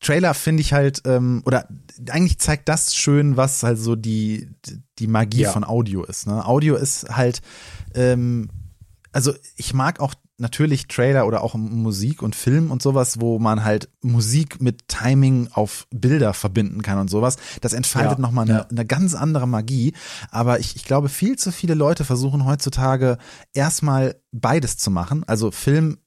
Trailer 0.00 0.34
finde 0.34 0.62
ich 0.62 0.72
halt, 0.72 1.02
ähm, 1.04 1.42
oder 1.44 1.68
eigentlich 2.10 2.38
zeigt 2.38 2.68
das 2.68 2.94
schön, 2.96 3.36
was 3.36 3.62
halt 3.62 3.78
so 3.78 3.96
die, 3.96 4.48
die 4.98 5.06
Magie 5.06 5.42
Ja. 5.42 5.52
von 5.52 5.64
Audio 5.64 6.04
ist. 6.04 6.26
Ne? 6.26 6.44
Audio 6.46 6.76
ist 6.76 7.08
halt, 7.14 7.42
ähm, 7.94 8.48
also 9.12 9.34
ich 9.56 9.74
mag 9.74 10.00
auch 10.00 10.14
natürlich 10.38 10.88
Trailer 10.88 11.26
oder 11.26 11.42
auch 11.42 11.54
Musik 11.54 12.22
und 12.22 12.34
Film 12.34 12.70
und 12.70 12.80
sowas, 12.80 13.20
wo 13.20 13.38
man 13.38 13.62
halt 13.62 13.90
Musik 14.00 14.62
mit 14.62 14.88
Timing 14.88 15.48
auf 15.52 15.86
Bilder 15.90 16.32
verbinden 16.32 16.80
kann 16.80 16.98
und 16.98 17.08
sowas. 17.10 17.36
Das 17.60 17.74
entfaltet 17.74 18.12
Ja, 18.12 18.18
nochmal 18.22 18.46
eine, 18.48 18.58
ja. 18.60 18.66
eine 18.70 18.86
ganz 18.86 19.14
andere 19.14 19.46
Magie. 19.46 19.92
Aber 20.30 20.58
ich, 20.58 20.76
ich 20.76 20.84
glaube, 20.86 21.10
viel 21.10 21.36
zu 21.36 21.52
viele 21.52 21.74
Leute 21.74 22.06
versuchen 22.06 22.46
heutzutage 22.46 23.18
erstmal 23.52 24.16
beides 24.32 24.78
zu 24.78 24.90
machen. 24.90 25.24
Also 25.24 25.50
Film 25.50 25.98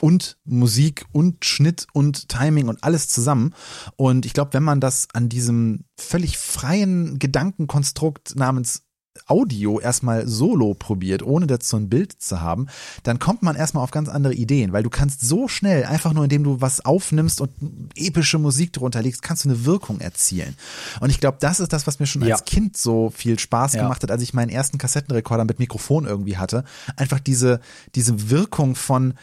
und 0.00 0.36
Musik 0.44 1.06
und 1.12 1.44
Schnitt 1.44 1.86
und 1.92 2.28
Timing 2.28 2.68
und 2.68 2.84
alles 2.84 3.08
zusammen. 3.08 3.54
Und 3.96 4.26
ich 4.26 4.32
glaube, 4.34 4.52
wenn 4.54 4.62
man 4.62 4.80
das 4.80 5.08
an 5.12 5.28
diesem 5.28 5.84
völlig 5.98 6.38
freien 6.38 7.18
Gedankenkonstrukt 7.18 8.36
namens 8.36 8.82
Audio 9.28 9.80
erstmal 9.80 10.28
solo 10.28 10.74
probiert, 10.74 11.22
ohne 11.22 11.46
dazu 11.46 11.76
ein 11.78 11.88
Bild 11.88 12.12
zu 12.20 12.42
haben, 12.42 12.66
dann 13.02 13.18
kommt 13.18 13.42
man 13.42 13.56
erstmal 13.56 13.82
auf 13.82 13.90
ganz 13.90 14.10
andere 14.10 14.34
Ideen, 14.34 14.74
weil 14.74 14.82
du 14.82 14.90
kannst 14.90 15.22
so 15.22 15.48
schnell, 15.48 15.84
einfach 15.84 16.12
nur 16.12 16.24
indem 16.24 16.44
du 16.44 16.60
was 16.60 16.84
aufnimmst 16.84 17.40
und 17.40 17.50
epische 17.94 18.38
Musik 18.38 18.74
drunter 18.74 19.00
legst, 19.00 19.22
kannst 19.22 19.46
du 19.46 19.48
eine 19.48 19.64
Wirkung 19.64 20.00
erzielen. 20.00 20.54
Und 21.00 21.08
ich 21.08 21.18
glaube, 21.18 21.38
das 21.40 21.60
ist 21.60 21.72
das, 21.72 21.86
was 21.86 21.98
mir 21.98 22.06
schon 22.06 22.22
Ja. 22.26 22.34
als 22.34 22.44
Kind 22.44 22.76
so 22.76 23.08
viel 23.08 23.38
Spaß 23.38 23.72
Ja. 23.72 23.84
gemacht 23.84 24.02
hat, 24.02 24.10
als 24.10 24.20
ich 24.22 24.34
meinen 24.34 24.50
ersten 24.50 24.76
Kassettenrekorder 24.76 25.46
mit 25.46 25.58
Mikrofon 25.60 26.04
irgendwie 26.04 26.36
hatte. 26.36 26.64
Einfach 26.96 27.18
diese, 27.18 27.60
diese 27.94 28.28
Wirkung 28.28 28.74
von 28.74 29.14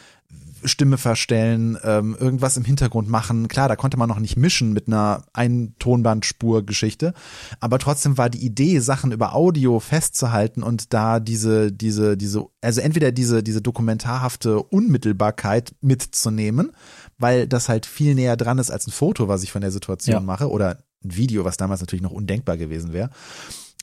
Stimme 0.64 0.98
verstellen, 0.98 1.78
ähm, 1.82 2.16
irgendwas 2.18 2.56
im 2.56 2.64
Hintergrund 2.64 3.08
machen. 3.08 3.48
Klar, 3.48 3.68
da 3.68 3.76
konnte 3.76 3.96
man 3.96 4.08
noch 4.08 4.18
nicht 4.18 4.36
mischen 4.36 4.72
mit 4.72 4.86
einer 4.88 5.24
Ein-Tonbandspur-Geschichte, 5.32 7.14
aber 7.60 7.78
trotzdem 7.78 8.18
war 8.18 8.30
die 8.30 8.44
Idee, 8.44 8.78
Sachen 8.80 9.12
über 9.12 9.34
Audio 9.34 9.80
festzuhalten 9.80 10.62
und 10.62 10.92
da 10.92 11.20
diese, 11.20 11.72
diese, 11.72 12.16
diese, 12.16 12.44
also 12.60 12.80
entweder 12.80 13.12
diese, 13.12 13.42
diese 13.42 13.62
dokumentarhafte 13.62 14.62
Unmittelbarkeit 14.62 15.74
mitzunehmen, 15.80 16.72
weil 17.18 17.46
das 17.46 17.68
halt 17.68 17.86
viel 17.86 18.14
näher 18.14 18.36
dran 18.36 18.58
ist 18.58 18.70
als 18.70 18.86
ein 18.86 18.92
Foto, 18.92 19.28
was 19.28 19.42
ich 19.42 19.52
von 19.52 19.60
der 19.62 19.70
Situation 19.70 20.14
Ja. 20.14 20.20
mache, 20.20 20.50
oder 20.50 20.78
ein 21.04 21.16
Video, 21.16 21.44
was 21.44 21.56
damals 21.56 21.80
natürlich 21.80 22.02
noch 22.02 22.10
undenkbar 22.12 22.56
gewesen 22.56 22.92
wäre. 22.92 23.10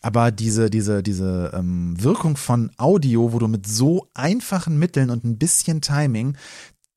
aber 0.04 0.32
diese, 0.32 0.72
diese, 0.72 1.04
diese 1.04 1.52
ähm, 1.54 1.94
Wirkung 2.02 2.36
von 2.36 2.72
Audio, 2.78 3.34
wo 3.34 3.38
du 3.40 3.48
mit 3.48 3.68
so 3.68 4.08
einfachen 4.16 4.80
Mitteln 4.80 5.12
und 5.12 5.24
ein 5.24 5.38
bisschen 5.38 5.80
Timing 5.82 6.36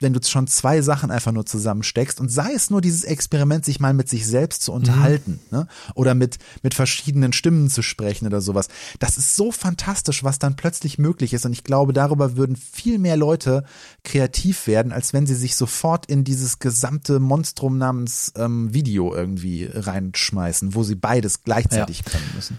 wenn 0.05 0.13
du 0.13 0.21
schon 0.23 0.47
zwei 0.47 0.81
Sachen 0.83 1.11
einfach 1.11 1.33
nur 1.33 1.45
zusammensteckst 1.45 2.21
und 2.21 2.29
sei 2.29 2.53
es 2.53 2.71
nur 2.71 2.81
dieses 2.81 3.03
Experiment, 3.03 3.65
sich 3.65 3.81
mal 3.81 3.93
mit 3.93 4.09
sich 4.09 4.27
selbst 4.27 4.63
zu 4.63 4.73
unterhalten 4.73 5.41
mhm. 5.51 5.59
ne? 5.59 5.67
oder 5.95 6.15
mit, 6.15 6.39
mit 6.63 6.75
verschiedenen 6.75 7.33
Stimmen 7.33 7.69
zu 7.69 7.83
sprechen 7.83 8.27
oder 8.27 8.41
sowas. 8.41 8.69
Das 9.01 9.19
ist 9.19 9.35
so 9.35 9.51
fantastisch, 9.51 10.23
was 10.23 10.39
dann 10.39 10.55
plötzlich 10.55 10.99
möglich 10.99 11.35
ist 11.35 11.45
und 11.45 11.53
ich 11.53 11.65
glaube, 11.65 11.93
darüber 11.93 12.37
würden 12.37 12.55
viel 12.55 12.99
mehr 12.99 13.17
Leute 13.17 13.65
kreativ 14.05 14.69
werden, 14.69 14.93
als 14.93 15.13
wenn 15.13 15.27
sie 15.27 15.35
sich 15.35 15.57
sofort 15.57 16.07
in 16.07 16.23
dieses 16.23 16.61
gesamte 16.61 17.19
Monstrum 17.19 17.79
namens 17.79 18.33
ähm, 18.37 18.73
Video 18.73 19.15
irgendwie 19.15 19.69
reinschmeißen, 19.73 20.75
wo 20.75 20.85
sie 20.85 20.95
beides 20.95 21.43
gleichzeitig 21.43 22.03
ja. 22.05 22.13
können 22.13 22.31
müssen. 22.35 22.59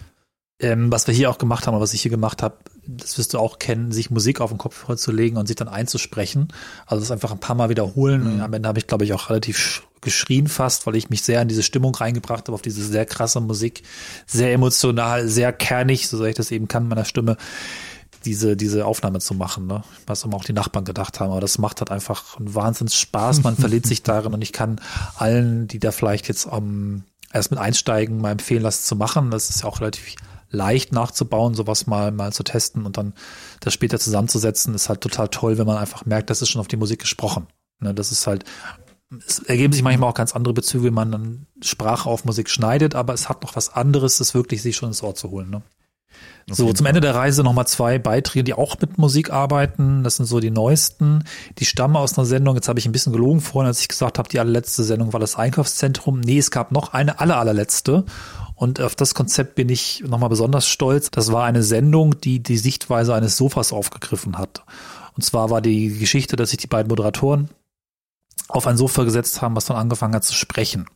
Ähm, 0.60 0.90
was 0.92 1.06
wir 1.08 1.14
hier 1.14 1.30
auch 1.30 1.38
gemacht 1.38 1.68
haben, 1.68 1.74
oder 1.74 1.84
was 1.84 1.94
ich 1.94 2.02
hier 2.02 2.12
gemacht 2.12 2.42
habe, 2.42 2.56
das 2.88 3.18
wirst 3.18 3.34
du 3.34 3.40
auch 3.40 3.60
kennen, 3.60 3.92
sich 3.92 4.10
Musik 4.10 4.40
auf 4.40 4.52
den 4.52 4.58
Kopf 4.58 4.94
zu 4.96 5.12
legen 5.12 5.38
und 5.38 5.48
sich 5.48 5.56
dann 5.56 5.68
einzusprechen. 5.68 6.48
Also 6.86 7.02
das 7.02 7.12
einfach 7.12 7.32
ein 7.32 7.40
paar 7.40 7.56
Mal 7.56 7.70
wiederholen. 7.70 8.36
Mhm. 8.36 8.42
Am 8.42 8.54
Ende 8.54 8.70
habe 8.70 8.80
ich, 8.80 8.88
glaube 8.88 9.04
ich, 9.04 9.14
auch 9.14 9.30
relativ 9.30 9.84
geschrien 10.02 10.48
fast, 10.48 10.88
weil 10.88 10.96
ich 10.96 11.10
mich 11.10 11.24
sehr 11.24 11.42
in 11.42 11.48
diese 11.48 11.64
Stimmung 11.64 11.94
reingebracht 11.96 12.48
habe, 12.48 12.54
auf 12.54 12.62
diese 12.62 12.86
sehr 12.86 13.06
krasse 13.06 13.42
Musik, 13.42 13.84
sehr 14.28 14.54
emotional, 14.54 15.28
sehr 15.28 15.52
kernig, 15.52 16.08
so 16.08 16.18
sehr 16.18 16.28
ich 16.28 16.36
das 16.36 16.52
eben 16.52 16.68
kann, 16.68 16.88
meiner 16.88 17.06
Stimme, 17.06 17.38
diese, 18.24 18.56
diese 18.56 18.86
Aufnahme 18.86 19.20
zu 19.20 19.34
machen, 19.34 19.68
ne? 19.68 19.84
Was 20.08 20.24
immer 20.24 20.38
auch 20.38 20.46
die 20.46 20.54
Nachbarn 20.54 20.86
gedacht 20.86 21.20
haben. 21.20 21.32
Aber 21.32 21.42
das 21.42 21.58
macht 21.58 21.82
halt 21.82 21.92
einfach 21.92 22.38
einen 22.38 22.56
Wahnsinns 22.56 22.96
Spaß. 22.96 23.44
Man 23.44 23.56
verliert 23.58 23.86
sich 23.86 24.04
darin 24.04 24.34
und 24.34 24.42
ich 24.42 24.54
kann 24.54 24.80
allen, 25.18 25.68
die 25.68 25.80
da 25.80 25.92
vielleicht 25.92 26.28
jetzt 26.28 26.46
um, 26.46 27.04
erst 27.34 27.52
mit 27.52 27.60
einsteigen, 27.60 28.22
mal 28.22 28.32
empfehlen, 28.32 28.64
das 28.64 28.86
zu 28.86 28.96
machen. 28.96 29.32
Das 29.32 29.50
ist 29.50 29.64
ja 29.64 29.68
auch 29.68 29.80
relativ 29.80 30.16
leicht 30.56 30.92
nachzubauen, 30.92 31.54
sowas 31.54 31.88
mal, 31.88 32.12
mal 32.12 32.34
zu 32.34 32.44
testen 32.44 32.86
und 32.86 32.98
dann 32.98 33.14
das 33.60 33.74
später 33.74 34.00
zusammenzusetzen, 34.00 34.74
ist 34.74 34.90
halt 34.90 35.02
total 35.02 35.28
toll, 35.28 35.58
wenn 35.58 35.68
man 35.68 35.78
einfach 35.78 36.06
merkt, 36.06 36.30
das 36.30 36.42
ist 36.42 36.50
schon 36.50 36.62
auf 36.62 36.68
die 36.68 36.78
Musik 36.78 37.00
gesprochen. 37.00 37.48
Ne, 37.80 37.94
das 37.94 38.12
ist 38.12 38.26
halt, 38.26 38.46
es 39.28 39.40
ergeben 39.40 39.74
sich 39.74 39.84
manchmal 39.84 40.10
auch 40.10 40.16
ganz 40.16 40.36
andere 40.36 40.54
Bezüge, 40.54 40.86
wenn 40.86 40.94
man 40.94 41.12
dann 41.12 41.48
Sprache 41.62 42.10
auf 42.10 42.26
Musik 42.26 42.50
schneidet, 42.50 42.96
aber 42.96 43.14
es 43.14 43.30
hat 43.30 43.44
noch 43.44 43.56
was 43.56 43.74
anderes, 43.74 44.18
das 44.18 44.34
wirklich 44.34 44.62
sich 44.62 44.76
schon 44.76 44.90
ins 44.90 45.04
Ohr 45.04 45.16
zu 45.16 45.30
holen. 45.30 45.50
Ne? 45.50 45.62
So, 46.48 46.72
zum 46.74 46.86
Ende 46.86 47.02
der 47.02 47.16
Reise 47.16 47.44
nochmal 47.44 47.66
zwei 47.66 47.98
Beiträge, 47.98 48.44
die 48.44 48.54
auch 48.54 48.80
mit 48.80 49.00
Musik 49.00 49.32
arbeiten. 49.32 50.04
Das 50.04 50.18
sind 50.18 50.26
so 50.26 50.40
die 50.40 50.52
neuesten. 50.52 51.24
Die 51.58 51.66
stammen 51.66 51.96
aus 51.96 52.18
einer 52.18 52.26
Sendung. 52.26 52.56
Jetzt 52.56 52.68
habe 52.68 52.78
ich 52.78 52.86
ein 52.86 52.92
bisschen 52.92 53.14
gelogen 53.14 53.42
vorhin, 53.42 53.68
als 53.68 53.82
ich 53.82 53.88
gesagt 53.88 54.20
habe, 54.20 54.30
die 54.30 54.40
allerletzte 54.40 54.84
Sendung 54.84 55.12
war 55.12 55.20
das 55.20 55.38
Einkaufszentrum. 55.38 56.20
Nee, 56.20 56.38
es 56.38 56.52
gab 56.52 56.72
noch 56.72 56.94
eine 56.94 57.20
aller, 57.20 57.38
allerletzte. 57.38 58.06
Und 58.56 58.80
auf 58.80 58.96
das 58.96 59.14
Konzept 59.14 59.56
bin 59.56 59.70
ich 59.70 60.04
nochmal 60.08 60.30
besonders 60.30 60.68
stolz. 60.68 61.12
Das 61.12 61.32
war 61.32 61.44
eine 61.44 61.62
Sendung, 61.62 62.20
die 62.22 62.42
die 62.42 62.58
Sichtweise 62.58 63.14
eines 63.14 63.38
Sofas 63.38 63.74
aufgegriffen 63.74 64.38
hat. 64.38 64.64
Und 65.16 65.24
zwar 65.24 65.50
war 65.50 65.62
die 65.62 65.98
Geschichte, 65.98 66.36
dass 66.36 66.50
sich 66.50 66.60
die 66.60 66.68
beiden 66.68 66.90
Moderatoren 66.90 67.50
auf 68.48 68.68
ein 68.68 68.78
Sofa 68.78 69.04
gesetzt 69.04 69.42
haben, 69.42 69.56
was 69.56 69.66
dann 69.66 69.78
angefangen 69.78 70.16
hat 70.16 70.24
zu 70.24 70.34
sprechen. 70.34 70.88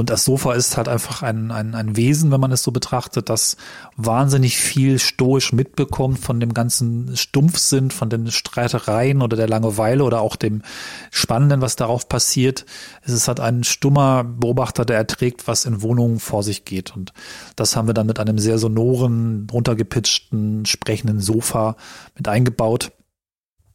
Und 0.00 0.08
das 0.08 0.24
Sofa 0.24 0.54
ist 0.54 0.78
halt 0.78 0.88
einfach 0.88 1.22
ein, 1.22 1.50
ein, 1.50 1.74
ein 1.74 1.94
Wesen, 1.94 2.30
wenn 2.30 2.40
man 2.40 2.52
es 2.52 2.62
so 2.62 2.72
betrachtet, 2.72 3.28
das 3.28 3.58
wahnsinnig 3.98 4.56
viel 4.56 4.98
stoisch 4.98 5.52
mitbekommt 5.52 6.18
von 6.18 6.40
dem 6.40 6.54
ganzen 6.54 7.18
Stumpfsinn, 7.18 7.90
von 7.90 8.08
den 8.08 8.30
Streitereien 8.30 9.20
oder 9.20 9.36
der 9.36 9.46
Langeweile 9.46 10.02
oder 10.02 10.22
auch 10.22 10.36
dem 10.36 10.62
Spannenden, 11.10 11.60
was 11.60 11.76
darauf 11.76 12.08
passiert. 12.08 12.64
Es 13.02 13.12
ist 13.12 13.28
halt 13.28 13.40
ein 13.40 13.62
stummer 13.62 14.24
Beobachter, 14.24 14.86
der 14.86 14.96
erträgt, 14.96 15.46
was 15.46 15.66
in 15.66 15.82
Wohnungen 15.82 16.18
vor 16.18 16.42
sich 16.42 16.64
geht. 16.64 16.96
Und 16.96 17.12
das 17.54 17.76
haben 17.76 17.86
wir 17.86 17.92
dann 17.92 18.06
mit 18.06 18.18
einem 18.18 18.38
sehr 18.38 18.56
sonoren, 18.56 19.48
runtergepitchten, 19.52 20.64
sprechenden 20.64 21.20
Sofa 21.20 21.76
mit 22.16 22.26
eingebaut. 22.26 22.92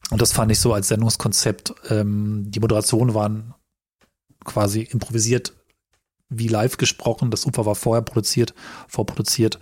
Und 0.10 0.24
das 0.24 0.32
fand 0.32 0.52
ich 0.52 0.60
so 0.60 0.74
als 0.74 0.88
Sendungskonzept. 0.88 1.76
Ähm, 1.92 2.46
die 2.50 2.60
Moderationen 2.60 3.14
waren 3.14 3.54
quasi 4.44 4.82
improvisiert 4.82 5.54
wie 6.30 6.48
live 6.48 6.78
gesprochen. 6.78 7.32
Das 7.32 7.46
Ufer 7.46 7.66
war 7.66 7.76
vorher 7.76 8.02
produziert, 8.02 8.54
vorproduziert. 8.88 9.60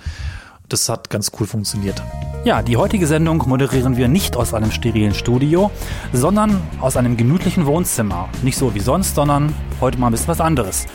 Das 0.70 0.88
hat 0.90 1.10
ganz 1.10 1.32
cool 1.40 1.46
funktioniert. 1.46 2.02
Ja, 2.46 2.62
die 2.62 2.78
heutige 2.78 3.06
Sendung 3.06 3.44
moderieren 3.48 3.98
wir 3.98 4.08
nicht 4.08 4.36
aus 4.36 4.54
einem 4.54 4.72
sterilen 4.72 5.14
Studio, 5.14 5.72
sondern 6.14 6.62
aus 6.80 6.98
einem 6.98 7.18
gemütlichen 7.18 7.66
Wohnzimmer. 7.66 8.30
Nicht 8.42 8.58
so 8.58 8.74
wie 8.74 8.80
sonst, 8.80 9.16
sondern 9.16 9.54
heute 9.82 9.98
mal 9.98 10.08
ein 10.08 10.12
bisschen 10.12 10.30
was 10.30 10.42
anderes. 10.42 10.88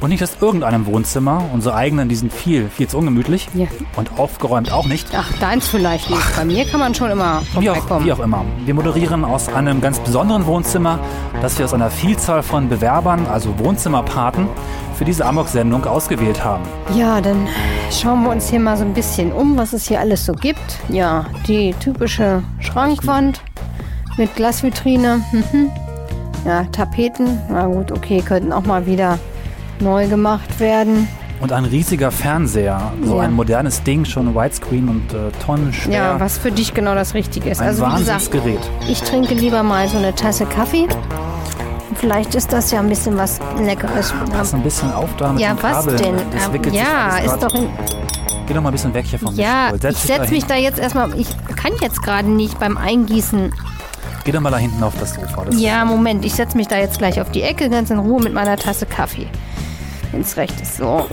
Und 0.00 0.10
nicht 0.10 0.22
aus 0.22 0.36
irgendeinem 0.40 0.86
Wohnzimmer. 0.86 1.42
Unsere 1.52 1.74
eigenen, 1.74 2.08
die 2.08 2.14
sind 2.14 2.32
viel, 2.32 2.68
viel 2.68 2.86
zu 2.86 2.98
ungemütlich. 2.98 3.48
Ja. 3.54 3.66
Und 3.96 4.16
aufgeräumt 4.16 4.72
auch 4.72 4.86
nicht. 4.86 5.08
Ach, 5.12 5.32
deins 5.40 5.66
vielleicht 5.66 6.08
nicht. 6.08 6.36
Bei 6.36 6.44
mir 6.44 6.64
kann 6.66 6.78
man 6.78 6.94
schon 6.94 7.10
immer. 7.10 7.42
Wie 7.58 7.68
auch, 7.68 8.04
wie 8.04 8.12
auch 8.12 8.20
immer. 8.20 8.44
Wir 8.64 8.74
moderieren 8.74 9.24
aus 9.24 9.48
einem 9.48 9.80
ganz 9.80 9.98
besonderen 9.98 10.46
Wohnzimmer, 10.46 11.00
das 11.42 11.58
wir 11.58 11.64
aus 11.64 11.74
einer 11.74 11.90
Vielzahl 11.90 12.44
von 12.44 12.68
Bewerbern, 12.68 13.26
also 13.26 13.58
Wohnzimmerpaten, 13.58 14.46
für 14.96 15.04
diese 15.04 15.26
Amok-Sendung 15.26 15.84
ausgewählt 15.84 16.44
haben. 16.44 16.62
Ja, 16.94 17.20
dann 17.20 17.48
schauen 17.90 18.22
wir 18.22 18.30
uns 18.30 18.48
hier 18.48 18.60
mal 18.60 18.76
so 18.76 18.84
ein 18.84 18.94
bisschen 18.94 19.32
um, 19.32 19.56
was 19.56 19.72
es 19.72 19.88
hier 19.88 19.98
alles 19.98 20.24
so 20.24 20.32
gibt. 20.32 20.78
Ja, 20.88 21.26
die 21.48 21.74
typische 21.80 22.44
Schrankwand 22.60 23.40
mit 24.16 24.34
Glasvitrine. 24.36 25.24
Mhm. 25.32 25.70
Ja, 26.44 26.64
Tapeten. 26.70 27.40
Na 27.50 27.66
gut, 27.66 27.90
okay, 27.90 28.22
könnten 28.22 28.52
auch 28.52 28.64
mal 28.64 28.86
wieder 28.86 29.18
neu 29.80 30.08
gemacht 30.08 30.60
werden. 30.60 31.08
Und 31.40 31.52
ein 31.52 31.64
riesiger 31.64 32.10
Fernseher, 32.10 32.92
so 33.04 33.16
ja. 33.16 33.22
ein 33.22 33.32
modernes 33.32 33.84
Ding, 33.84 34.04
schon 34.04 34.34
Widescreen 34.34 34.88
und 34.88 35.12
äh, 35.12 35.30
tonnenschwer. 35.44 35.94
Ja, 35.94 36.20
was 36.20 36.36
für 36.36 36.50
dich 36.50 36.74
genau 36.74 36.96
das 36.96 37.14
Richtige 37.14 37.50
ist. 37.50 37.60
Ein 37.60 37.68
also 37.68 37.86
gesagt, 37.86 38.30
ich 38.88 39.00
trinke 39.02 39.34
lieber 39.34 39.62
mal 39.62 39.88
so 39.88 39.98
eine 39.98 40.14
Tasse 40.14 40.46
Kaffee. 40.46 40.88
Vielleicht 41.94 42.34
ist 42.34 42.52
das 42.52 42.70
ja 42.70 42.80
ein 42.80 42.88
bisschen 42.88 43.16
was 43.16 43.40
Leckeres. 43.60 44.12
Pass 44.32 44.52
ein 44.52 44.62
bisschen 44.62 44.92
auf 44.92 45.10
da 45.16 45.32
mit 45.32 45.42
Ja, 45.42 45.56
was 45.60 45.84
Kabel. 45.84 45.96
denn? 45.96 46.14
Ähm, 46.16 46.72
ja, 46.72 47.18
ist 47.18 47.42
doch 47.42 47.54
ein 47.54 47.68
Geh 48.46 48.54
doch 48.54 48.62
mal 48.62 48.70
ein 48.70 48.72
bisschen 48.72 48.94
weg 48.94 49.04
hier 49.06 49.18
vom 49.18 49.34
Ja, 49.34 49.72
Setz 49.78 50.04
ich 50.04 50.10
setze 50.10 50.32
mich 50.32 50.46
da 50.46 50.54
jetzt 50.56 50.78
erstmal. 50.78 51.18
Ich 51.18 51.28
kann 51.56 51.72
jetzt 51.82 52.02
gerade 52.02 52.28
nicht 52.28 52.58
beim 52.58 52.76
Eingießen. 52.76 53.52
Geh 54.24 54.32
doch 54.32 54.40
mal 54.40 54.50
da 54.50 54.58
hinten 54.58 54.82
auf 54.82 54.94
das 54.98 55.14
Sofa. 55.14 55.44
Das 55.44 55.60
ja, 55.60 55.84
Moment, 55.84 56.24
ich 56.24 56.34
setze 56.34 56.56
mich 56.56 56.66
da 56.66 56.78
jetzt 56.78 56.98
gleich 56.98 57.20
auf 57.20 57.30
die 57.30 57.42
Ecke, 57.42 57.68
ganz 57.68 57.90
in 57.90 57.98
Ruhe 57.98 58.22
mit 58.22 58.32
meiner 58.32 58.56
Tasse 58.56 58.86
Kaffee 58.86 59.28
ins 60.12 60.36
Recht 60.36 60.60
ist. 60.60 60.76
So. 60.76 61.08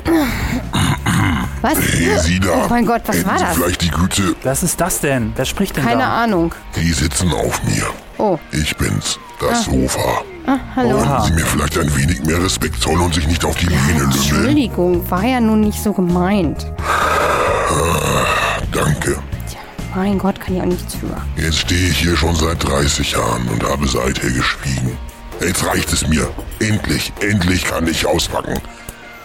Was? 1.62 1.78
Hey, 1.78 2.18
Sina. 2.20 2.66
Oh 2.66 2.68
mein 2.70 2.86
Gott, 2.86 3.02
was 3.06 3.26
war 3.26 3.38
das? 3.38 3.56
Vielleicht 3.56 3.82
die 3.82 3.90
Güte. 3.90 4.36
Was 4.44 4.64
ist 4.64 4.80
das 4.80 5.00
denn? 5.02 5.34
Wer 5.36 5.46
spricht 5.46 5.76
denn 5.78 5.86
Keine 5.86 6.04
da? 6.04 6.24
Ahnung. 6.24 6.54
Die 6.76 6.92
sitzen 6.92 7.32
auf 7.34 7.62
mir. 7.64 7.88
Oh. 8.18 8.38
Ich 8.52 8.76
bin's. 8.78 9.20
Das 9.40 9.68
ah. 9.68 9.72
Sofa. 9.72 10.22
Ah, 10.48 10.60
hallo. 10.76 11.00
Wollen 11.00 11.24
Sie 11.24 11.34
mir 11.34 11.46
vielleicht 11.46 11.78
ein 11.78 11.98
wenig 11.98 12.24
mehr 12.24 12.42
Respekt 12.42 12.80
zollen 12.82 13.02
und 13.02 13.14
sich 13.14 13.28
nicht 13.28 13.44
auf 13.44 13.56
die 13.56 13.66
Lehne 13.66 13.82
lümmeln? 13.94 14.12
Entschuldigung, 14.12 15.12
war 15.12 15.26
ja 15.26 15.40
nun 15.42 15.62
nicht 15.62 15.82
so 15.82 15.92
gemeint. 15.92 16.72
Ah, 16.78 18.62
danke. 18.72 19.18
Tja, 19.50 19.60
mein 19.96 20.18
Gott, 20.18 20.40
kann 20.40 20.56
ja 20.56 20.62
auch 20.62 20.68
nichts 20.68 20.96
für. 20.96 21.18
Jetzt 21.36 21.58
stehe 21.60 21.90
ich 21.90 21.98
hier 21.98 22.16
schon 22.16 22.36
seit 22.36 22.64
30 22.64 23.12
Jahren 23.12 23.48
und 23.50 23.64
habe 23.64 23.88
seither 23.88 24.30
geschwiegen. 24.30 24.98
Jetzt 25.42 25.66
reicht 25.66 25.92
es 25.92 26.08
mir. 26.08 26.30
Endlich, 26.60 27.12
endlich 27.20 27.66
kann 27.66 27.88
ich 27.88 28.06
auspacken. 28.06 28.60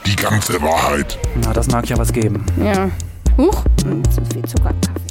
Die 0.06 0.16
ganze 0.16 0.60
Wahrheit. 0.62 1.18
Na, 1.42 1.52
das 1.52 1.68
mag 1.68 1.88
ja 1.88 1.96
was 1.98 2.12
geben. 2.12 2.44
Ja. 2.62 2.90
Huch, 3.36 3.64
zu 3.78 4.24
viel 4.32 4.44
Zucker 4.44 4.70
im 4.70 4.80
Kaffee. 4.80 5.10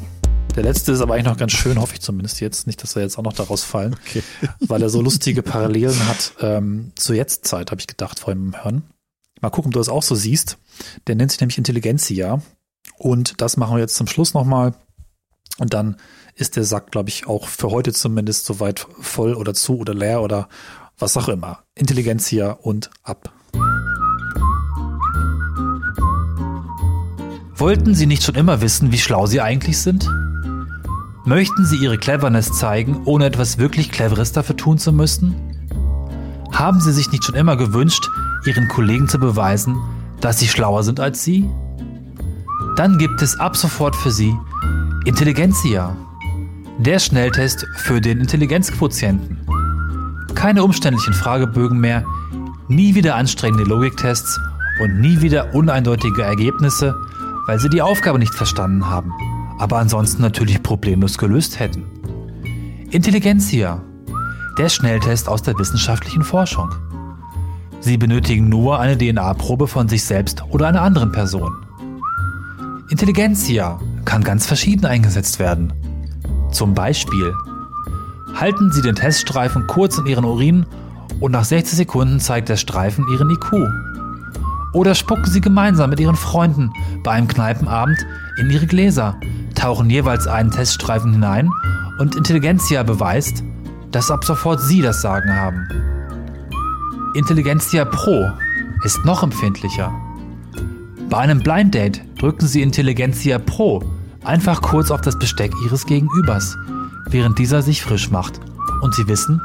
Der 0.56 0.64
letzte 0.64 0.92
ist 0.92 1.02
aber 1.02 1.14
eigentlich 1.14 1.26
noch 1.26 1.38
ganz 1.38 1.52
schön, 1.54 1.80
hoffe 1.80 1.94
ich 1.94 2.02
zumindest 2.02 2.42
jetzt. 2.42 2.68
Nicht, 2.68 2.82
dass 2.84 2.96
wir 2.96 3.04
jetzt 3.04 3.18
auch 3.18 3.24
noch 3.24 3.34
daraus 3.34 3.64
fallen. 3.64 3.96
Okay. 4.06 4.24
weil 4.60 4.82
er 4.82 4.90
so 4.90 5.02
lustige 5.02 5.42
Parallelen 5.42 6.08
hat 6.08 6.34
ähm, 6.42 6.92
zur 6.96 7.16
Jetztzeit, 7.16 7.72
habe 7.72 7.80
ich 7.80 7.88
gedacht, 7.88 8.20
vor 8.20 8.34
dem 8.34 8.62
Hören. 8.64 8.84
Mal 9.42 9.50
gucken, 9.50 9.70
ob 9.70 9.74
du 9.74 9.80
das 9.80 9.90
auch 9.90 10.04
so 10.04 10.16
siehst. 10.16 10.58
Der 11.08 11.16
nennt 11.16 11.32
sich 11.32 11.40
nämlich 11.40 11.58
Intelligenzia. 11.58 12.42
Und 12.98 13.42
das 13.42 13.58
machen 13.58 13.76
wir 13.76 13.82
jetzt 13.82 13.96
zum 13.96 14.08
Schluss 14.08 14.34
nochmal. 14.34 14.74
Und 15.60 15.74
dann 15.74 15.98
ist 16.36 16.56
der 16.56 16.64
Sack, 16.64 16.92
glaube 16.92 17.10
ich, 17.10 17.28
auch 17.28 17.48
für 17.48 17.70
heute 17.70 17.94
zumindest 17.94 18.46
soweit 18.46 18.88
voll 19.00 19.36
oder 19.36 19.54
zu 19.54 19.78
oder 19.78 19.94
leer 19.94 20.22
oder 20.22 20.50
was 20.98 21.16
auch 21.16 21.30
immer. 21.30 21.64
Intelligenzia 21.76 22.52
und 22.52 22.90
ab. 23.04 23.32
Wollten 27.60 27.94
Sie 27.94 28.06
nicht 28.06 28.24
schon 28.24 28.36
immer 28.36 28.62
wissen, 28.62 28.94
wie 28.94 28.98
schlau 28.98 29.26
Sie 29.26 29.42
eigentlich 29.42 29.80
sind? 29.80 30.10
Möchten 31.26 31.66
Sie 31.66 31.76
Ihre 31.76 31.98
Cleverness 31.98 32.54
zeigen, 32.54 33.02
ohne 33.04 33.26
etwas 33.26 33.58
wirklich 33.58 33.92
Cleveres 33.92 34.32
dafür 34.32 34.56
tun 34.56 34.78
zu 34.78 34.94
müssen? 34.94 35.36
Haben 36.54 36.80
Sie 36.80 36.94
sich 36.94 37.12
nicht 37.12 37.26
schon 37.26 37.36
immer 37.36 37.58
gewünscht, 37.58 38.08
Ihren 38.46 38.70
Kollegen 38.70 39.10
zu 39.10 39.20
beweisen, 39.20 39.76
dass 40.22 40.40
sie 40.40 40.48
schlauer 40.48 40.84
sind 40.84 41.02
als 41.02 41.22
Sie? 41.26 41.50
Dann 42.78 42.98
gibt 42.98 43.22
es 43.22 43.38
ab 43.38 43.58
sofort 43.58 43.94
für 43.98 44.12
Sie 44.12 44.34
Intelligenzia, 45.04 45.98
der 46.78 47.00
Schnelltest 47.00 47.68
für 47.76 48.00
den 48.00 48.22
Intelligenzquotienten. 48.22 49.38
Keine 50.34 50.64
umständlichen 50.64 51.14
Fragebögen 51.14 51.80
mehr, 51.80 52.06
nie 52.70 52.96
wieder 52.96 53.16
anstrengende 53.16 53.66
Logiktests 53.66 54.40
und 54.82 55.02
nie 55.02 55.20
wieder 55.20 55.54
uneindeutige 55.54 56.22
Ergebnisse, 56.22 56.96
weil 57.50 57.58
sie 57.58 57.70
die 57.70 57.82
Aufgabe 57.82 58.20
nicht 58.20 58.36
verstanden 58.36 58.88
haben, 58.92 59.12
aber 59.58 59.80
ansonsten 59.80 60.22
natürlich 60.22 60.62
problemlos 60.62 61.18
gelöst 61.18 61.60
hätten. 61.60 61.84
Intelligenzia, 62.92 63.82
der 64.60 64.70
Schnelltest 64.70 65.28
aus 65.28 65.42
der 65.42 65.58
wissenschaftlichen 65.58 66.22
Forschung. 66.22 66.70
Sie 67.80 67.98
benötigen 67.98 68.50
nur 68.50 68.80
eine 68.80 69.00
DNA-Probe 69.00 69.68
von 69.68 69.88
sich 69.88 70.04
selbst 70.04 70.44
oder 70.52 70.68
einer 70.68 70.84
anderen 70.84 71.12
Person. 71.12 71.52
Intelligenzia 72.92 73.80
kann 74.06 74.24
ganz 74.24 74.46
verschieden 74.46 74.86
eingesetzt 74.86 75.40
werden. 75.40 75.74
Zum 76.52 76.76
Beispiel 76.76 77.34
halten 78.36 78.72
Sie 78.72 78.84
den 78.84 78.94
Teststreifen 78.94 79.66
kurz 79.66 79.98
in 79.98 80.06
Ihren 80.06 80.26
Urin 80.26 80.68
und 81.20 81.32
nach 81.32 81.46
60 81.46 81.78
Sekunden 81.78 82.20
zeigt 82.20 82.50
der 82.50 82.58
Streifen 82.58 83.08
Ihren 83.12 83.32
IQ. 83.32 83.89
Oder 84.74 84.96
spucken 84.96 85.26
Sie 85.26 85.42
gemeinsam 85.42 85.90
mit 85.90 86.00
Ihren 86.00 86.16
Freunden 86.16 86.72
bei 87.04 87.12
einem 87.12 87.28
Kneipenabend 87.28 88.06
in 88.38 88.50
Ihre 88.50 88.68
Gläser, 88.68 89.20
tauchen 89.56 89.90
jeweils 89.90 90.28
einen 90.28 90.52
Teststreifen 90.52 91.12
hinein 91.12 91.50
und 91.98 92.16
Intelligenzia 92.16 92.84
beweist, 92.84 93.44
dass 93.92 94.12
ab 94.12 94.24
sofort 94.24 94.62
Sie 94.62 94.82
das 94.82 95.02
Sagen 95.02 95.36
haben. 95.36 95.68
Intelligenzia 97.16 97.86
Pro 97.86 98.30
ist 98.84 99.04
noch 99.04 99.24
empfindlicher. 99.24 99.92
Bei 101.10 101.18
einem 101.18 101.40
Blind 101.40 101.74
Date 101.74 102.02
drücken 102.20 102.46
Sie 102.46 102.62
Intelligenzia 102.62 103.40
Pro 103.40 103.84
einfach 104.24 104.62
kurz 104.62 104.92
auf 104.92 105.02
das 105.02 105.18
Besteck 105.18 105.52
Ihres 105.66 105.86
Gegenübers, 105.88 106.56
während 107.10 107.40
dieser 107.40 107.64
sich 107.64 107.82
frisch 107.82 108.12
macht 108.12 108.40
und 108.82 108.94
Sie 108.94 109.08
wissen, 109.08 109.42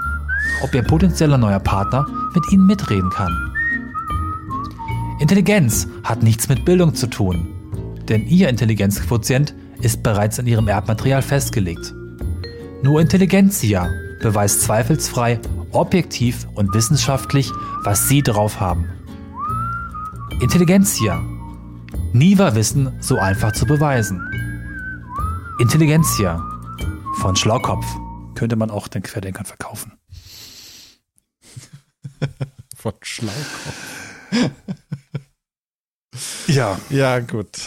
ob 0.63 0.75
Ihr 0.75 0.83
potenzieller 0.83 1.39
neuer 1.39 1.61
Partner 1.61 2.07
mit 2.35 2.53
Ihnen 2.53 2.67
mitreden 2.67 3.09
kann. 3.09 3.54
Intelligenz 5.25 5.89
hat 6.03 6.23
nichts 6.23 6.51
mit 6.51 6.67
Bildung 6.67 6.95
zu 6.95 7.07
tun, 7.07 7.49
denn 8.11 8.27
Ihr 8.27 8.51
Intelligenzquotient 8.51 9.55
ist 9.81 10.03
bereits 10.03 10.39
in 10.39 10.47
Ihrem 10.47 10.69
Erbmaterial 10.69 11.23
festgelegt. 11.23 11.95
Nur 12.83 13.01
Intelligenzia 13.01 13.89
beweist 14.21 14.61
zweifelsfrei, 14.61 15.41
objektiv 15.73 16.47
und 16.55 16.75
wissenschaftlich, 16.75 17.51
was 17.85 18.07
Sie 18.07 18.21
drauf 18.21 18.61
haben. 18.61 18.85
Intelligenzia. 20.43 21.23
Nie 22.13 22.37
war 22.37 22.55
Wissen 22.55 22.93
so 23.01 23.17
einfach 23.17 23.53
zu 23.53 23.65
beweisen. 23.65 24.21
Intelligenzia. 25.59 26.39
Von 27.15 27.35
Schlaukopf. 27.35 27.87
Könnte 28.35 28.57
man 28.57 28.71
auch 28.71 28.89
den 28.89 29.03
Querdenkern 29.03 29.47
verkaufen. 29.47 29.93
Von 32.77 32.93
Schlaukopf. 33.01 33.95
ja. 36.47 36.79
Ja, 36.91 37.21
gut. 37.21 37.49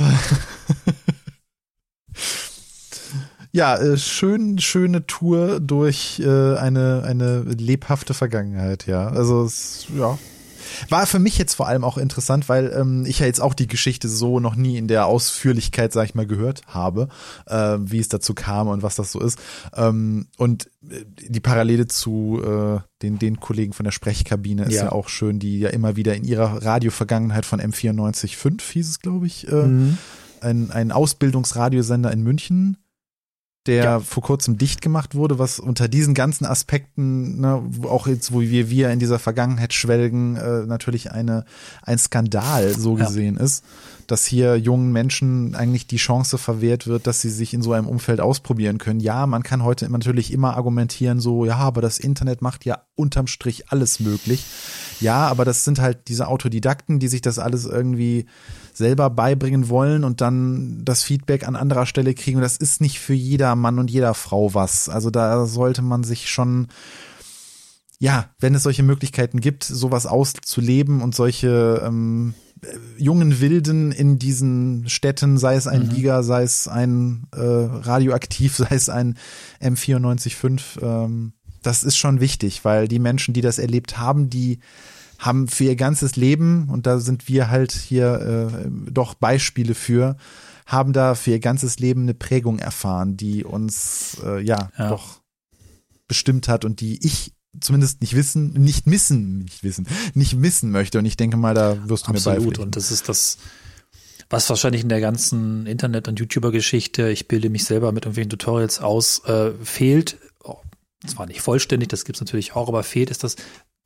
Ja, 3.53 3.77
äh, 3.77 3.97
schön, 3.97 4.59
schöne 4.59 5.07
Tour 5.07 5.59
durch 5.59 6.19
äh, 6.19 6.57
eine, 6.57 7.03
eine 7.05 7.39
lebhafte 7.39 8.13
Vergangenheit, 8.13 8.85
ja. 8.85 9.07
Also, 9.07 9.45
es, 9.45 9.87
ja, 9.97 10.19
war 10.89 11.05
für 11.05 11.19
mich 11.19 11.37
jetzt 11.37 11.55
vor 11.55 11.67
allem 11.67 11.83
auch 11.83 11.97
interessant, 11.97 12.49
weil 12.49 12.73
ähm, 12.77 13.05
ich 13.05 13.19
ja 13.19 13.25
jetzt 13.25 13.41
auch 13.41 13.53
die 13.53 13.67
Geschichte 13.67 14.09
so 14.09 14.39
noch 14.39 14.55
nie 14.55 14.77
in 14.77 14.87
der 14.87 15.05
Ausführlichkeit, 15.05 15.93
sag 15.93 16.05
ich 16.05 16.15
mal, 16.15 16.27
gehört 16.27 16.61
habe, 16.67 17.09
äh, 17.45 17.77
wie 17.79 17.99
es 17.99 18.09
dazu 18.09 18.33
kam 18.33 18.67
und 18.67 18.83
was 18.83 18.95
das 18.95 19.11
so 19.11 19.19
ist. 19.19 19.39
Ähm, 19.75 20.27
und 20.37 20.67
äh, 20.89 21.05
die 21.29 21.39
Parallele 21.39 21.87
zu 21.87 22.41
äh, 22.43 22.79
den, 23.01 23.19
den 23.19 23.39
Kollegen 23.39 23.73
von 23.73 23.83
der 23.83 23.91
Sprechkabine 23.91 24.65
ist 24.65 24.73
ja. 24.73 24.85
ja 24.85 24.91
auch 24.91 25.09
schön, 25.09 25.39
die 25.39 25.59
ja 25.59 25.69
immer 25.69 25.95
wieder 25.95 26.15
in 26.15 26.23
ihrer 26.23 26.63
Radiovergangenheit 26.63 27.45
von 27.45 27.61
M94.5 27.61 28.61
hieß 28.71 28.89
es, 28.89 28.99
glaube 28.99 29.27
ich, 29.27 29.47
äh, 29.47 29.55
mhm. 29.55 29.97
ein, 30.41 30.71
ein 30.71 30.91
Ausbildungsradiosender 30.91 32.11
in 32.11 32.23
München 32.23 32.77
der 33.67 33.83
ja. 33.83 33.99
vor 33.99 34.23
kurzem 34.23 34.57
dicht 34.57 34.81
gemacht 34.81 35.13
wurde, 35.13 35.37
was 35.37 35.59
unter 35.59 35.87
diesen 35.87 36.13
ganzen 36.13 36.45
Aspekten, 36.45 37.39
ne, 37.39 37.61
auch 37.83 38.07
jetzt, 38.07 38.31
wo 38.31 38.41
wir, 38.41 38.69
wir 38.69 38.89
in 38.89 38.99
dieser 38.99 39.19
Vergangenheit 39.19 39.73
schwelgen, 39.73 40.37
äh, 40.37 40.65
natürlich 40.65 41.11
eine, 41.11 41.45
ein 41.83 41.97
Skandal 41.97 42.73
so 42.73 42.95
gesehen 42.95 43.35
ja. 43.35 43.43
ist, 43.43 43.63
dass 44.07 44.25
hier 44.25 44.55
jungen 44.55 44.91
Menschen 44.91 45.53
eigentlich 45.53 45.85
die 45.85 45.97
Chance 45.97 46.37
verwehrt 46.37 46.87
wird, 46.87 47.07
dass 47.07 47.21
sie 47.21 47.29
sich 47.29 47.53
in 47.53 47.61
so 47.61 47.73
einem 47.73 47.87
Umfeld 47.87 48.21
ausprobieren 48.21 48.77
können. 48.77 49.01
Ja, 49.01 49.27
man 49.27 49.43
kann 49.43 49.63
heute 49.63 49.89
natürlich 49.89 50.31
immer 50.31 50.55
argumentieren, 50.55 51.19
so, 51.19 51.45
ja, 51.45 51.57
aber 51.57 51.81
das 51.81 51.99
Internet 51.99 52.41
macht 52.41 52.65
ja 52.65 52.83
unterm 52.95 53.27
Strich 53.27 53.69
alles 53.69 53.99
möglich. 53.99 54.45
Ja, 55.01 55.27
aber 55.27 55.45
das 55.45 55.63
sind 55.65 55.79
halt 55.79 56.07
diese 56.07 56.27
Autodidakten, 56.27 56.99
die 56.99 57.09
sich 57.09 57.21
das 57.21 57.37
alles 57.37 57.65
irgendwie 57.65 58.25
selber 58.77 59.09
beibringen 59.09 59.69
wollen 59.69 60.03
und 60.03 60.21
dann 60.21 60.85
das 60.85 61.03
Feedback 61.03 61.47
an 61.47 61.55
anderer 61.55 61.85
Stelle 61.85 62.13
kriegen. 62.13 62.37
Und 62.37 62.43
das 62.43 62.57
ist 62.57 62.79
nicht 62.79 62.99
für 62.99 63.13
jeder 63.13 63.55
Mann 63.55 63.79
und 63.79 63.89
jeder 63.89 64.13
Frau 64.13 64.53
was. 64.53 64.87
Also 64.87 65.09
da 65.09 65.45
sollte 65.45 65.81
man 65.81 66.03
sich 66.03 66.29
schon, 66.29 66.67
ja, 67.99 68.29
wenn 68.39 68.55
es 68.55 68.63
solche 68.63 68.83
Möglichkeiten 68.83 69.39
gibt, 69.39 69.63
sowas 69.63 70.05
auszuleben 70.05 71.01
und 71.01 71.15
solche 71.15 71.81
ähm, 71.83 72.35
jungen 72.97 73.39
Wilden 73.41 73.91
in 73.91 74.19
diesen 74.19 74.87
Städten, 74.89 75.37
sei 75.37 75.55
es 75.55 75.67
ein 75.67 75.87
mhm. 75.87 75.89
Giga, 75.89 76.23
sei 76.23 76.43
es 76.43 76.67
ein 76.67 77.27
äh, 77.35 77.39
Radioaktiv, 77.41 78.55
sei 78.57 78.75
es 78.75 78.89
ein 78.89 79.17
M945, 79.61 80.81
ähm, 80.81 81.33
das 81.63 81.83
ist 81.83 81.97
schon 81.97 82.19
wichtig, 82.19 82.63
weil 82.63 82.87
die 82.87 82.99
Menschen, 82.99 83.33
die 83.33 83.41
das 83.41 83.59
erlebt 83.59 83.97
haben, 83.97 84.29
die 84.29 84.59
haben 85.19 85.47
für 85.47 85.65
ihr 85.65 85.75
ganzes 85.75 86.15
Leben, 86.15 86.69
und 86.69 86.85
da 86.85 86.99
sind 86.99 87.27
wir 87.27 87.49
halt 87.49 87.71
hier 87.71 88.51
äh, 88.63 88.91
doch 88.91 89.13
Beispiele 89.13 89.75
für, 89.75 90.17
haben 90.65 90.93
da 90.93 91.15
für 91.15 91.31
ihr 91.31 91.39
ganzes 91.39 91.79
Leben 91.79 92.03
eine 92.03 92.13
Prägung 92.13 92.59
erfahren, 92.59 93.17
die 93.17 93.43
uns 93.43 94.17
äh, 94.23 94.41
ja, 94.41 94.69
ja 94.77 94.89
doch 94.89 95.21
bestimmt 96.07 96.47
hat 96.47 96.65
und 96.65 96.81
die 96.81 97.05
ich 97.05 97.33
zumindest 97.59 98.01
nicht 98.01 98.15
wissen, 98.15 98.53
nicht 98.53 98.85
missen, 98.87 99.39
nicht 99.39 99.63
wissen, 99.63 99.87
nicht 100.13 100.35
missen 100.35 100.71
möchte. 100.71 100.99
Und 100.99 101.05
ich 101.05 101.17
denke 101.17 101.37
mal, 101.37 101.53
da 101.53 101.89
wirst 101.89 102.07
du 102.07 102.11
Absolut. 102.11 102.25
mir 102.25 102.33
beipflichten. 102.35 102.63
Und 102.63 102.75
das 102.75 102.91
ist 102.91 103.09
das, 103.09 103.37
was 104.29 104.49
wahrscheinlich 104.49 104.83
in 104.83 104.89
der 104.89 105.01
ganzen 105.01 105.65
Internet- 105.65 106.07
und 106.07 106.19
YouTuber-Geschichte, 106.19 107.09
ich 107.09 107.27
bilde 107.27 107.49
mich 107.49 107.63
selber 107.63 107.91
mit 107.91 108.05
irgendwelchen 108.05 108.29
Tutorials 108.29 108.79
aus, 108.79 109.23
äh, 109.25 109.51
fehlt. 109.63 110.17
Oh, 110.43 110.57
zwar 111.05 111.25
nicht 111.25 111.41
vollständig, 111.41 111.89
das 111.89 112.05
gibt's 112.05 112.21
natürlich 112.21 112.55
auch, 112.55 112.67
aber 112.67 112.83
fehlt 112.83 113.09
ist 113.09 113.23
das 113.23 113.37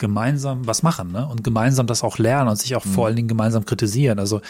gemeinsam 0.01 0.67
was 0.67 0.83
machen 0.83 1.13
ne? 1.13 1.25
und 1.25 1.43
gemeinsam 1.43 1.87
das 1.87 2.03
auch 2.03 2.17
lernen 2.17 2.49
und 2.49 2.57
sich 2.57 2.75
auch 2.75 2.83
mhm. 2.83 2.89
vor 2.89 3.05
allen 3.05 3.15
Dingen 3.15 3.29
gemeinsam 3.29 3.65
kritisieren. 3.65 4.19
Also 4.19 4.41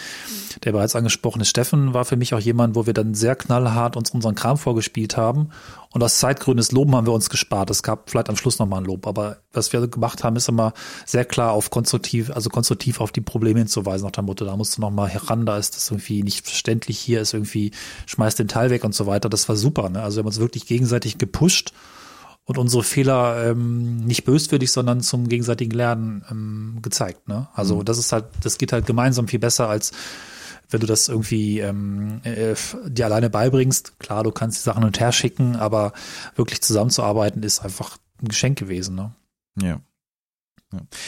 der 0.64 0.72
bereits 0.72 0.96
angesprochene 0.96 1.44
Steffen 1.44 1.94
war 1.94 2.04
für 2.04 2.16
mich 2.16 2.34
auch 2.34 2.40
jemand, 2.40 2.74
wo 2.74 2.86
wir 2.86 2.94
dann 2.94 3.14
sehr 3.14 3.36
knallhart 3.36 3.96
uns 3.96 4.10
unseren 4.10 4.34
Kram 4.34 4.56
vorgespielt 4.56 5.16
haben 5.16 5.50
und 5.92 6.02
aus 6.02 6.18
Zeitgründen 6.18 6.56
das 6.56 6.72
Loben 6.72 6.96
haben 6.96 7.06
wir 7.06 7.12
uns 7.12 7.28
gespart. 7.28 7.70
Es 7.70 7.82
gab 7.82 8.10
vielleicht 8.10 8.30
am 8.30 8.36
Schluss 8.36 8.58
nochmal 8.58 8.80
ein 8.80 8.86
Lob, 8.86 9.06
aber 9.06 9.36
was 9.52 9.72
wir 9.72 9.86
gemacht 9.86 10.24
haben, 10.24 10.36
ist 10.36 10.48
immer 10.48 10.72
sehr 11.04 11.26
klar 11.26 11.52
auf 11.52 11.70
konstruktiv, 11.70 12.30
also 12.30 12.48
konstruktiv 12.48 13.00
auf 13.00 13.12
die 13.12 13.20
Probleme 13.20 13.58
hinzuweisen, 13.58 14.06
nach 14.06 14.12
dem 14.12 14.24
Motto, 14.24 14.46
da 14.46 14.56
musst 14.56 14.78
du 14.78 14.80
nochmal 14.80 15.08
heran, 15.08 15.44
da 15.44 15.58
ist 15.58 15.76
das 15.76 15.90
irgendwie 15.90 16.22
nicht 16.22 16.46
verständlich, 16.46 16.98
hier 16.98 17.20
ist 17.20 17.34
irgendwie, 17.34 17.72
schmeißt 18.06 18.38
den 18.38 18.48
Teil 18.48 18.70
weg 18.70 18.84
und 18.84 18.94
so 18.94 19.06
weiter. 19.06 19.28
Das 19.28 19.48
war 19.50 19.56
super. 19.56 19.90
Ne? 19.90 20.02
Also 20.02 20.16
wir 20.16 20.20
haben 20.22 20.28
uns 20.28 20.40
wirklich 20.40 20.66
gegenseitig 20.66 21.18
gepusht 21.18 21.72
und 22.44 22.58
unsere 22.58 22.82
Fehler 22.82 23.50
ähm, 23.50 23.98
nicht 24.04 24.24
böswillig, 24.24 24.70
sondern 24.72 25.00
zum 25.00 25.28
gegenseitigen 25.28 25.72
Lernen 25.72 26.24
ähm, 26.30 26.78
gezeigt. 26.82 27.28
Ne? 27.28 27.48
Also 27.54 27.76
mhm. 27.76 27.84
das 27.84 27.98
ist 27.98 28.12
halt, 28.12 28.26
das 28.42 28.58
geht 28.58 28.72
halt 28.72 28.86
gemeinsam 28.86 29.28
viel 29.28 29.40
besser 29.40 29.68
als 29.68 29.92
wenn 30.72 30.80
du 30.80 30.86
das 30.86 31.08
irgendwie 31.08 31.60
ähm, 31.60 32.20
äh, 32.24 32.54
dir 32.86 33.04
alleine 33.04 33.28
beibringst. 33.30 33.98
Klar, 33.98 34.24
du 34.24 34.30
kannst 34.30 34.58
die 34.58 34.62
Sachen 34.62 34.78
hin 34.78 34.86
und 34.86 35.00
her 35.00 35.12
schicken, 35.12 35.56
aber 35.56 35.92
wirklich 36.34 36.62
zusammenzuarbeiten 36.62 37.42
ist 37.42 37.60
einfach 37.60 37.98
ein 38.22 38.28
Geschenk 38.28 38.58
gewesen. 38.58 38.94
Ne? 38.94 39.14
Ja. 39.60 39.80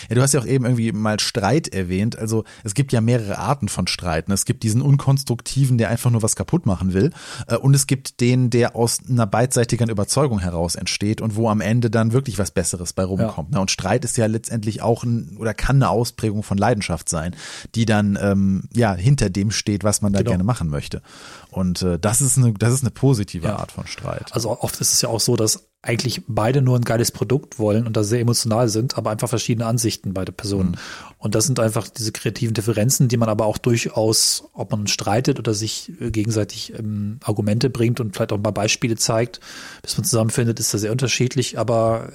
Ja, 0.09 0.15
du 0.15 0.23
hast 0.23 0.35
ja 0.35 0.41
auch 0.41 0.47
eben 0.47 0.65
irgendwie 0.65 0.93
mal 0.93 1.19
Streit 1.21 1.69
erwähnt. 1.69 2.19
Also 2.19 2.45
es 2.63 2.75
gibt 2.75 2.93
ja 2.93 3.01
mehrere 3.01 3.39
Arten 3.39 3.69
von 3.69 3.87
Streiten. 3.87 4.33
Es 4.33 4.45
gibt 4.45 4.63
diesen 4.63 4.83
unkonstruktiven, 4.83 5.79
der 5.79 5.91
einfach 5.91 6.11
nur 6.11 6.23
was 6.23 6.37
kaputt 6.37 6.67
machen 6.67 6.93
will. 6.93 7.11
Äh, 7.47 7.57
und 7.57 7.75
es 7.75 7.87
gibt 7.87 8.21
den, 8.21 8.51
der 8.51 8.77
aus 8.77 9.01
einer 9.09 9.27
beidseitigen 9.27 9.89
Überzeugung 9.89 10.39
heraus 10.39 10.75
entsteht 10.75 11.21
und 11.21 11.37
wo 11.37 11.49
am 11.49 11.61
Ende 11.61 11.91
dann 11.91 12.13
wirklich 12.13 12.39
was 12.39 12.51
Besseres 12.51 12.93
bei 12.93 13.05
rumkommt. 13.05 13.55
Ja. 13.55 13.61
Und 13.61 13.71
Streit 13.71 14.05
ist 14.05 14.17
ja 14.17 14.27
letztendlich 14.27 14.83
auch 14.83 15.05
ein, 15.05 15.37
oder 15.39 15.55
kann 15.55 15.77
eine 15.77 15.89
Ausprägung 15.89 16.43
von 16.43 16.59
Leidenschaft 16.59 17.09
sein, 17.09 17.35
die 17.75 17.87
dann 17.87 18.19
ähm, 18.21 18.69
ja 18.75 18.95
hinter 18.95 19.31
dem 19.31 19.51
steht, 19.51 19.85
was 19.85 20.03
man 20.03 20.13
da 20.13 20.21
genau. 20.21 20.31
gerne 20.31 20.45
machen 20.45 20.69
möchte. 20.69 21.03
Und 21.51 21.83
äh, 21.83 21.99
das 21.99 22.21
ist 22.21 22.39
eine, 22.39 22.53
das 22.55 22.73
ist 22.73 22.83
eine 22.83 22.91
positive 22.91 23.47
ja. 23.47 23.57
Art 23.57 23.73
von 23.73 23.87
Streit. 23.87 24.33
Also 24.33 24.51
oft 24.51 24.81
ist 24.81 24.93
es 24.93 25.03
ja 25.03 25.09
auch 25.09 25.21
so, 25.21 25.37
dass 25.37 25.69
eigentlich 25.85 26.23
beide 26.27 26.63
nur 26.63 26.79
ein 26.79 26.85
geiles 26.85 27.11
Produkt 27.11 27.59
wollen 27.59 27.87
und 27.87 27.97
da 27.97 28.03
sehr 28.03 28.21
emotional 28.21 28.69
sind, 28.69 28.97
aber 28.97 29.11
einfach 29.11 29.29
verschiedene 29.29 29.67
Ansichten 29.67 30.15
beide 30.15 30.33
Personen. 30.33 30.71
Mhm. 30.71 30.77
Und 31.19 31.35
das 31.35 31.45
sind 31.45 31.61
einfach 31.61 31.89
diese 31.89 32.11
kreativen 32.11 32.55
Differenzen, 32.55 33.09
die 33.09 33.19
man 33.19 33.29
aber 33.29 33.45
auch 33.45 33.59
durchaus, 33.59 34.49
ob 34.55 34.71
man 34.71 34.87
streitet 34.87 35.39
oder 35.39 35.53
sich 35.53 35.93
äh, 36.01 36.11
gegenseitig 36.11 36.73
ähm, 36.79 37.19
Argumente 37.23 37.69
bringt 37.69 38.01
und 38.01 38.17
vielleicht 38.17 38.33
auch 38.33 38.39
mal 38.39 38.51
Beispiele 38.51 38.97
zeigt, 38.97 39.41
bis 39.83 39.97
man 39.97 40.05
zusammenfindet, 40.05 40.59
ist 40.59 40.73
da 40.73 40.79
sehr 40.79 40.93
unterschiedlich. 40.93 41.59
Aber 41.59 42.13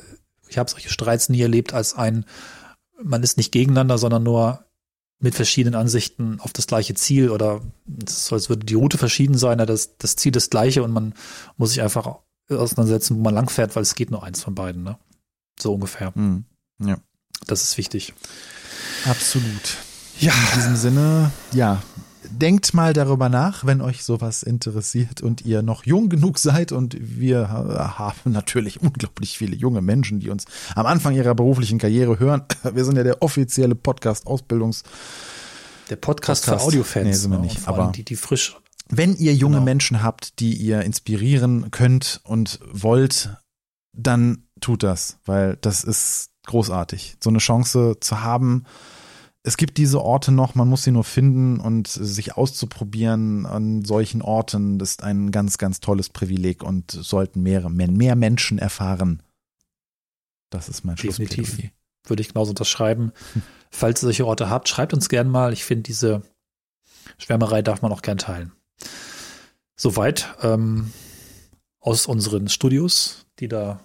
ich 0.48 0.58
habe 0.58 0.70
solche 0.70 0.90
Streits 0.90 1.30
nie 1.30 1.42
erlebt 1.42 1.74
als 1.74 1.94
ein, 1.94 2.26
man 3.02 3.24
ist 3.24 3.38
nicht 3.38 3.52
gegeneinander, 3.52 3.98
sondern 3.98 4.24
nur 4.24 4.66
mit 5.20 5.36
verschiedenen 5.36 5.76
Ansichten 5.76 6.40
auf 6.40 6.54
das 6.54 6.66
gleiche 6.66 6.96
Ziel 6.96 7.30
oder 7.30 7.62
so, 8.08 8.36
als 8.36 8.50
würde 8.50 8.66
die 8.66 8.74
Route 8.74 8.98
verschieden 8.98 9.38
sein, 9.38 9.58
das, 9.60 9.98
das 9.98 10.16
Ziel 10.16 10.32
das 10.32 10.50
gleiche 10.50 10.82
und 10.82 10.92
man 10.92 11.14
muss 11.58 11.72
sich 11.72 11.82
einfach 11.82 12.20
auseinandersetzen, 12.50 13.18
wo 13.18 13.22
man 13.22 13.34
langfährt, 13.36 13.76
weil 13.76 13.84
es 13.84 13.96
geht 13.96 14.12
nur 14.12 14.24
eins 14.24 14.44
von 14.44 14.56
beiden, 14.56 14.84
ne? 14.84 14.98
So 15.60 15.74
ungefähr. 15.74 16.12
Mhm. 16.16 16.46
Ja. 16.80 16.98
Das 17.48 17.64
ist 17.64 17.78
wichtig. 17.78 18.14
Absolut. 19.06 19.78
Ja. 20.20 20.34
In 20.54 20.60
diesem 20.60 20.76
Sinne, 20.76 21.32
ja, 21.54 21.82
denkt 22.30 22.74
mal 22.74 22.94
darüber 22.94 23.30
nach, 23.30 23.66
wenn 23.66 23.82
euch 23.82 24.04
sowas 24.04 24.44
interessiert 24.44 25.22
und 25.22 25.46
ihr 25.46 25.62
noch 25.62 25.86
jung 25.86 26.10
genug 26.10 26.38
seid. 26.40 26.72
Und 26.72 26.98
wir 27.00 27.50
haben 27.50 28.32
natürlich 28.32 28.82
unglaublich 28.82 29.38
viele 29.38 29.56
junge 29.56 29.82
Menschen, 29.82 30.20
die 30.20 30.30
uns 30.30 30.46
am 30.76 30.86
Anfang 30.86 31.16
ihrer 31.16 31.36
beruflichen 31.36 31.80
Karriere 31.80 32.20
hören. 32.20 32.44
Wir 32.74 32.84
sind 32.86 32.98
ja 32.98 33.04
der 33.04 33.22
offizielle 33.22 33.76
Podcast-Ausbildungs- 33.76 34.84
der 35.90 35.96
Podcast, 35.96 36.44
Podcast. 36.46 36.62
für 36.64 36.68
Audiofans. 36.68 37.06
Nee, 37.08 37.14
sind 37.14 37.32
wir 37.32 37.40
nicht. 37.40 37.68
Aber 37.68 37.92
die, 37.96 38.04
die 38.04 38.16
frisch. 38.16 38.56
Wenn 38.90 39.16
ihr 39.16 39.34
junge 39.36 39.56
genau. 39.56 39.66
Menschen 39.66 40.04
habt, 40.04 40.40
die 40.40 40.54
ihr 40.54 40.82
inspirieren 40.82 41.72
könnt 41.72 42.22
und 42.24 42.60
wollt, 42.72 43.38
dann 43.94 44.48
tut 44.62 44.84
das, 44.84 45.20
weil 45.26 45.58
das 45.58 45.84
ist 45.84 46.32
großartig. 46.48 47.18
So 47.24 47.30
eine 47.30 47.40
Chance 47.40 47.98
zu 48.00 48.22
haben, 48.22 48.66
es 49.44 49.56
gibt 49.58 49.78
diese 49.78 50.02
Orte 50.02 50.32
noch, 50.32 50.56
man 50.56 50.68
muss 50.68 50.84
sie 50.84 50.92
nur 50.92 51.04
finden 51.04 51.60
und 51.60 51.88
sich 51.88 52.36
auszuprobieren 52.36 53.46
an 53.46 53.86
solchen 53.86 54.22
Orten, 54.22 54.80
das 54.80 54.92
ist 54.92 55.04
ein 55.04 55.32
ganz, 55.32 55.58
ganz 55.58 55.80
tolles 55.80 56.10
Privileg 56.10 56.62
und 56.62 56.92
sollten 56.92 57.42
mehr, 57.42 57.70
mehr 57.70 58.16
Menschen 58.16 58.60
erfahren. 58.60 59.24
Das 60.50 60.68
ist 60.68 60.84
mein 60.84 60.96
Definitiv. 60.96 61.72
Würde 62.06 62.22
ich 62.22 62.30
genauso 62.30 62.52
unterschreiben. 62.52 63.12
Hm. 63.34 63.42
Falls 63.72 64.02
ihr 64.02 64.08
solche 64.08 64.26
Orte 64.26 64.50
habt, 64.50 64.68
schreibt 64.68 64.94
uns 64.94 65.10
gern 65.10 65.30
mal. 65.30 65.54
Ich 65.54 65.64
finde, 65.64 65.84
diese 65.84 66.24
Schwärmerei 67.18 67.62
darf 67.62 67.82
man 67.82 67.92
auch 67.92 68.02
gern 68.02 68.18
teilen. 68.18 68.52
Soweit 69.76 70.36
ähm, 70.42 70.92
aus 71.80 72.06
unseren 72.06 72.50
Studios, 72.50 73.26
die 73.40 73.48
da 73.48 73.80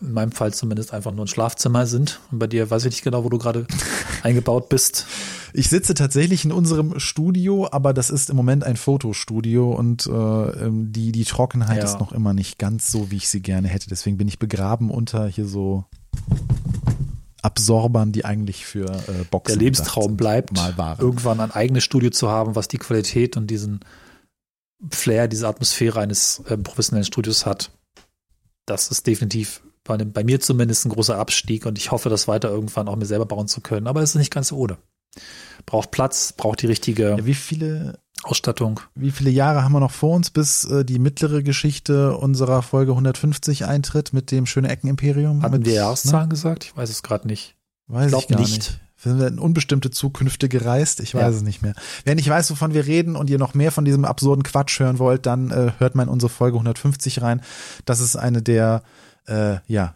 in 0.00 0.12
meinem 0.12 0.32
Fall 0.32 0.54
zumindest 0.54 0.94
einfach 0.94 1.12
nur 1.12 1.26
ein 1.26 1.28
Schlafzimmer 1.28 1.86
sind. 1.86 2.20
Und 2.30 2.38
bei 2.38 2.46
dir 2.46 2.70
weiß 2.70 2.84
ich 2.86 2.92
nicht 2.92 3.04
genau, 3.04 3.22
wo 3.22 3.28
du 3.28 3.38
gerade 3.38 3.66
eingebaut 4.22 4.68
bist. 4.68 5.06
Ich 5.52 5.68
sitze 5.68 5.94
tatsächlich 5.94 6.44
in 6.44 6.52
unserem 6.52 6.98
Studio, 6.98 7.68
aber 7.70 7.92
das 7.92 8.08
ist 8.08 8.30
im 8.30 8.36
Moment 8.36 8.64
ein 8.64 8.76
Fotostudio 8.76 9.72
und 9.72 10.06
äh, 10.06 10.10
ähm, 10.10 10.92
die, 10.92 11.12
die 11.12 11.24
Trockenheit 11.24 11.78
ja. 11.78 11.84
ist 11.84 12.00
noch 12.00 12.12
immer 12.12 12.32
nicht 12.32 12.58
ganz 12.58 12.90
so, 12.90 13.10
wie 13.10 13.16
ich 13.16 13.28
sie 13.28 13.42
gerne 13.42 13.68
hätte. 13.68 13.88
Deswegen 13.90 14.16
bin 14.16 14.28
ich 14.28 14.38
begraben 14.38 14.90
unter 14.90 15.26
hier 15.26 15.46
so 15.46 15.84
Absorbern, 17.42 18.12
die 18.12 18.24
eigentlich 18.24 18.64
für 18.64 18.86
äh, 18.86 19.24
Boxen 19.30 19.58
Der 19.58 19.64
Lebenstraum 19.64 20.16
bleibt, 20.16 20.54
mal 20.54 20.78
waren. 20.78 21.00
irgendwann 21.00 21.40
ein 21.40 21.50
eigenes 21.50 21.84
Studio 21.84 22.10
zu 22.10 22.28
haben, 22.28 22.54
was 22.54 22.68
die 22.68 22.78
Qualität 22.78 23.36
und 23.36 23.48
diesen 23.48 23.80
Flair, 24.90 25.28
diese 25.28 25.48
Atmosphäre 25.48 26.00
eines 26.00 26.42
äh, 26.46 26.56
professionellen 26.56 27.04
Studios 27.04 27.46
hat. 27.46 27.70
Das 28.66 28.90
ist 28.90 29.06
definitiv 29.06 29.62
bei, 29.84 29.94
einem, 29.94 30.12
bei 30.12 30.24
mir 30.24 30.40
zumindest 30.40 30.86
ein 30.86 30.90
großer 30.90 31.18
Abstieg 31.18 31.66
und 31.66 31.78
ich 31.78 31.90
hoffe, 31.90 32.08
das 32.08 32.28
weiter 32.28 32.50
irgendwann 32.50 32.88
auch 32.88 32.96
mir 32.96 33.06
selber 33.06 33.26
bauen 33.26 33.48
zu 33.48 33.60
können. 33.60 33.86
Aber 33.86 34.02
es 34.02 34.10
ist 34.10 34.16
nicht 34.16 34.32
ganz 34.32 34.52
ohne. 34.52 34.78
Braucht 35.66 35.90
Platz, 35.90 36.32
braucht 36.32 36.62
die 36.62 36.66
richtige 36.66 37.10
ja, 37.10 37.26
wie 37.26 37.34
viele, 37.34 37.98
Ausstattung. 38.22 38.80
Wie 38.94 39.10
viele 39.10 39.30
Jahre 39.30 39.64
haben 39.64 39.72
wir 39.72 39.80
noch 39.80 39.90
vor 39.90 40.14
uns, 40.14 40.30
bis 40.30 40.64
äh, 40.64 40.84
die 40.84 40.98
mittlere 40.98 41.42
Geschichte 41.42 42.16
unserer 42.16 42.62
Folge 42.62 42.92
150 42.92 43.64
eintritt 43.64 44.12
mit 44.12 44.30
dem 44.30 44.46
Schöne 44.46 44.68
Ecken 44.68 44.88
Imperium? 44.88 45.42
Hatten 45.42 45.64
wir 45.64 45.72
Jahreszahlen 45.72 46.28
ne? 46.28 46.30
gesagt? 46.30 46.64
Ich 46.64 46.76
weiß 46.76 46.90
es 46.90 47.02
gerade 47.02 47.26
nicht. 47.26 47.56
Weiß 47.86 48.12
ich, 48.12 48.18
ich 48.18 48.28
gar 48.28 48.40
nicht. 48.40 48.52
nicht. 48.52 48.80
Sind 49.02 49.18
wir 49.18 49.28
in 49.28 49.38
unbestimmte 49.38 49.90
Zukünfte 49.90 50.50
gereist? 50.50 51.00
Ich 51.00 51.14
weiß 51.14 51.22
ja. 51.22 51.28
es 51.30 51.42
nicht 51.42 51.62
mehr. 51.62 51.72
Wenn 52.04 52.18
ich 52.18 52.28
weiß, 52.28 52.50
wovon 52.50 52.74
wir 52.74 52.86
reden 52.86 53.16
und 53.16 53.30
ihr 53.30 53.38
noch 53.38 53.54
mehr 53.54 53.72
von 53.72 53.86
diesem 53.86 54.04
absurden 54.04 54.42
Quatsch 54.42 54.78
hören 54.78 54.98
wollt, 54.98 55.24
dann 55.24 55.50
äh, 55.50 55.72
hört 55.78 55.94
mal 55.94 56.02
in 56.02 56.10
unsere 56.10 56.28
Folge 56.28 56.56
150 56.56 57.22
rein. 57.22 57.40
Das 57.86 58.00
ist 58.00 58.16
eine 58.16 58.42
der 58.42 58.82
äh, 59.26 59.56
ja, 59.66 59.94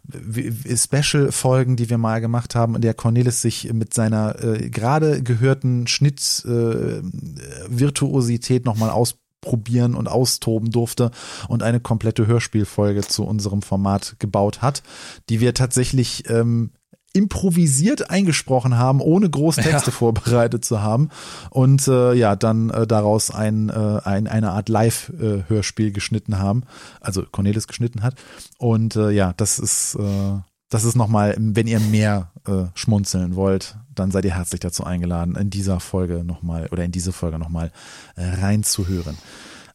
Special-Folgen, 0.74 1.76
die 1.76 1.90
wir 1.90 1.98
mal 1.98 2.22
gemacht 2.22 2.54
haben, 2.54 2.76
in 2.76 2.80
der 2.80 2.94
Cornelis 2.94 3.42
sich 3.42 3.70
mit 3.74 3.92
seiner 3.92 4.42
äh, 4.42 4.70
gerade 4.70 5.22
gehörten 5.22 5.86
Schnitt-Virtuosität 5.86 8.62
äh, 8.62 8.66
nochmal 8.66 8.88
ausprobieren 8.88 9.96
und 9.96 10.08
austoben 10.08 10.70
durfte 10.70 11.10
und 11.48 11.62
eine 11.62 11.80
komplette 11.80 12.26
Hörspielfolge 12.26 13.02
zu 13.02 13.24
unserem 13.24 13.60
Format 13.60 14.16
gebaut 14.18 14.62
hat, 14.62 14.82
die 15.28 15.40
wir 15.40 15.52
tatsächlich 15.52 16.30
ähm, 16.30 16.70
improvisiert 17.14 18.10
eingesprochen 18.10 18.76
haben, 18.76 19.00
ohne 19.00 19.30
groß 19.30 19.56
Texte 19.56 19.90
ja. 19.90 19.96
vorbereitet 19.96 20.64
zu 20.64 20.82
haben 20.82 21.08
und 21.48 21.88
äh, 21.88 22.12
ja, 22.12 22.36
dann 22.36 22.70
äh, 22.70 22.86
daraus 22.86 23.30
ein, 23.30 23.70
äh, 23.70 24.00
ein, 24.04 24.26
eine 24.26 24.50
Art 24.50 24.68
Live-Hörspiel 24.68 25.92
geschnitten 25.92 26.38
haben, 26.38 26.64
also 27.00 27.22
Cornelis 27.22 27.66
geschnitten 27.66 28.02
hat 28.02 28.16
und 28.58 28.96
äh, 28.96 29.10
ja, 29.10 29.32
das 29.36 29.58
ist 29.58 29.94
äh, 29.94 30.40
das 30.70 30.82
ist 30.82 30.96
nochmal, 30.96 31.36
wenn 31.38 31.68
ihr 31.68 31.78
mehr 31.78 32.32
äh, 32.48 32.64
schmunzeln 32.74 33.36
wollt, 33.36 33.76
dann 33.94 34.10
seid 34.10 34.24
ihr 34.24 34.34
herzlich 34.34 34.58
dazu 34.60 34.82
eingeladen, 34.82 35.36
in 35.36 35.48
dieser 35.48 35.78
Folge 35.78 36.24
nochmal 36.24 36.68
oder 36.72 36.82
in 36.82 36.90
diese 36.90 37.12
Folge 37.12 37.38
nochmal 37.38 37.70
äh, 38.16 38.24
reinzuhören. 38.24 39.16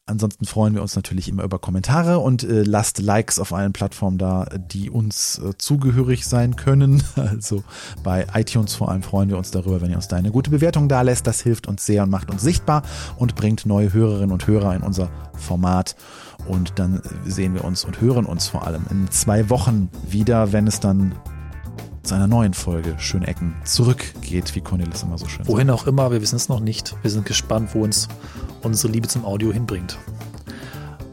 Ansonsten 0.10 0.46
freuen 0.46 0.74
wir 0.74 0.82
uns 0.82 0.96
natürlich 0.96 1.30
immer 1.30 1.44
über 1.44 1.60
Kommentare 1.60 2.20
und 2.20 2.44
äh, 2.44 2.64
lasst 2.64 3.00
Likes 3.00 3.40
auf 3.40 3.54
allen 3.54 3.74
Plattformen 3.74 4.18
da, 4.18 4.46
die 4.58 4.90
uns 4.90 5.40
äh, 5.40 5.56
zugehörig 5.58 6.26
sein 6.26 6.56
können. 6.56 7.04
Also 7.30 7.64
bei 8.04 8.26
iTunes 8.34 8.74
vor 8.74 8.90
allem 8.90 9.04
freuen 9.04 9.30
wir 9.30 9.38
uns 9.38 9.52
darüber, 9.52 9.82
wenn 9.82 9.92
ihr 9.92 9.98
uns 9.98 10.08
da 10.08 10.16
eine 10.16 10.32
gute 10.32 10.50
Bewertung 10.50 10.90
da 10.90 11.02
lässt. 11.02 11.28
Das 11.28 11.42
hilft 11.42 11.68
uns 11.68 11.86
sehr 11.86 12.04
und 12.04 12.10
macht 12.10 12.32
uns 12.32 12.42
sichtbar 12.42 12.82
und 13.18 13.36
bringt 13.36 13.66
neue 13.66 13.94
Hörerinnen 13.94 14.32
und 14.32 14.48
Hörer 14.48 14.76
in 14.76 14.82
unser 14.82 15.10
Format. 15.34 15.96
Und 16.48 16.80
dann 16.80 17.02
sehen 17.26 17.54
wir 17.54 17.64
uns 17.66 17.86
und 17.86 18.02
hören 18.02 18.26
uns 18.26 18.48
vor 18.48 18.66
allem 18.66 18.86
in 18.90 19.12
zwei 19.12 19.50
Wochen 19.50 19.90
wieder, 20.10 20.54
wenn 20.54 20.66
es 20.66 20.80
dann 20.80 21.14
zu 22.10 22.16
einer 22.16 22.28
neuen 22.28 22.56
Folge 22.56 22.96
Schönecken 22.98 23.54
zurückgeht, 23.66 24.56
wie 24.56 24.62
Cornelis 24.62 25.04
immer 25.04 25.20
so 25.20 25.28
schön 25.28 25.48
Wohin 25.48 25.68
sagt. 25.68 25.80
auch 25.80 25.86
immer, 25.88 26.12
wir 26.12 26.24
wissen 26.24 26.38
es 26.38 26.50
noch 26.50 26.60
nicht. 26.60 26.96
Wir 27.04 27.12
sind 27.12 27.24
gespannt, 27.28 27.70
wo 27.76 27.84
uns 27.84 28.08
unsere 28.64 28.92
Liebe 28.92 29.08
zum 29.08 29.26
Audio 29.26 29.54
hinbringt. 29.54 29.96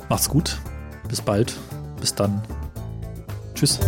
Macht's 0.08 0.28
gut. 0.28 0.58
Bis 1.06 1.20
bald. 1.20 1.54
Bis 2.00 2.14
dann. 2.14 2.40
Tschüss. 3.54 3.78